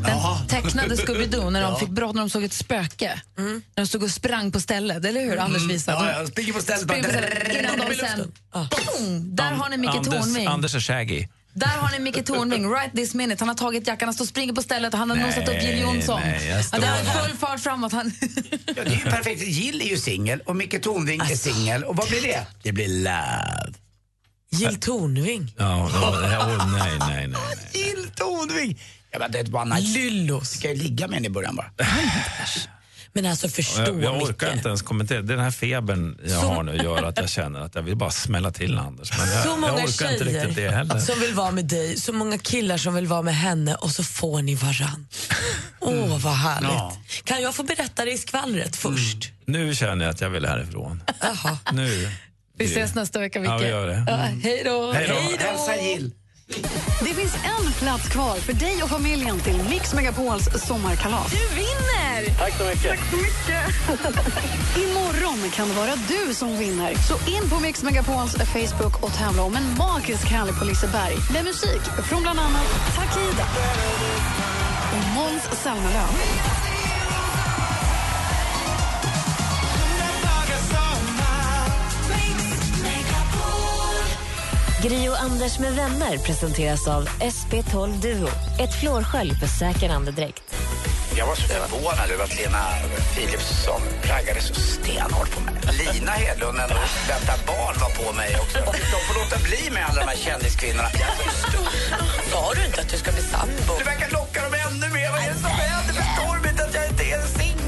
[0.06, 1.78] Den tecknade Scooby-Doo när de Ja.
[1.78, 3.20] fick brott när de såg ett spöke.
[3.36, 5.38] När de stod och sprang på stället, eller hur?
[5.38, 5.98] Anders visade.
[5.98, 6.10] Mm.
[6.10, 8.32] Ja, ja, springer på stället, på innan de sen...
[8.52, 9.36] Boom!
[9.36, 10.46] Där har ni Micke Tornving.
[10.46, 11.26] Anders är shaggy.
[11.56, 13.40] Där har ni Micke Tornving, right this minute.
[13.40, 15.48] Han har tagit jackan, han står och springer på stället och han har Nej, nosat
[15.48, 16.20] upp Jill Johnson.
[16.24, 17.92] nej, jag står det är full fart framåt.
[17.92, 18.12] Han...
[18.66, 19.42] Ja, det är ju perfekt.
[19.42, 21.84] Jill är ju singel och Micke Tornving är singel.
[21.84, 22.46] Och vad blir det?
[22.62, 23.74] Det blir love.
[24.50, 25.54] Jill Tornving.
[25.58, 27.40] Ja, ja, ja, åh, nej, nej, nej.
[27.72, 28.80] Jill Tornving!
[29.10, 29.94] Ja, men det är ett one night.
[29.94, 30.50] Lyllos.
[30.50, 31.70] Ska jag ligga med henne i början bara?
[33.16, 34.28] Men alltså förstå Jag, jag Micke.
[34.28, 35.22] orkar inte ens kommentera.
[35.22, 38.10] Den här febern jag Så- har nu gör att jag känner att jag vill bara
[38.10, 39.18] smälla till Anders.
[39.18, 40.98] Men jag, Så många jag orkar inte riktigt det tjejer heller.
[40.98, 44.04] som vill vara med dig, så många killar som vill vara med henne och så
[44.04, 45.06] får ni varann.
[45.80, 46.70] Åh, vad härligt.
[46.70, 46.96] Ja.
[47.24, 49.30] Kan jag få berätta det i skvallret först?
[49.44, 51.02] Nu känner jag att jag vill härifrån.
[51.20, 51.58] Jaha.
[51.72, 52.10] Nu.
[52.58, 53.50] Vi ses nästa vecka, Micke.
[53.50, 54.04] Ja, vi gör det.
[54.06, 54.92] Ja, hej då.
[54.92, 55.44] Hej då.
[55.44, 56.10] Hälsa Jill.
[57.00, 61.30] Det finns en plats kvar för dig och familjen till Mix Megapols sommarkalas.
[61.30, 62.38] Du vinner!
[62.38, 62.90] Tack så mycket.
[62.90, 63.64] Tack så mycket.
[64.76, 66.94] Imorgon kan det vara du som vinner.
[66.94, 71.44] Så in på Mix Megapols Facebook och tävla om en magisk helg på Liseberg med
[71.44, 72.66] musik från bland annat
[72.96, 73.46] Takida
[74.92, 76.75] och Måns Zelmerlöw.
[84.88, 88.28] Gri och Anders med vänner presenteras av SP12 Duo.
[88.58, 90.54] Ett flårskölj för säker andedräkt.
[91.18, 92.64] Jag var så förvånad över att Lena
[93.14, 95.54] Philipsson raggade så stenhårt på mig.
[95.78, 96.74] Lina Hedlund, ändå
[97.08, 98.58] väntar barn, var på mig också.
[98.58, 100.88] De får låta bli med alla de här kändiskvinnorna.
[102.30, 103.72] Sa du inte att du ska bli sambo?
[103.78, 105.10] Du verkar locka dem ännu mer.
[105.10, 105.75] Vad är det som händer?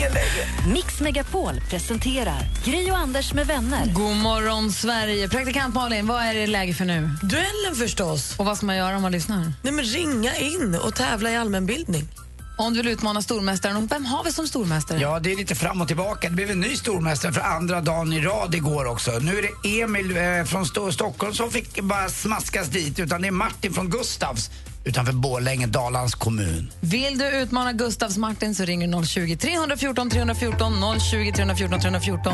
[0.02, 0.72] Är singel längre?
[0.74, 3.86] Mix Megapol presenterar Gri och Anders med vänner.
[3.94, 5.28] God morgon, Sverige.
[5.28, 7.10] Praktikant Malin, vad är det läge för nu?
[7.22, 8.34] Duellen förstås.
[8.38, 9.52] Och vad ska man göra om man lyssnar?
[9.62, 12.08] Nej, men ringa in och tävla i allmänbildning.
[12.58, 14.98] Om du vill utmana stormästaren, och vem har vi som stormästare?
[15.00, 16.28] Ja, det är lite fram och tillbaka.
[16.28, 19.10] Det blev en ny stormästare för andra dagen i rad igår också.
[19.10, 23.28] Nu är det Emil eh, från Sto- Stockholm som fick bara smaskas dit, utan det
[23.28, 24.50] är Martin från Gustavs
[24.88, 26.70] utanför Borlänge, Dalarns kommun.
[26.80, 32.32] Vill du utmana Gustavs Martin så ringer du 020 314 314 020 314 314.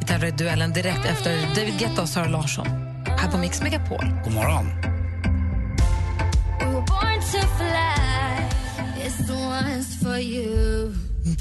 [0.00, 2.66] Vi tävlar i duellen direkt efter David Guetta och Sara Larsson.
[3.06, 4.04] Här på Mix Megapol.
[4.24, 4.66] God morgon.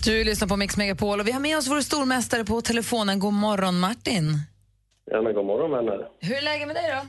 [0.06, 3.20] Du lyssnar på Mix Megapol och vi har med oss vår stormästare på telefonen.
[3.20, 4.40] God morgon, Martin.
[5.12, 6.08] Ja, men god morgon vänner.
[6.20, 7.08] Hur är läget med dig då?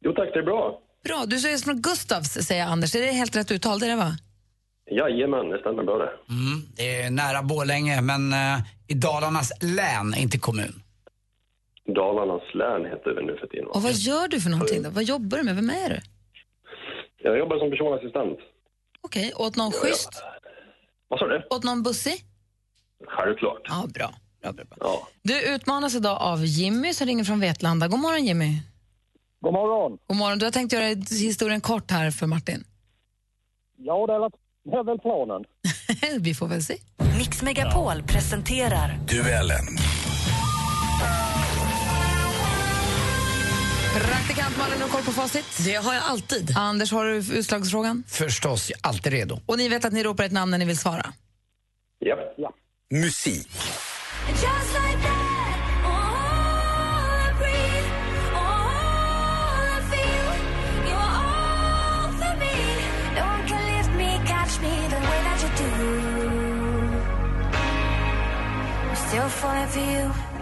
[0.00, 0.80] Jo tack, det är bra.
[1.06, 1.24] Bra.
[1.26, 2.94] Du är från Gustavs, säger Anders.
[2.94, 3.78] Är det helt rätt uttal?
[3.78, 4.16] Det är det, va?
[4.90, 6.10] Jajamän, det stämmer bra det.
[6.34, 10.82] Mm, det är nära Borlänge, men eh, i Dalarnas län, inte kommun.
[11.94, 13.66] Dalarnas län heter det nu för tiden.
[13.66, 13.72] va?
[13.74, 14.90] Och vad gör du för någonting då?
[14.90, 15.54] Vad jobbar du med?
[15.56, 16.00] Vem är du?
[17.18, 18.38] Jag jobbar som personassistent.
[19.00, 20.22] Okej, åt någon schysst?
[21.08, 21.46] Vad sa du?
[21.50, 22.14] Åt någon bussig?
[23.06, 23.62] Självklart.
[23.64, 24.14] Ja, bra.
[24.42, 24.76] bra, bra, bra.
[24.80, 25.08] Ja.
[25.22, 27.88] Du utmanas idag av Jimmy som ringer från Vetlanda.
[27.88, 28.52] God morgon Jimmy.
[29.46, 29.98] God morgon.
[30.06, 30.38] God morgon.
[30.38, 32.64] Du har tänkt göra historien kort här för Martin.
[33.76, 34.30] Ja, det är,
[34.70, 35.44] det är väl planen.
[36.24, 36.76] Vi får väl se.
[37.18, 39.66] Mix Megapol presenterar Duellen.
[43.94, 45.64] Praktikant Malin har koll på facit.
[45.66, 46.54] Det har jag alltid.
[46.56, 48.04] Anders, har du utslagsfrågan?
[48.08, 49.40] Förstås, jag är alltid redo.
[49.46, 51.12] Och ni vet att ni ropar ett namn när ni vill svara?
[51.98, 52.16] Ja.
[52.36, 52.52] ja.
[52.90, 53.48] Musik.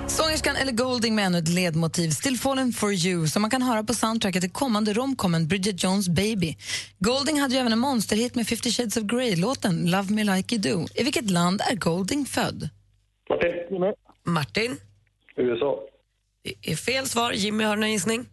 [0.07, 3.85] Sångerskan Ellie Goulding med ännu ett ledmotiv, Still Falling For You, som man kan höra
[3.85, 6.57] på soundtracket till kommande romcomen Bridget Jones Baby.
[6.99, 10.63] Goulding hade ju även en monsterhit med 50 Shades of Grey-låten Love Me Like You
[10.63, 10.87] Do.
[10.95, 12.69] I vilket land är Goulding född?
[13.31, 13.91] Martin?
[14.25, 14.77] Martin,
[15.37, 15.81] USA.
[16.45, 17.33] det är fel svar.
[17.33, 18.27] Jimmy har en gissning.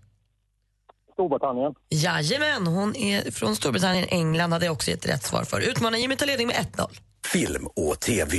[1.13, 1.73] Storbritannien.
[1.89, 4.05] Jajamän, hon är från Storbritannien.
[4.09, 5.61] England hade jag också gett rätt svar för.
[5.61, 6.89] Utmanar Jimmy tar ledning med 1-0.
[7.25, 8.38] Film och TV.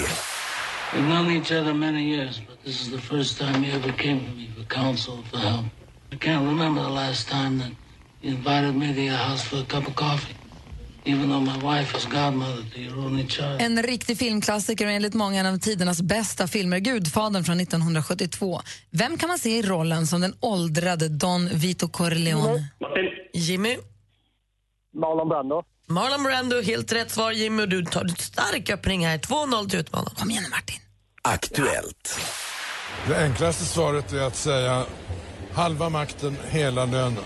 [0.94, 4.20] We've known each other many years, but this is the first time you ever came
[4.20, 5.64] to me for counsel, for help.
[6.12, 7.70] I can't remember the last time that
[8.20, 10.35] you invited me to your house for a cup of coffee,
[11.05, 13.60] even though my wife is godmother to your only child.
[13.60, 18.60] En riktig filmklassiker och enligt många en av tidernas bästa filmer, Gudfadern från 1972.
[18.90, 22.69] Vem kan man se i rollen som den åldrade Don Vito Corleone?
[23.35, 23.77] Jimmy?
[24.94, 25.62] Marlon Brando.
[25.93, 27.32] Marlon Brando, helt rätt svar.
[27.32, 29.19] Jimmy, och du tar en stark öppning här.
[29.19, 30.14] 2-0 till utmanaren.
[30.14, 30.77] Kom igen Martin.
[31.23, 32.20] Aktuellt.
[33.06, 34.85] Det enklaste svaret är att säga
[35.52, 37.24] halva makten, hela lönen.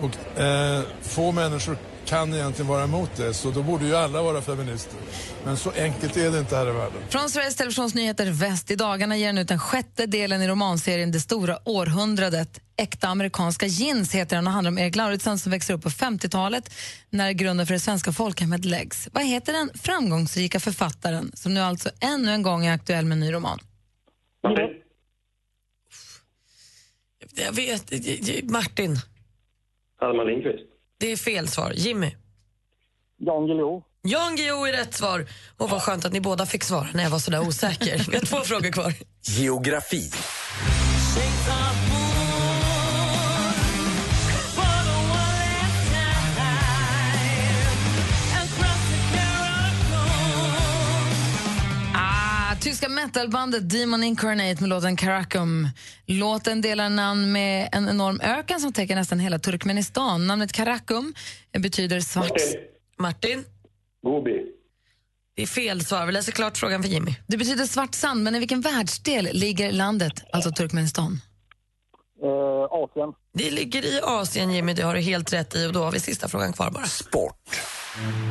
[0.00, 1.78] Och eh, få människor
[2.08, 4.98] kan egentligen vara emot det, så då borde ju alla vara feminister.
[5.44, 7.02] Men så enkelt är det inte här i världen.
[7.08, 11.12] Från Sveriges Televisions Nyheter Väst i dagarna ger den ut den sjätte delen i romanserien
[11.12, 12.60] Det stora århundradet.
[12.76, 16.74] Äkta amerikanska jeans heter den och handlar om Erik Lauritsen som växer upp på 50-talet
[17.10, 19.08] när grunden för det svenska folkhemmet läggs.
[19.12, 23.20] Vad heter den framgångsrika författaren som nu alltså ännu en gång är aktuell med en
[23.20, 23.58] ny roman?
[27.34, 27.92] Jag vet,
[28.50, 28.96] Martin.
[30.00, 30.77] Alma Lindqvist.
[31.00, 31.72] Det är fel svar.
[31.76, 32.16] Jimmy?
[33.18, 33.82] Jan Guillou.
[34.02, 35.26] Jan Guillou är rätt svar.
[35.56, 38.06] Och vad skönt att ni båda fick svara när jag var sådär osäker.
[38.10, 38.94] Vi har två frågor kvar.
[39.26, 40.10] Geografi.
[52.68, 55.68] Tyska metalbandet Demon Incarnate med låten Karakum.
[56.06, 60.26] Låten delar namn med en enorm öken som täcker nästan hela Turkmenistan.
[60.26, 61.14] Namnet Karakum
[61.58, 62.32] betyder svart...
[62.98, 63.44] Martin?
[64.02, 64.44] Gobi.
[65.36, 66.06] Det är fel svar.
[66.06, 67.14] Vi läser klart frågan för Jimmy.
[67.26, 71.20] Det betyder svart sand, men i vilken världsdel ligger landet, alltså Turkmenistan?
[72.22, 72.28] Eh,
[72.70, 73.12] Asien.
[73.34, 74.74] Det ligger i Asien, Jimmy.
[74.74, 75.66] Det har du helt rätt i.
[75.66, 76.84] Och då har vi sista frågan kvar bara.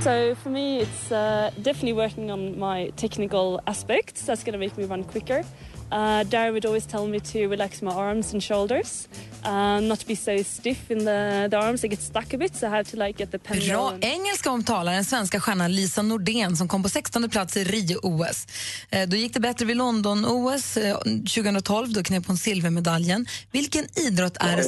[0.02, 4.22] So for me, it's uh, definitely working on my technical aspects.
[4.26, 5.44] That's going to make me run quicker.
[5.91, 9.07] Uh, Darren would always tell me to relax my arms and shoulders,
[9.45, 11.81] uh, not to be so stiff in the, the arms.
[11.81, 13.69] They get stuck a bit, so I have to like get the pendulum.
[13.77, 17.57] Bra and- engelska om talar den svenska stjärnan Lisa Nordén som kom på 16 plats
[17.57, 18.48] i Rio-OS.
[18.91, 21.94] Eh, Då gick det bättre vid London-OS eh, 2012.
[21.94, 23.26] Då knep hon silvermedaljen.
[23.52, 24.64] Vilken idrott är?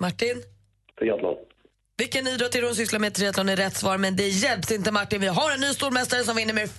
[0.00, 0.42] Martin?
[0.98, 1.34] Triathlon.
[1.98, 3.14] Vilken idrott är det hon sysslar med?
[3.14, 5.20] Triathlon är rätt svar, men det hjälps inte Martin.
[5.20, 6.70] Vi har en ny stormästare som vinner med 4-1!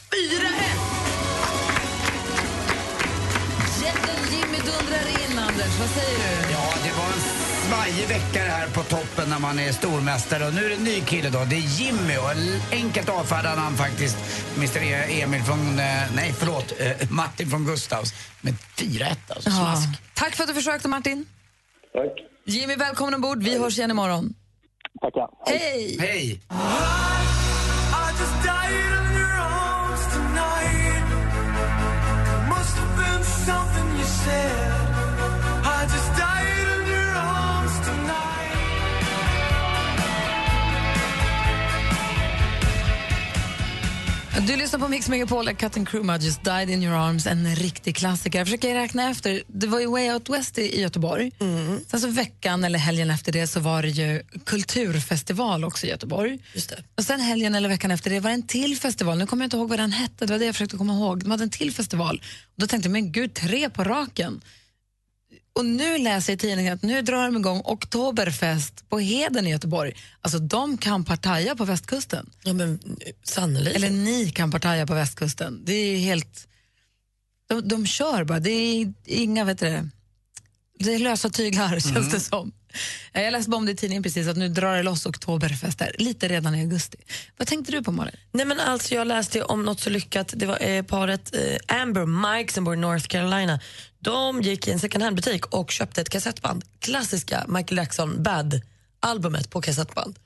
[3.83, 5.79] Jätten Jimmy dundrar in, Anders.
[5.79, 6.51] Vad säger du?
[6.53, 7.19] Ja, det var en
[7.69, 10.47] svajig vecka det här på toppen när man är stormästare.
[10.47, 11.45] Och nu är det en ny kille då.
[11.49, 12.29] Det är Jimmy och
[12.71, 14.17] enkelt avfärdar han faktiskt
[14.57, 15.85] Mr E- Emil från, eh,
[16.15, 19.49] nej förlåt, eh, Martin från Gustavs med 4-1 alltså.
[19.49, 19.75] Ja.
[20.13, 21.25] Tack för att du försökte, Martin.
[21.93, 22.11] Tack.
[22.45, 23.43] Jimmy, välkommen ombord.
[23.43, 24.33] Vi hörs igen imorgon.
[25.01, 25.29] Tackar.
[25.47, 25.97] Hej!
[25.99, 26.39] Hej!
[26.51, 28.09] I
[44.47, 47.95] Du lyssnar på Mix Megapol, Cut and Crew, Just Died in your arms, en riktig
[47.95, 48.39] klassiker.
[48.39, 49.43] Jag försöker räkna efter.
[49.47, 51.31] Det var ju Way Out West i Göteborg.
[51.87, 56.39] Sen så veckan eller helgen efter det så var det ju kulturfestival också i Göteborg.
[56.53, 56.83] Just det.
[56.97, 59.17] Och sen helgen eller veckan efter det var det en till festival.
[59.17, 60.25] Nu kommer jag inte ihåg vad den hette.
[60.25, 61.23] Det var det jag försökte komma ihåg.
[61.23, 62.21] De hade en till festival.
[62.45, 64.41] Och då tänkte jag, men gud, tre på raken.
[65.53, 69.49] Och nu läser jag i tidningen att nu drar de igång Oktoberfest på Heden i
[69.49, 69.93] Göteborg.
[70.21, 72.29] Alltså de kan partaja på västkusten.
[72.43, 72.79] Ja, men
[73.23, 73.75] sannolikt.
[73.75, 75.61] Eller ni kan partaja på västkusten.
[75.65, 76.47] Det är helt...
[77.47, 78.39] De, de kör bara.
[78.39, 79.89] Det är inga, vet du
[80.79, 82.51] det, är lösa tyglar känns det som.
[83.13, 85.95] Jag läste bara om det i tidningen precis, att nu drar det loss Oktoberfest där,
[85.97, 86.97] lite redan i augusti.
[87.37, 88.15] Vad tänkte du på Malin?
[88.31, 90.33] Nej, men alltså, jag läste om något så lyckat.
[90.35, 93.59] Det var eh, paret eh, Amber Mike som bor i North Carolina.
[93.99, 96.65] De gick i en second hand-butik och köpte ett kassettband.
[96.79, 100.19] Klassiska Michael Jackson Bad-albumet på kassettband.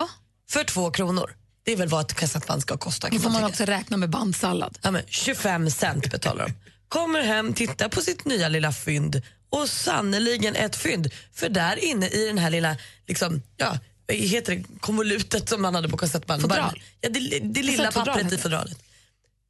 [0.49, 1.35] För två kronor.
[1.63, 3.07] Det är väl vad ett kassettband ska kosta.
[3.07, 3.47] Då Kan får man tycka.
[3.49, 4.77] också räkna med bandsallad.
[4.81, 6.53] Ja, men 25 cent betalar de.
[6.87, 11.09] Kommer hem, tittar på sitt nya lilla fynd och sannoliken ett fynd.
[11.33, 12.77] För där inne i den här lilla,
[13.07, 13.77] liksom, ja,
[14.07, 16.41] vad heter det, konvolutet som man hade på kassettband.
[16.41, 16.81] Fodral?
[17.01, 18.41] Ja, det, det lilla Kassettfodral pappret i det.
[18.41, 18.77] fodralet.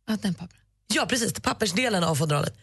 [0.07, 0.59] Ja, den pappret.
[0.93, 1.33] Ja, precis.
[1.33, 2.53] Pappersdelen av fodralet.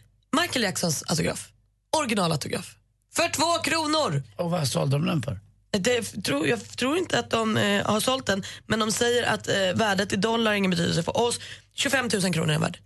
[0.41, 1.49] Michael Jacksons autograf.
[1.97, 2.75] Originalautograf.
[3.13, 4.23] För två kronor!
[4.35, 5.39] Och vad sålde de den för?
[5.71, 9.47] Det, tror, jag tror inte att de eh, har sålt den, men de säger att
[9.47, 11.39] eh, värdet i dollar har ingen betydelse för oss.
[11.73, 12.79] 25 000 kronor är den värd.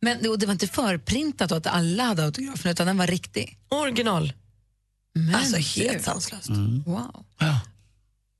[0.00, 3.58] Men det, och det var inte förprintat att alla hade autografen, utan den var riktig.
[3.68, 4.32] Original.
[5.14, 6.50] Men alltså helt sanslöst.
[6.86, 7.24] Wow.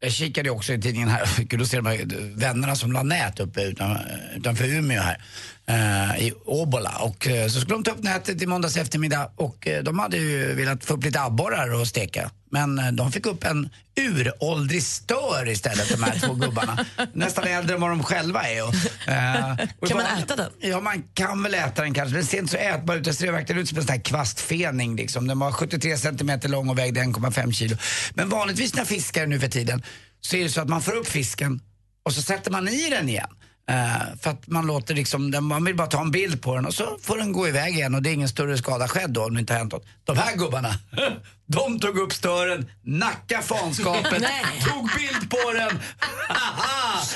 [0.00, 2.06] Jag kikade ju också i tidningen här fick då se de här
[2.36, 3.98] vännerna som la nät uppe utan,
[4.36, 5.24] utanför Umeå här.
[5.68, 6.90] Eh, I Åbola.
[6.98, 10.16] Och eh, så skulle de ta upp nätet i måndags eftermiddag och eh, de hade
[10.16, 12.30] ju velat få upp lite abborrar och steka.
[12.50, 13.68] Men de fick upp en
[14.00, 16.84] uråldrig stör istället, de här två gubbarna.
[17.12, 18.62] Nästan äldre än vad de själva är.
[18.68, 18.74] Och,
[19.08, 20.50] eh, och Kan man bara- äta den?
[20.60, 22.16] Ja, man kan väl äta den kanske.
[22.16, 23.04] Den ser inte så ätbar ut.
[23.04, 24.96] Den ser verkligen ut som en sån här kvastfening.
[24.96, 25.26] Liksom.
[25.26, 27.76] Den var 73 centimeter lång och vägde 1,5 kilo.
[28.14, 29.82] Men vanligtvis när fiskar nu för tiden
[30.20, 31.60] så är det så att man får upp fisken
[32.02, 33.28] och så sätter man i den igen.
[33.68, 36.74] Eh, för att man låter liksom, man vill bara ta en bild på den och
[36.74, 39.34] så får den gå iväg igen och det är ingen större skada skedd då om
[39.34, 39.86] det inte har hänt något.
[40.04, 40.74] De här gubbarna,
[41.46, 44.12] de tog upp stören, nacka fanskapet,
[44.60, 45.78] tog bild på den.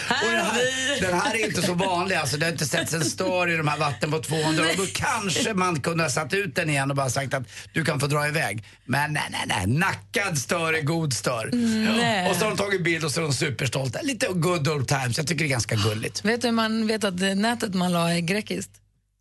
[0.09, 3.05] och den, här, den här är inte så vanlig, alltså det har inte setts en
[3.05, 6.55] stör i de här vatten på 200 och då kanske man kunde ha satt ut
[6.55, 7.43] den igen och bara sagt att
[7.73, 8.65] du kan få dra iväg.
[8.85, 11.51] Men nej, nej, nej, nackad stör är god stör.
[11.97, 12.31] Nej.
[12.31, 14.02] Och så har de tagit bild och så är de superstolta.
[14.02, 16.24] Lite good old times, jag tycker det är ganska gulligt.
[16.24, 18.70] Vet du hur man vet att nätet man la är grekiskt?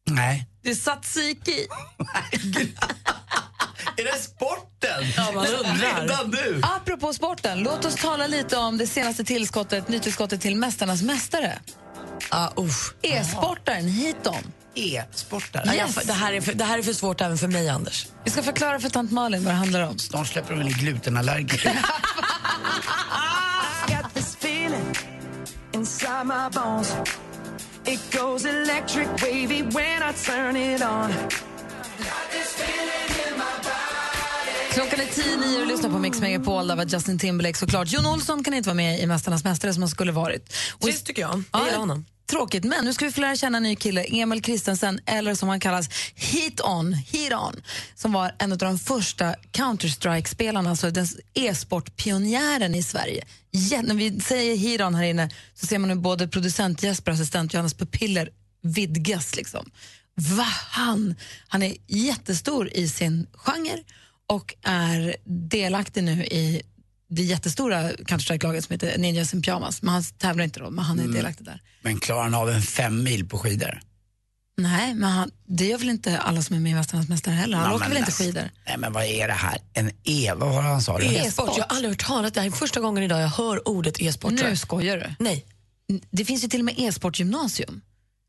[0.09, 0.45] Nej.
[0.63, 1.67] Det är tzatziki.
[3.99, 5.03] Är det sporten?
[5.17, 6.01] Ja, man undrar.
[6.01, 6.61] Redan nu?
[6.63, 11.59] Apropå sporten, låt oss tala lite om det senaste tillskottet, nytillskottet till Mästarnas mästare.
[12.29, 12.49] Ah.
[13.01, 14.51] E-sportaren Hiton.
[14.75, 15.63] E-sportare?
[15.65, 18.07] Ja, jag- det, här är för, det här är för svårt även för mig, Anders.
[18.23, 19.99] Vi ska förklara för tant Malin vad det handlar om.
[19.99, 21.71] Snart släpper de in glutenallergiker.
[23.87, 24.95] Got this feeling.
[27.85, 31.13] It goes electric wavy when I turn it on.
[34.73, 36.67] Klockan är tio, nio och lyssnar på Mix Megapol.
[36.67, 37.91] Där var Justin Timberlake såklart.
[37.91, 40.53] Jon Olsson kan inte vara med i Mästarnas mästare som han skulle varit.
[40.73, 41.43] Och Trist tycker jag.
[41.51, 42.05] Jag gillar honom.
[42.29, 45.49] Tråkigt, men nu ska vi få lära känna en ny kille, Emil Kristensen, eller som
[45.49, 47.61] han kallas, Heat On, Heat On,
[47.95, 53.25] som var en av de första Counter-Strike-spelarna, alltså den e-sportpionjären i Sverige.
[53.51, 57.11] Ja, när vi säger Heat On här inne så ser man hur både producent Jesper
[57.11, 58.29] och assistent Johannes pupiller
[58.61, 59.35] vidgas.
[59.35, 59.71] Liksom.
[60.15, 60.47] Va?
[60.71, 61.15] Han,
[61.47, 63.83] han är jättestor i sin genre
[64.29, 66.61] och är delaktig nu i
[67.09, 69.81] det jättestora Counter-Strike-laget som heter Ninjas in Pyjamas.
[69.81, 71.15] Men han tävlar inte då, men han är Mm.
[71.15, 71.61] delaktig där.
[71.81, 73.79] Men klarar han av en fem mil på skidor?
[74.57, 77.57] Nej, men han, det gör väl inte alla som är med i Mästarnas mästare heller?
[77.57, 78.49] Han Ja, åker väl inte skidor?
[78.67, 79.57] Nej men vad är det här?
[79.73, 80.99] En E, vad var det han sa?
[81.01, 81.49] E-sport.
[81.57, 84.31] Jag har aldrig hört talas Det här är första gången idag jag hör ordet e-sport.
[84.31, 85.23] Nu skojar du?
[85.23, 85.45] Nej.
[86.11, 87.81] Det finns ju till och med e-sportgymnasium.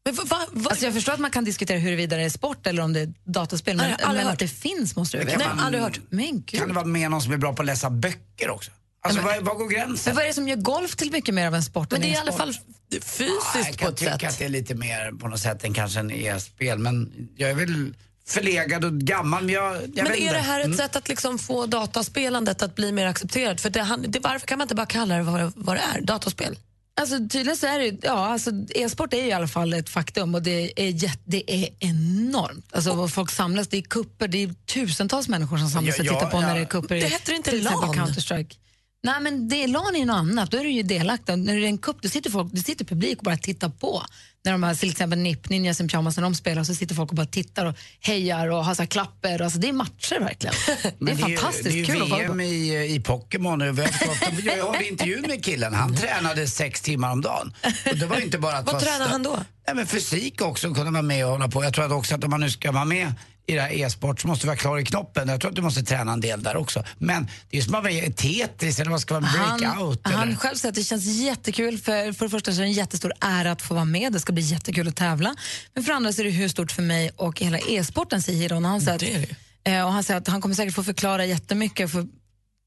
[0.05, 0.71] Men va, va, va?
[0.71, 3.13] Alltså jag förstår att man kan diskutera huruvida det är sport eller om det är
[3.25, 4.33] dataspel, men, Nej, aldrig men hört.
[4.33, 5.81] att det finns måste du Men väl kan veta?
[5.81, 6.61] man- Men gud.
[6.61, 8.71] Kan det vara med någon som är bra på att läsa böcker också?
[9.03, 10.11] Alltså vad, vad går gränsen?
[10.11, 12.07] Men vad är det som gör golf till mycket mer av en sport Men det
[12.07, 12.55] är i alla fall
[13.03, 14.29] fysiskt jag på kan ett tycka sätt.
[14.29, 16.79] att det är lite mer på något sätt än kanske en e-spel.
[16.79, 17.95] Men jag är väl
[18.27, 19.45] förlegad och gammal.
[19.45, 20.33] Men, jag, jag Men är inte.
[20.33, 20.79] det här ett Mm.
[20.79, 23.61] sätt att liksom få dataspelandet att bli mer accepterat?
[23.61, 26.01] För det, han- det, varför kan man inte bara kalla det vad, vad det är?
[26.01, 26.59] Dataspel?
[26.95, 30.35] Alltså tydligen så är det ja, alltså e-sport är ju i alla fall ett faktum
[30.35, 32.67] och det är, jätte, det är enormt.
[32.73, 36.09] Alltså vad folk samlas, det är kupper, det är tusentals människor som samlas Ja, och
[36.09, 36.95] tittar ja, på när det är kupper.
[36.95, 37.75] i Det heter inte LAN.
[37.75, 38.57] Counter-Strike.
[39.03, 41.39] Nej men det, LAN är ju något annat, då är du ju delaktig.
[41.39, 44.03] När det är en kupp, då sitter folk, det sitter publik och bara tittar på.
[44.45, 47.11] När de har till exempel NIP, Ninjas in Pyjamas, när de spelar så sitter folk
[47.11, 49.43] och bara tittar och hejar och har så här klapper.
[49.43, 50.55] Alltså det är matcher verkligen.
[50.99, 52.33] Det är fantastiskt det är ju, kul det är att ju kolla på.
[52.35, 53.77] VM i, i Pokémon.
[53.77, 55.75] förstått- Jag hörde intervjun med killen.
[55.75, 57.53] Han tränade sex timmar om dagen.
[57.91, 59.39] Och det var inte bara att Vad sta- han då?
[59.67, 61.65] Nej, men fysik också, kunna vara med och hålla på.
[61.65, 63.13] Jag tror att också att om man nu ska vara med
[63.51, 65.29] i det här e-sport så måste du vara klar i knoppen.
[65.29, 66.85] Jag tror att du måste träna en del där också.
[66.99, 70.01] Men det är som att vara Tetris eller vad ska vara Han, breakout.
[70.03, 70.37] han eller?
[70.37, 71.79] själv säger att det känns jättekul.
[71.79, 74.13] För, för det första så är det en jättestor ära att få vara med.
[74.13, 75.35] Det ska bli jättekul att tävla.
[75.75, 78.65] Men för andra så är det hur stort för mig och hela e-sporten, säger Hiron.
[78.65, 79.23] Han säger, Det det.
[79.23, 81.91] att, eh, och han säger att han kommer säkert få förklara jättemycket.
[81.93, 82.07] För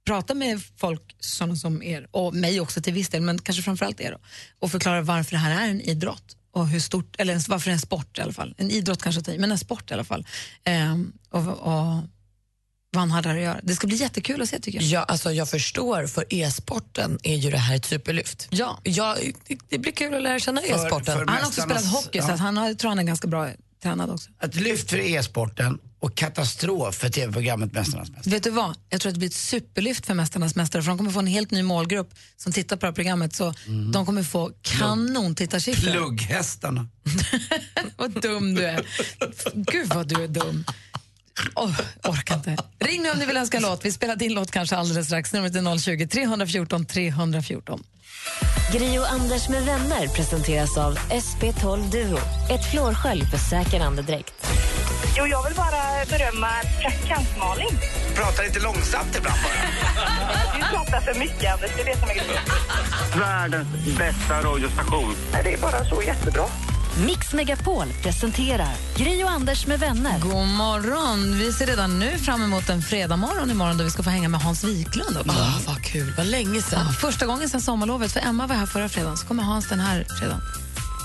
[0.08, 4.02] prata med folk sådana som er, och mig också till viss del, men kanske framförallt
[4.02, 4.12] er.
[4.12, 4.18] Då,
[4.60, 6.24] och förklara varför det här är en idrott.
[6.54, 8.56] Och hur stort, eller ens- varför en sport i alla fall.
[8.58, 10.28] En idrott kanske men en sport i alla fall.
[10.64, 12.02] Ehm, och, och
[12.94, 13.60] vad han hade där att göra.
[13.64, 14.88] Det ska bli jättekul att se tycker jag.
[14.88, 18.48] Ja, alltså jag förstår, för e-sporten är ju det här ett superlyft.
[18.50, 18.80] Ja.
[18.84, 19.18] Ja,
[19.70, 21.18] det, blir kul att lära känna e-sporten.
[21.18, 22.34] Han har också spelat hockey så ja.
[22.34, 23.50] att han har, tror han är ganska bra
[23.84, 24.30] tränad också.
[24.44, 28.32] Ett lyft för e-sporten och katastrof för tv-programmet Mästarnas mästare.
[28.34, 28.78] Vet du vad?
[28.90, 31.28] Jag tror att det blir ett superlyft för Mästarnas mästare för de kommer få en
[31.28, 33.54] helt ny målgrupp som tittar på det här programmet så
[33.94, 35.92] de kommer få kanon tittarsiffror.
[35.92, 36.88] Plugghästarna.
[37.98, 38.86] vad dum du är.
[39.54, 40.64] Gud vad du är dum.
[41.56, 42.58] Oh, orkar inte.
[42.80, 43.86] Ring nu om ni vill önska låt.
[43.86, 45.34] Vi spelar din låt kanske alldeles strax.
[45.34, 47.84] Numret är 020 314 314.
[48.74, 52.18] Gri och Anders med vänner presenteras av SP12 Duo.
[52.50, 54.34] Ett flårskölj för säker andedräkt.
[55.18, 56.50] Jo, jag vill bara berömma
[56.82, 57.80] praktikant Malin.
[58.16, 60.60] Pratar lite långsamt ibland bara.
[60.60, 61.72] Du pratar för mycket, Anders.
[61.76, 62.44] Det är det som är grejen.
[63.20, 65.16] Världens bästa radiostation.
[65.44, 66.46] Det är bara så jättebra.
[66.98, 70.20] Mix Megapol presenterar Gri och Anders med vänner.
[70.20, 71.38] God morgon!
[71.38, 74.30] Vi ser redan nu fram emot en fredag morgon imorgon då vi ska få hänga
[74.30, 75.18] med Hans Wiklund.
[75.18, 75.32] också.
[75.32, 76.86] Ah, vad kul, vad länge sedan.
[76.88, 79.80] Ja, första gången sedan sommarlovet, för Emma var här förra fredagen, så kommer Hans den
[79.80, 80.42] här fredagen.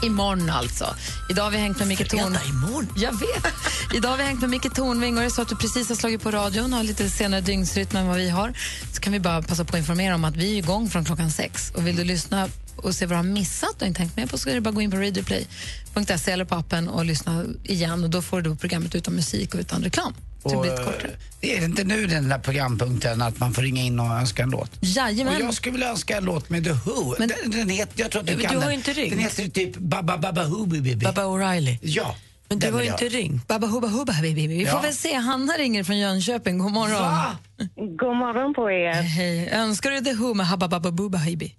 [0.02, 0.94] Imorgon alltså.
[1.30, 2.20] Idag har vi hängt med Micke Torn...
[2.20, 2.88] Fredag imorgon?
[2.96, 3.54] Jag vet.
[3.94, 5.96] Idag har vi hängt med Micke Tornving och det är så att du precis har
[5.96, 8.52] slagit på radion och har lite senare dygnsrytm än vad vi har.
[8.92, 11.30] Så kan vi bara passa på att informera om att vi är igång från klockan
[11.30, 11.72] sex.
[11.76, 12.48] Och vill du lyssna
[12.78, 14.68] och se vad du har missat och inte hängt med på så är det bara
[14.68, 18.56] att gå in på radioplay.se eller på appen och lyssna igen och då får du
[18.56, 20.14] programmet utan musik och utan reklam.
[20.42, 21.10] Det Och, blir lite kortare.
[21.40, 24.50] det är inte nu den där programpunkten att man får ringa in och önska en
[24.50, 24.70] låt?
[24.80, 25.36] Jajamän.
[25.36, 27.14] Och jag skulle vilja önska en låt med The Who.
[27.18, 28.74] Men- den, den heter, jag tror att du Men kan du har den.
[28.74, 29.10] inte ringt.
[29.10, 30.94] Den heter typ Baba Baba Who Baby.
[30.94, 31.78] Baba O'Reilly.
[31.82, 32.14] Ja.
[32.48, 33.22] Men du har ju jag inte ha.
[33.22, 33.48] ringt.
[33.48, 34.46] Babba hubba hubba baby.
[34.46, 34.80] Vi får Ja.
[34.82, 35.14] väl se.
[35.14, 36.58] Hanna ringer från Jönköping.
[36.58, 37.00] God morgon.
[37.02, 37.36] Va?
[37.76, 38.92] God morgon på er.
[39.02, 39.48] Hej.
[39.52, 41.54] Önskar du The Who med Habba Babba Booba Baby?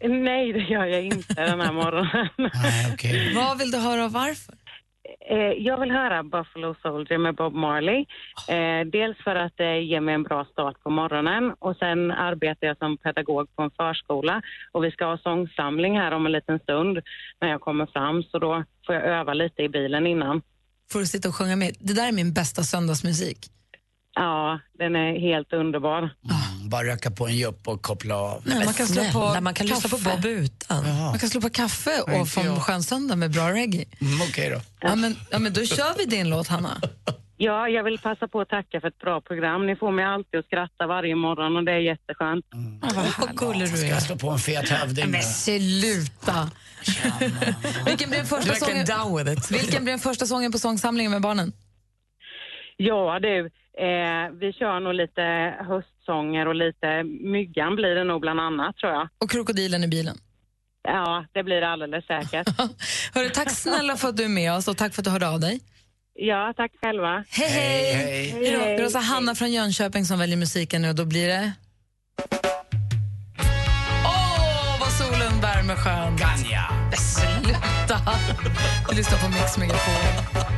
[0.00, 2.28] Nej, det gör jag inte den här morgonen.
[2.36, 3.34] Nej, okej.
[3.34, 4.54] Vad vill du höra och varför?
[5.30, 8.06] Eh, jag vill höra Buffalo Soldier med Bob Marley.
[8.48, 12.66] Eh, dels för att det ger mig en bra start på morgonen och sen arbetar
[12.66, 14.42] jag som pedagog på en förskola
[14.72, 16.98] och vi ska ha sångsamling här om en liten stund
[17.40, 20.42] när jag kommer fram så då får jag öva lite i bilen innan.
[20.90, 21.72] Får du sitta och sjunga med?
[21.78, 23.38] Det där är min bästa söndagsmusik.
[24.14, 26.10] Ja, den är helt underbar.
[26.70, 28.42] Bara röka på en jupp och koppla av.
[28.44, 29.96] Nej, man kan slå på man kan lyssna på.
[29.96, 30.84] Bob utan.
[30.98, 33.84] Man kan slå på kaffe Ja, och få en skön söndag med bra reggae.
[34.00, 34.60] Mm, Okej då.
[34.80, 36.80] Ja, men, ja, men då kör vi din låt, Hanna.
[37.40, 39.66] Ja, jag vill passa på att tacka för ett bra program.
[39.66, 42.44] Ni får mig alltid att skratta varje morgon och det är jätteskönt.
[43.18, 43.90] Vad gullig du Ska är.
[43.90, 45.10] jag slå på en fet hövding?
[45.10, 46.50] Men sluta!
[48.24, 48.86] Första sången?
[49.50, 51.52] Vilken blir den första sången på sångsamlingen med barnen?
[52.80, 53.38] Ja du,
[53.86, 55.22] eh, vi kör nog lite
[55.68, 59.08] höstsånger och lite Myggan blir det nog bland annat tror jag.
[59.22, 60.16] Och krokodilen i bilen.
[60.82, 62.48] Ja, det blir det alldeles säkert.
[63.14, 65.28] Hörru, tack snälla för att du är med oss och tack för att du hörde
[65.28, 65.60] av dig.
[66.14, 67.24] Ja, tack själva.
[67.30, 67.94] Hej, hej!
[67.94, 68.50] Hej, Hej.
[68.50, 71.52] Det är alltså Hanna från Jönköping som väljer musiken nu och då blir det...
[74.04, 76.20] Åh, vad solen värmer skönt!
[76.20, 76.64] Ganja.
[76.96, 77.98] Sluta!
[78.90, 80.57] Du lyssnar på Mix Megapol.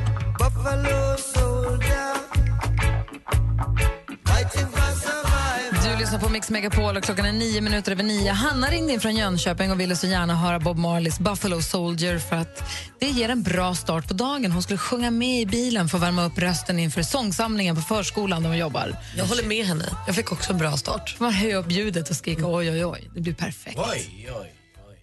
[5.82, 8.32] Du lyssnar på Mix Megapol och klockan är nio minuter över nio.
[8.32, 12.36] Hanna ringde in från Jönköping och ville så gärna höra Bob Marleys Buffalo Soldier för
[12.36, 12.62] att
[12.98, 14.52] det ger en bra start på dagen.
[14.52, 18.42] Hon skulle sjunga med i bilen för att värma upp rösten inför sångsamlingen på förskolan
[18.42, 18.96] där hon jobbar.
[19.16, 19.84] Jag håller med henne.
[20.06, 21.16] Jag fick också en bra start.
[21.18, 23.10] Man höja upp ljudet och skrika oj, oj, oj.
[23.14, 23.78] Det blir perfekt.
[23.78, 24.54] Oj, oj,
[24.88, 25.02] oj.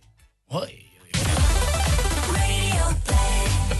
[0.49, 0.83] oj.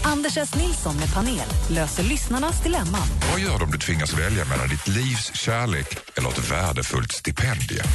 [0.08, 0.54] Anders S.
[0.54, 3.08] Nilsson med panel löser lyssnarnas dilemman.
[3.30, 7.86] Vad gör du om du tvingas välja mellan ditt livs kärlek eller ett värdefullt stipendium?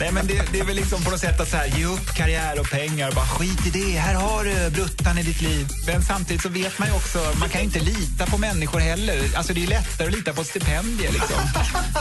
[0.00, 2.14] Nej, men det, det är väl liksom på något sätt att så här, ge upp
[2.16, 3.12] karriär och pengar.
[3.12, 3.98] Bara skit i det.
[3.98, 5.68] Här har du bruttan i ditt liv.
[5.86, 9.22] Men samtidigt så vet man ju också, man kan ju inte lita på människor heller.
[9.36, 11.36] Alltså det är lättare att lita på stipendier liksom.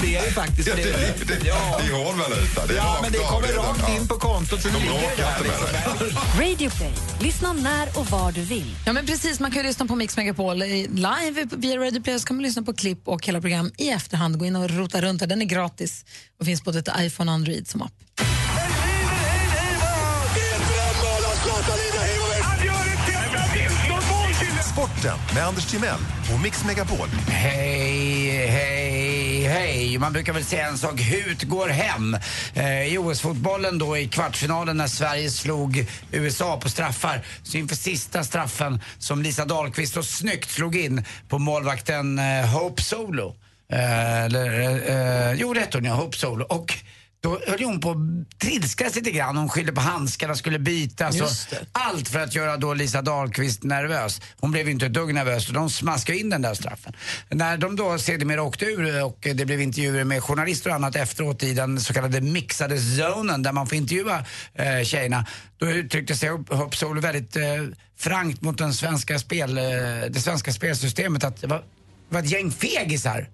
[0.02, 1.80] Det är ju faktiskt Ja, det, det, det, Ja.
[1.84, 2.66] det är hårdvaluta.
[2.68, 3.96] Det är Ja, men det kommer det rakt ja.
[3.96, 6.06] in på kontot så De ligger det bråkar där.
[6.06, 6.40] Liksom.
[6.42, 6.94] Radio Play.
[7.20, 8.76] Lyssna när och var du vill.
[8.86, 9.40] Ja, men precis.
[9.40, 12.44] Man kan ju lyssna på Mix Megapol i- live via Radio Play så kan man
[12.44, 14.40] lyssna på klipp och hela program i efterhand.
[14.40, 15.28] Gå in och rota runt där.
[15.28, 16.06] Den är gratis
[16.40, 17.94] och finns både till iPhone och Android som app.
[24.74, 26.00] Sporten med Anders Timell
[26.34, 27.08] och Mix Megapol.
[27.28, 28.91] Hej, hej,
[29.52, 29.98] hej.
[29.98, 32.18] Man brukar väl säga en sak, hut går hem.
[32.54, 37.26] Eh, I OS-fotbollen då i kvartsfinalen när Sverige slog USA på straffar.
[37.44, 42.82] Så inför sista straffen som Lisa Dahlqvist så snyggt slog in på målvakten eh, Hope
[42.82, 43.36] Solo.
[43.72, 46.46] Eh, eller, eh, eh jo, rätt hon ja, Hope Solo.
[46.46, 46.74] Och
[47.22, 49.38] då höll hon på att trilskas lite grann.
[49.38, 51.22] Hon skyllde på handskarna, skulle bytas.
[51.22, 51.30] och.
[51.72, 54.22] Allt för att göra då Lisa Dahlqvist nervös.
[54.40, 56.94] Hon blev inte ett dugg nervös och de smaskade in den där straffen.
[57.30, 61.44] När de då sedermera åkte ur och det blev intervjuer med journalister och annat efteråt
[61.44, 65.26] i den så kallade mixade zonen där man får intervjua eh, tjejerna.
[65.58, 67.44] Då uttryckte sig Hope Solo väldigt eh,
[67.98, 69.64] frankt mot den svenska spel, eh,
[70.10, 71.58] det svenska spelsystemet att det var,
[72.10, 73.28] det var ett gäng fegisar.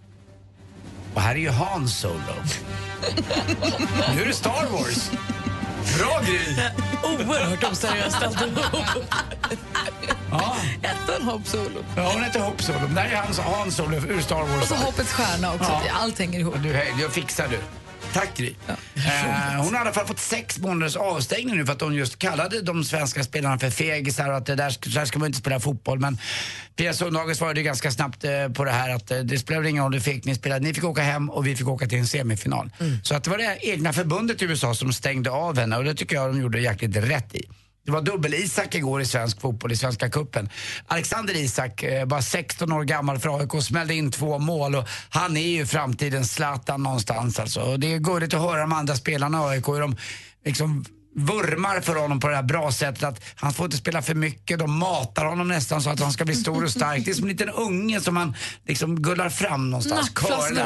[1.18, 2.14] Och här är ju Han Solo.
[4.16, 5.12] nu är det Star Wars.
[5.98, 6.40] Bra Gry!
[7.04, 8.76] Oerhört oseriöst alltihop.
[10.32, 10.56] Ja.
[10.82, 11.84] Hette hon Hope Solo?
[11.96, 12.88] Ja, hon heter Hope Solo.
[12.94, 14.62] Det här är hans Han Solo ur Star Wars.
[14.62, 15.72] Och så Hoppets stjärna också.
[15.72, 15.94] Ja.
[16.02, 16.56] Allt hänger ihop.
[16.64, 17.60] Du, det fixar du.
[18.14, 18.56] Tack Gry.
[18.68, 18.74] Eh,
[19.58, 22.62] hon har i alla fall fått sex månaders avstängning nu för att hon just kallade
[22.62, 26.00] de svenska spelarna för fegisar och att det där, där ska man inte spela fotboll.
[26.00, 26.18] Men
[26.76, 29.84] Pia Sundhage svarade ju ganska snabbt eh, på det här att eh, det spelar ingen
[29.84, 30.66] roll hur fegt ni spelade.
[30.66, 32.72] Ni fick åka hem och vi fick åka till en semifinal.
[33.04, 35.94] Så att det var det egna förbundet i USA som stängde av henne och det
[35.94, 37.44] tycker jag de gjorde jäkligt rätt i.
[37.88, 40.50] Det var dubbel-Isak igår i svensk fotboll, i Svenska cupen.
[40.88, 45.38] Alexander Isak, eh, bara 16 år gammal för AIK, smällde in två mål och han
[45.38, 47.62] är ju framtidens Zlatan någonstans alltså.
[47.62, 49.96] Och det är gulligt att höra de andra spelarna i AIK hur de
[50.46, 50.86] liksom
[51.18, 54.60] vurmar för honom på det här bra sättet att han får inte spela för mycket.
[54.60, 57.06] De matar honom nästan så att han ska bli stor och stark.
[57.06, 58.36] Det är som en liten unge som man
[58.68, 60.12] liksom gullar fram någonstans.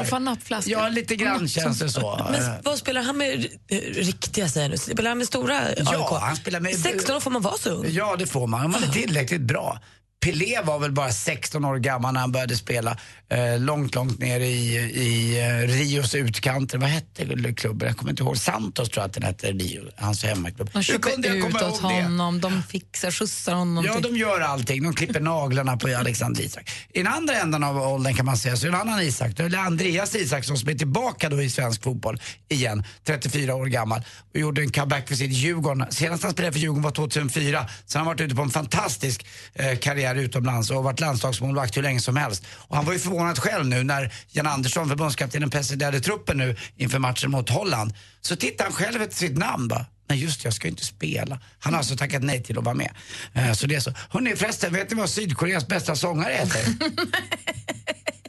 [0.10, 0.74] Fan nappflaskor.
[0.74, 2.28] Ja, lite grann känns det så.
[2.32, 3.48] Men vad spelar han med
[3.96, 4.78] riktiga säger nu?
[4.78, 5.80] Spelar han med stora AIK?
[5.80, 6.80] Ja, han spelar med...
[6.80, 7.86] 16 år får man vara så ung?
[7.90, 8.66] Ja, det får man.
[8.66, 9.80] Om man är tillräckligt bra.
[10.22, 12.98] Pelé var väl bara 16 år gammal när han började spela.
[13.30, 16.78] Eh, långt, långt ner i, i eh, Rios utkanter.
[16.78, 17.88] Vad hette klubben?
[17.88, 18.38] Jag kommer inte ihåg.
[18.38, 20.70] Santos tror jag att den hette, Rio, hans hemmaklubb.
[20.74, 22.04] De köper kunde ut åt ihåg det?
[22.04, 23.86] honom, de fixar, skjutsar honom.
[23.86, 24.84] Ja, de gör allting.
[24.84, 26.72] De klipper naglarna på Alexander Isak.
[26.94, 29.38] I den andra änden av åldern kan man säga så är det en annan Isak.
[29.38, 32.84] Det är Andreas Isaksson som är tillbaka då i svensk fotboll igen.
[33.06, 34.02] 34 år gammal
[34.34, 35.86] och gjorde en comeback för sitt Djurgården.
[35.90, 37.68] Senast han spelade för Djurgården var 2004.
[37.86, 41.78] Sen har han varit ute på en fantastisk eh, karriär karriär utomlands och varit landslagsmålvakt
[41.78, 42.44] hur länge som helst.
[42.68, 47.00] Och han var ju förvånad själv nu när Jan Andersson, förbundskaptenen, presenterade truppen nu inför
[47.00, 47.94] matchen mot Holland.
[48.22, 49.86] Så tittade han själv efter sitt namn bara.
[50.10, 51.40] Nej just det, jag ska ju inte spela.
[51.60, 52.92] Han har alltså tackat nej till att vara med.
[53.34, 53.94] Eh, Så det är så.
[54.10, 56.66] Hörrni förresten, vet ni vad Sydkoreas bästa sångare heter?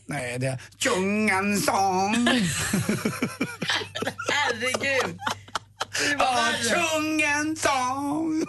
[0.07, 2.15] nej, det är Chung Song.
[4.31, 5.19] Herregud.
[6.19, 7.23] Ja, Chung
[7.57, 8.45] Song.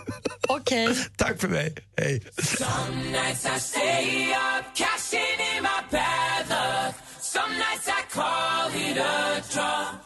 [0.48, 0.96] Okej.
[1.18, 1.76] Tack för mig.
[1.98, 2.22] Hej.
[2.38, 6.96] Some nights I stay up, cashing in my bad luck.
[7.22, 10.03] Some nights I call it a draw.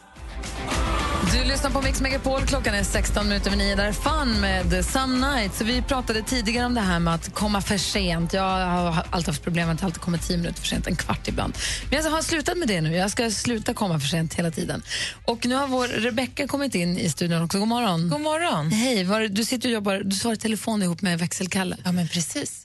[1.48, 2.42] Lyssnar på Mix Megapol.
[2.46, 3.74] Klockan är 16 minuter över 9.
[3.74, 5.58] Där är Fun med Some Nights.
[5.58, 8.32] Så Vi pratade tidigare om det här med att komma för sent.
[8.32, 11.58] Jag har alltid haft problem att alltid kommer 10 minuter för sent, en kvart ibland.
[11.90, 12.96] Men jag har slutat med det nu.
[12.96, 14.82] Jag ska sluta komma för sent hela tiden.
[15.24, 17.58] Och nu har vår Rebecca kommit in i studion också.
[17.58, 18.08] God morgon.
[18.08, 18.70] God morgon.
[18.70, 21.76] Hej, var, du sitter och jobbar, du svarar i telefon ihop med växelkalle.
[21.84, 22.57] Ja, men precis.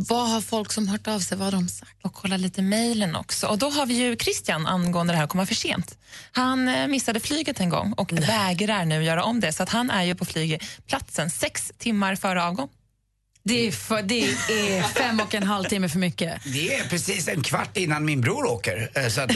[0.00, 2.04] Vad har folk som hört av sig, vad har de sagt?
[2.04, 3.46] Och kolla lite mejlen också.
[3.46, 5.98] Och då har vi ju Christian angående det här att komma för sent.
[6.32, 9.52] Han eh, missade flyget en gång och vägrar nu göra om det.
[9.52, 12.68] Så att han är ju på flygplatsen sex timmar före avgång.
[13.48, 16.40] Det är, för, det är fem och en halv timme för mycket.
[16.44, 18.90] Det är precis en kvart innan min bror åker.
[18.94, 19.34] Eh, Så att det,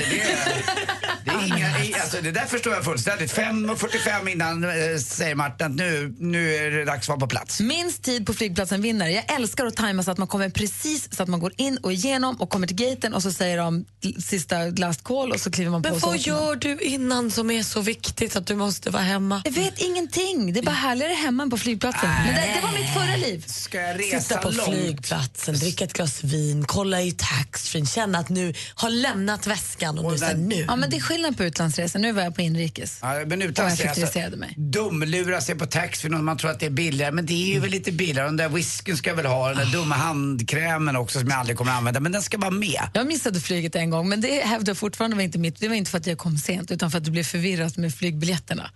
[1.24, 1.68] det, är inga,
[2.02, 3.32] alltså det där förstår jag fullständigt.
[3.34, 7.60] 5.45 innan eh, säger Martin att nu, nu är det dags att vara på plats.
[7.60, 9.08] Minst tid på flygplatsen vinner.
[9.08, 11.92] Jag älskar att tajma så att man kommer precis så att man går in och
[11.92, 13.84] igenom och kommer till gaten och så säger de
[14.24, 15.90] sista last call och så kliver man på.
[15.90, 19.42] Men vad gör du innan som är så viktigt att du måste vara hemma?
[19.44, 20.52] Jag vet ingenting.
[20.52, 22.10] Det är bara härligare hemma än på flygplatsen.
[22.26, 23.44] Men det, det var mitt förra liv.
[23.46, 23.78] Ska
[24.10, 28.90] jag Sitta på flygplatsen, dricka ett glas vin, kolla i taxfree, känna att nu har
[28.90, 30.64] lämnat väskan och, nu säger nu.
[30.68, 31.98] Ja, men det är skillnad på utlandsresor.
[31.98, 32.98] Nu var jag på inrikes.
[33.02, 34.54] Ja, men Och utan jag alltså, mig.
[34.56, 37.12] dumlura sig på taxfree och man tror att det är billigare.
[37.12, 38.28] Men det är ju väl lite billigare.
[38.28, 39.48] Den där whiskyn ska jag väl ha.
[39.48, 42.00] Den där dumma handkrämen också som jag aldrig kommer att använda.
[42.00, 42.80] Men den ska vara med.
[42.94, 45.60] Jag missade flyget en gång, men det hävdar jag fortfarande var inte mitt.
[45.60, 47.94] Det var inte för att jag kom sent, utan för att det blev förvirrat med
[47.94, 48.70] flygbiljetterna.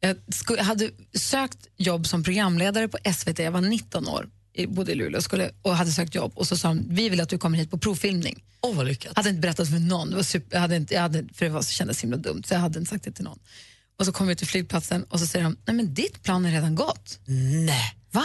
[0.00, 4.28] Jag, hade sökt jobb som programledare på SVT, jag var 19 år,
[4.68, 6.32] bodde i Luleå skulle, och hade sökt jobb.
[6.34, 8.44] Och så sa de, vi vill att du kommer hit på provfilmning.
[8.60, 9.16] Åh, oh, vad lyckat.
[9.16, 11.50] hade inte berättat för någon, det var super, jag hade inte, jag hade, för det
[11.50, 13.38] var, så kändes himla dumt, så jag hade inte sagt det till någon.
[13.98, 16.50] Och så kom vi till flygplatsen och så säger de, nej men ditt plan är
[16.50, 17.18] redan gått.
[17.66, 17.96] Nej.
[18.10, 18.24] Va?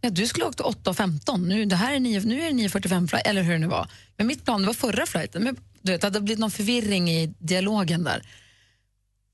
[0.00, 3.26] Ja, du skulle åkt 8.15, nu, det här är 9, nu är det 9.45 flight,
[3.26, 3.88] eller hur det nu var.
[4.16, 5.42] Men mitt plan det var förra flighten.
[5.42, 8.22] Men, du vet, det hade blivit någon förvirring i dialogen där.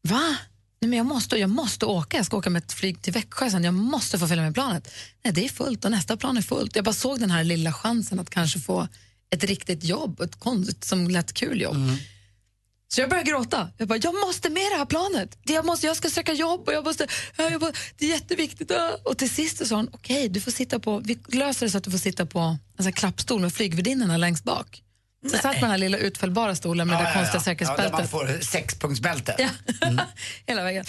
[0.09, 0.37] Va?
[0.81, 3.51] Nej, men jag, måste, jag måste åka, jag ska åka med ett flyg till Växjö
[3.51, 4.91] sen, jag måste få följa med planet.
[5.25, 6.77] Nej, det är fullt och nästa plan är fullt.
[6.77, 8.89] Jag bara såg den här lilla chansen att kanske få
[9.31, 11.77] ett riktigt jobb, ett konst som lät kul jobb.
[12.89, 13.69] Så jag började gråta.
[13.79, 15.39] Jag bara, jag måste med det här planet.
[15.43, 18.71] Jag, måste, jag ska söka jobb och jag måste, ja, jag bara, det är jätteviktigt.
[18.71, 21.79] ah." Och till sist sa hon, okej, du får sitta på, vi löser det så
[21.79, 24.83] att du får sitta på en sån klappstol med flygvärdinnorna längst bak.
[25.23, 28.05] Så satt på den här lilla utfällbara stolen med det där konstiga Ja, där man
[28.09, 28.11] säkerhetsbältet.
[28.11, 29.35] får sexpunktsbälte.
[29.39, 29.49] Ja.
[30.47, 30.85] Hela vägen.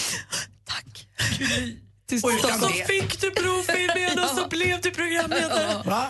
[0.67, 1.07] Tack.
[2.23, 5.81] Och utan det- Fick du provfilmen och så blev du programledare.
[5.85, 6.09] Va?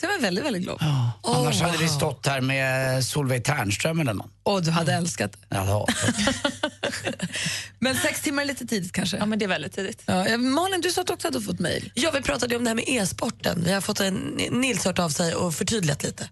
[0.00, 0.78] Så jag var väldigt, väldigt glad.
[1.22, 4.30] Annars hade vi stått här med Solveig Ternström eller någon.
[4.42, 5.38] Och du hade älskat det.
[5.56, 5.86] Ja,
[7.78, 9.16] Men sex timmar är lite tidigt kanske?
[9.16, 10.02] Ja, men det är väldigt tidigt.
[10.06, 11.92] Ja, Malin, du sa att du också hade fått mejl.
[11.94, 13.62] Ja, vi pratade om det här med e-sporten.
[13.64, 14.14] Vi har fått en
[14.50, 16.28] Nils hört av sig och förtydligat lite.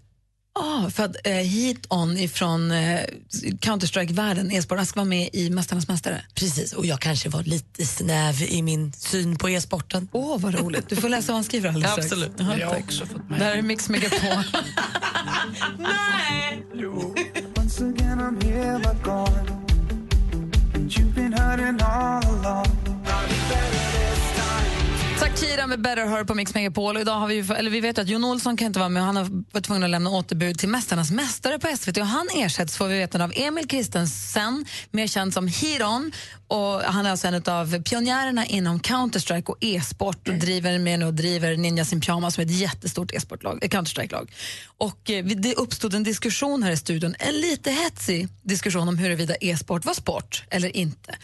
[0.58, 3.00] Ja, för att eh, Heat On ifrån eh,
[3.60, 6.22] Counter-Strike-världen, e-sport, ska vara med i Mästarnas mästare.
[6.34, 10.08] Precis, och jag kanske var lite snäv i min syn på e-sporten.
[10.12, 10.88] Åh, vad roligt.
[10.88, 12.12] Du får läsa vad han skriver alldeles strax.
[12.12, 12.32] Absolut.
[12.38, 12.84] Jag har tack.
[12.84, 14.18] också fått Det här är Mix Megapol.
[15.78, 16.62] Nej!
[17.56, 19.66] Once again I'm here but gone
[20.74, 22.85] And you've been hurting all along
[25.20, 26.96] Shakira med Better Her på Mix Megapol.
[26.96, 29.02] Och idag har vi, ju- eller vi vet att Jon Olsson kan inte vara med.
[29.02, 31.96] Han har varit tvungen att lämna återbud till Mästarnas mästare på SVT.
[31.98, 36.12] Och han ersätts, får vi veta, av Emil Kristensen, mer känd som Hiron.
[36.48, 41.06] Och han är alltså en av pionjärerna inom Counter-Strike och e-sport och driver med nu
[41.06, 44.30] och driver Ninja Sin Pyjamas som är ett jättestort e-sportlag, eh, Counter-Strike-lag.
[44.78, 49.34] Och eh, det uppstod en diskussion här i studion, en lite hetsig diskussion om huruvida
[49.40, 51.14] e-sport var sport eller inte.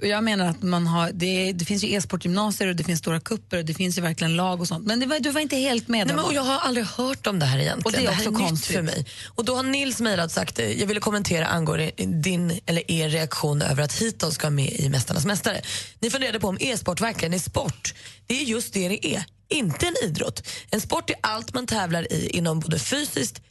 [0.00, 3.20] Och jag menar att man har, det, det finns ju e-sportgymnasier och det finns stora
[3.20, 4.86] kupper och det finns ju verkligen lag och sånt.
[4.86, 7.26] Men det var, du var inte helt med Nej, men, och jag har aldrig hört
[7.26, 7.84] om det här egentligen.
[7.84, 8.76] Och det är här också nytt konstigt.
[8.76, 9.06] för mig.
[9.26, 13.08] Och då har Nils mejlat och sagt eh, jag ville kommentera angående din eller er
[13.08, 15.60] reaktion över att Hiton ska med i Mästarnas mästare.
[16.00, 17.94] Ni funderade på om e-sport verkligen är sport.
[18.26, 20.48] Det är just det det är, inte en idrott.
[20.70, 23.42] En sport är allt man tävlar i inom både fysiskt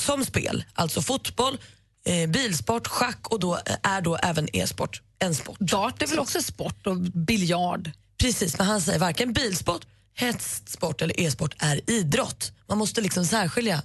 [0.00, 1.58] som spel, alltså fotboll,
[2.04, 5.58] eh, bilsport, schack och då eh, är då även e-sport en sport.
[5.58, 7.90] Dart är väl också sport och biljard?
[8.18, 9.86] Precis, men han säger varken bilsport
[10.16, 12.52] hästsport eller e-sport är idrott.
[12.68, 13.82] Man måste liksom särskilja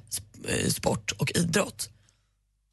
[0.47, 1.89] eh, sport och idrott.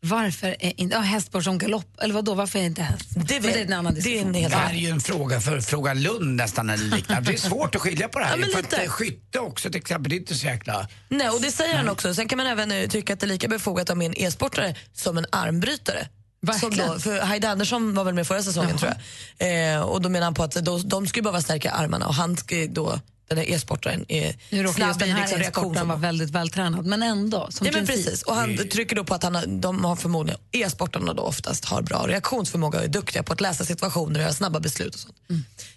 [0.01, 2.01] Varför är inte ja, hästsport som galopp?
[2.01, 3.09] Eller vadå, varför är inte häst?
[3.15, 4.33] Det, Men det är en annan diskussion.
[4.33, 7.31] Det här är ju en fråga för Fråga Lund nästan eller liknande.
[7.31, 8.33] Det är svårt att skilja på det här.
[8.33, 8.83] Ja, men för att, lite.
[8.83, 10.89] eh, skytte också till exempel, det är inte så jäkla...
[11.09, 12.15] Nej, och det säger han också.
[12.15, 15.19] Sen kan man även eh, tycka att det är lika befogat om en e-sportare som
[15.19, 16.09] en armbrytare.
[16.61, 18.93] Som då, för Heide Andersson var väl med förra säsongen tror
[19.39, 19.75] jag.
[19.75, 22.37] Eh, och då menar han på att då, de skulle behöva stärka armarna och han
[22.37, 25.89] ska då, den här e-sportaren är Nu råkar just den här liksom reaktion.
[25.89, 27.49] vara väldigt vältränad, men ändå.
[27.51, 28.23] Som Ja, men precis.
[28.23, 31.83] Och han trycker då på att han har, de har förmodligen, e-sportarna då oftast har
[31.83, 35.17] bra reaktionsförmåga och är duktiga på att läsa situationer och göra snabba beslut och sånt.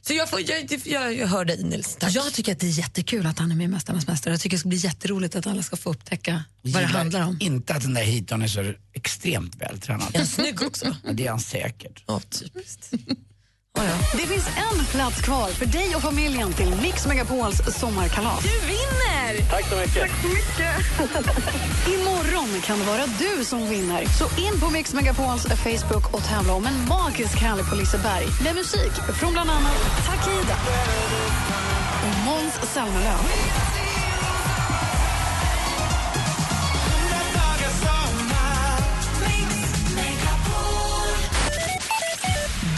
[0.01, 2.11] Så jag, får, jag, jag, jag hör dig Nils, tack.
[2.15, 4.33] Jag tycker att det är jättekul att han är med i Mästarnas mästare.
[4.33, 7.21] Jag tycker det ska bli jätteroligt att alla ska få upptäcka vad det Gillar handlar
[7.21, 7.37] om.
[7.41, 10.07] inte att den där Heaton är så extremt vältränad.
[10.13, 10.95] Är han snygg också?
[11.05, 12.03] Ja, det är han säkert.
[12.07, 12.91] Ja, typiskt.
[14.11, 18.43] Det finns en plats kvar för dig och familjen till Mix Megapols sommarkalas.
[18.43, 19.49] Du vinner!
[19.49, 20.01] Tack så mycket.
[20.01, 20.75] Tack så mycket.
[21.87, 24.05] Imorgon kan det vara du som vinner.
[24.05, 28.55] Så in på Mix Megapols Facebook och tävla om en magisk helg på Liseberg med
[28.55, 30.55] musik från bland annat Takida
[32.03, 33.19] och Måns Zelmerlöw.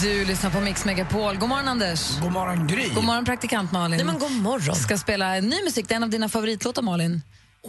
[0.04, 1.38] Du lyssnar på Mix Megapol.
[1.38, 2.20] God morgon, Anders.
[2.22, 2.90] God morgon, Gry.
[2.96, 3.98] God morgon, praktikant Malin.
[3.98, 4.76] Nej, men god morgon.
[4.76, 5.88] ska spela ny musik.
[5.88, 7.22] Det är en av dina favoritlåtar, Malin.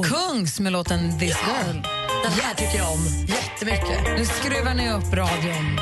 [0.02, 1.74] Kungs med låten This Girl.
[2.24, 4.18] Den här tycker jag om jättemycket.
[4.18, 5.78] Nu skruvar ni upp radion.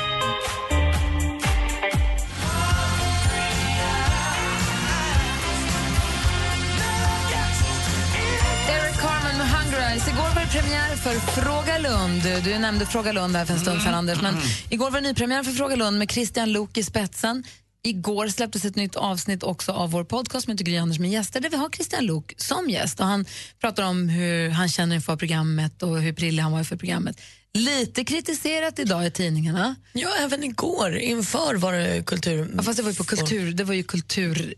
[9.93, 10.07] Med Eyes.
[10.07, 12.43] Igår var det premiär för Fråga Lund.
[12.43, 14.21] Du nämnde Fråga Lund här för en stund sedan, Anders.
[14.21, 14.35] Men
[14.69, 17.43] igår var det nypremiär för Fråga Lund med Christian Luuk i spetsen.
[17.83, 21.49] Igår släpptes ett nytt avsnitt också av vår podcast heter Gry Anders med gäster där
[21.49, 22.99] vi har Christian Luuk som gäst.
[22.99, 23.25] Och han
[23.61, 27.21] pratar om hur han känner inför programmet och hur prillig han var inför programmet.
[27.53, 29.75] Lite kritiserat idag i tidningarna.
[29.93, 32.51] Ja, även igår inför var det kultur...
[32.55, 33.51] Ja, fast det var ju på kultur.
[33.51, 34.53] Det var ju kultur...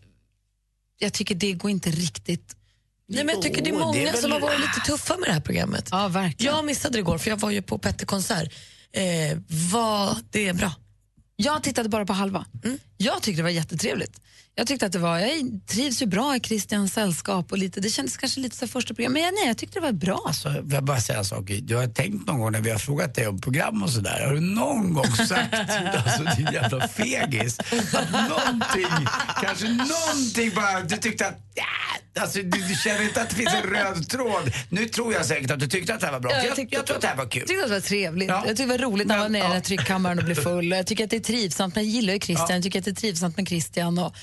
[1.00, 2.56] Jag tycker det går inte riktigt...
[3.08, 5.18] Nej, men jag tycker det är många det är väl- som har varit lite tuffa
[5.18, 5.90] med det här programmet.
[5.92, 6.56] Ja, verkligen.
[6.56, 8.54] Jag missade det igår för jag var ju på Petter konsert.
[8.94, 9.38] Eh,
[9.72, 10.72] var det bra?
[11.36, 12.46] Jag tittade bara på halva.
[12.98, 14.22] Jag tyckte det var jättetrevligt.
[14.58, 17.90] Jag tyckte att det var, jag trivs ju bra i Christians sällskap och lite, det
[17.90, 20.24] kändes kanske lite så första program, men jag, nej, jag tyckte det var bra.
[20.28, 21.52] Alltså, jag bara säga en sak?
[21.62, 24.34] Du har tänkt någon gång när vi har frågat dig om program och sådär, har
[24.34, 25.54] du någon gång sagt,
[26.06, 29.08] alltså din jävla fegis, att någonting,
[29.42, 31.65] kanske någonting bara, du tyckte att, ja,
[32.20, 34.52] alltså du, du känner inte att det finns en röd tråd.
[34.70, 36.32] Nu tror jag säkert att du tyckte att det här var bra.
[36.32, 37.40] Ja, Jag, jag jag, tyckte- tror att det här var kul.
[37.40, 38.30] Jag tyckte att det var trevligt.
[38.30, 38.36] Ja.
[38.36, 39.62] Jag tyckte det var roligt när man var nere i den här ja.
[39.62, 40.72] tryckkammaren och blev full.
[40.72, 42.96] Jag tycker att det är trivsamt, jag gillar ju Christian, jag tycker att det är
[42.96, 44.00] trivsamt med Christian.
[44.00, 44.16] Och...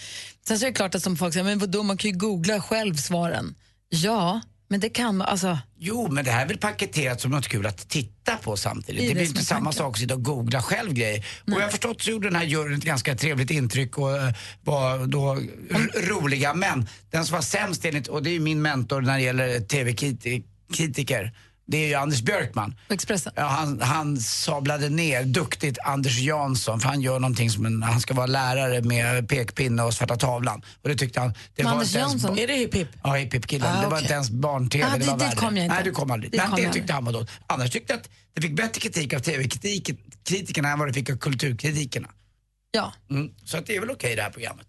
[0.48, 2.60] Sen så är det klart att som folk säger, men vadå, man kan ju googla
[2.60, 3.55] själv svaren.
[3.89, 4.40] Ja,
[4.73, 5.59] men det kan man, alltså.
[5.78, 9.01] Jo, men det här är väl paketerat som något kul att titta på samtidigt.
[9.01, 9.73] Det är Det, blir inte samma tanken.
[9.78, 11.24] sak att sitta och googla själv grejer.
[11.47, 14.32] Och jag har förstått så gjorde den här juryn ett ganska trevligt intryck och eh,
[14.65, 15.32] var då
[15.70, 16.55] r- roliga.
[16.55, 19.61] Men den som var sämst enligt, och det är ju min mentor när det gäller
[19.61, 21.32] tv-kritiker,
[21.66, 22.74] det är ju Anders Björkman.
[22.89, 23.32] Expressen.
[23.36, 28.01] Ja, han, han sablade ner duktigt Anders Jansson för han gör någonting som en, han
[28.01, 30.62] ska vara lärare med pekpinne och svarta tavlan.
[30.82, 31.34] Och det tyckte han.
[31.55, 32.89] Det var Anders Jansson, är det Hipp Hipp?
[33.05, 33.76] Ja, Hipp Hipp killen.
[33.76, 34.84] Ah, Det var inte ens barn-tv.
[34.84, 35.36] Ah, det var dit- dit värre.
[35.36, 35.74] kom jag inte.
[35.74, 36.32] Nej, du kom aldrig.
[36.32, 37.30] Dit Men kom det tyckte han var dåligt.
[37.47, 42.09] Annars tyckte att det fick bättre kritik av tv-kritikerna än vad det fick av kulturkritikerna.
[42.70, 42.93] Ja.
[43.10, 43.30] Mm.
[43.44, 44.66] Så att det är väl okej det här programmet.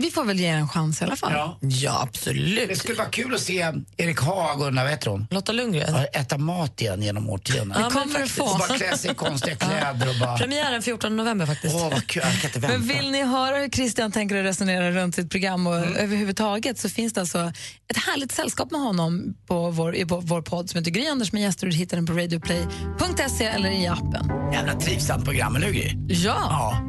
[0.00, 1.32] Vi får väl ge er en chans i alla fall.
[1.32, 1.58] Ja.
[1.60, 2.68] Ja, absolut.
[2.68, 5.26] Det skulle vara kul att se Erik Haag och den där, vad heter hon?
[5.30, 5.94] Lotta Lundgren.
[5.94, 7.72] Ja, äta mat igen genom årtionden.
[7.82, 8.44] Ja, men kommer du få.
[8.44, 10.38] Och bara klä sig i konstiga kläder och bara...
[10.38, 11.74] Premiären 14 november faktiskt.
[11.74, 12.22] Åh, vad kul.
[12.24, 12.78] Jag kan inte vänta.
[12.78, 15.96] Men vill ni höra hur Christian tänker och resonerar runt sitt program och Mm.
[15.96, 17.52] överhuvudtaget så finns det alltså
[17.90, 21.42] ett härligt sällskap med honom på vår, i vår podd som heter Gry Anders med
[21.42, 21.66] gäster.
[21.66, 24.30] Du hittar den på radioplay.se eller i appen.
[24.52, 25.92] Jävla trivsamt program, eller hur Gry?
[26.08, 26.88] Ja, Ja.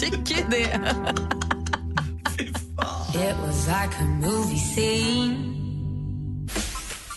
[0.00, 0.80] tycker det.
[3.18, 6.44] It was like a movie scene.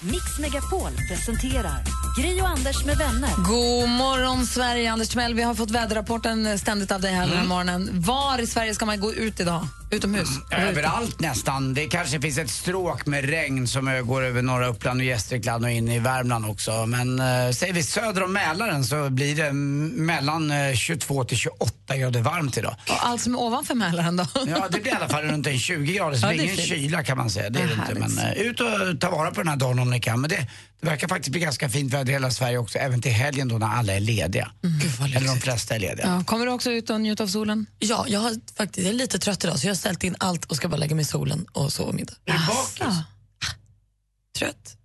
[0.01, 1.83] Mix Megapol presenterar
[2.21, 3.29] Gry och Anders med vänner.
[3.37, 4.91] God morgon, Sverige.
[4.91, 7.39] Anders Timell, vi har fått väderrapporten ständigt av dig här den Mm.
[7.41, 7.89] här morgonen.
[7.93, 9.67] Var i Sverige ska man gå ut idag?
[9.91, 10.27] Utomhus?
[10.51, 11.73] Överallt nästan.
[11.73, 15.71] Det kanske finns ett stråk med regn som går över norra Uppland och Gästrikland och
[15.71, 16.85] in i Värmland också.
[16.85, 21.37] Men eh, säger vi söder om Mälaren så blir det mm, mellan eh, 22 till
[21.37, 22.75] 28 grader varmt idag.
[22.89, 24.25] Och allt som är ovanför Mälaren då?
[24.47, 26.43] Ja, det blir i alla fall runt en 20 grader, så Ja, det det är
[26.43, 26.67] är ingen fint.
[26.67, 27.49] kyla kan man säga.
[27.49, 27.93] Det är det inte.
[27.99, 28.67] Men eh, ut och
[28.99, 30.21] ta vara på den här dagen om ni kan.
[30.21, 30.47] Men det,
[30.81, 33.57] det verkar faktiskt bli ganska fint väder i hela Sverige också, även till helgen då
[33.57, 34.51] när alla är lediga.
[35.15, 36.05] Eller de flesta är lediga.
[36.07, 37.65] Ja, kommer du också ut och njuta av solen?
[37.79, 40.55] Ja, jag, har faktiskt, jag är lite trött idag så jag ställt in allt och
[40.55, 42.13] ska bara lägga mig i solen och sova middag.
[42.25, 42.97] Är du bakis?
[44.37, 44.75] Trött.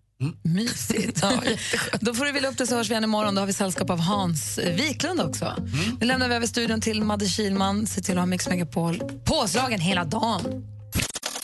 [0.42, 1.18] Mysigt.
[1.22, 1.42] Ja,
[2.00, 3.34] Då får du vilja upp det så hörs vi igen imorgon.
[3.34, 5.56] Då har vi sällskap av Hans Wiklund också.
[6.00, 7.86] Nu lämnar vi över studion till Madde Kilman.
[7.86, 10.73] Se till att ha Mix Megapol påslagen hela dagen.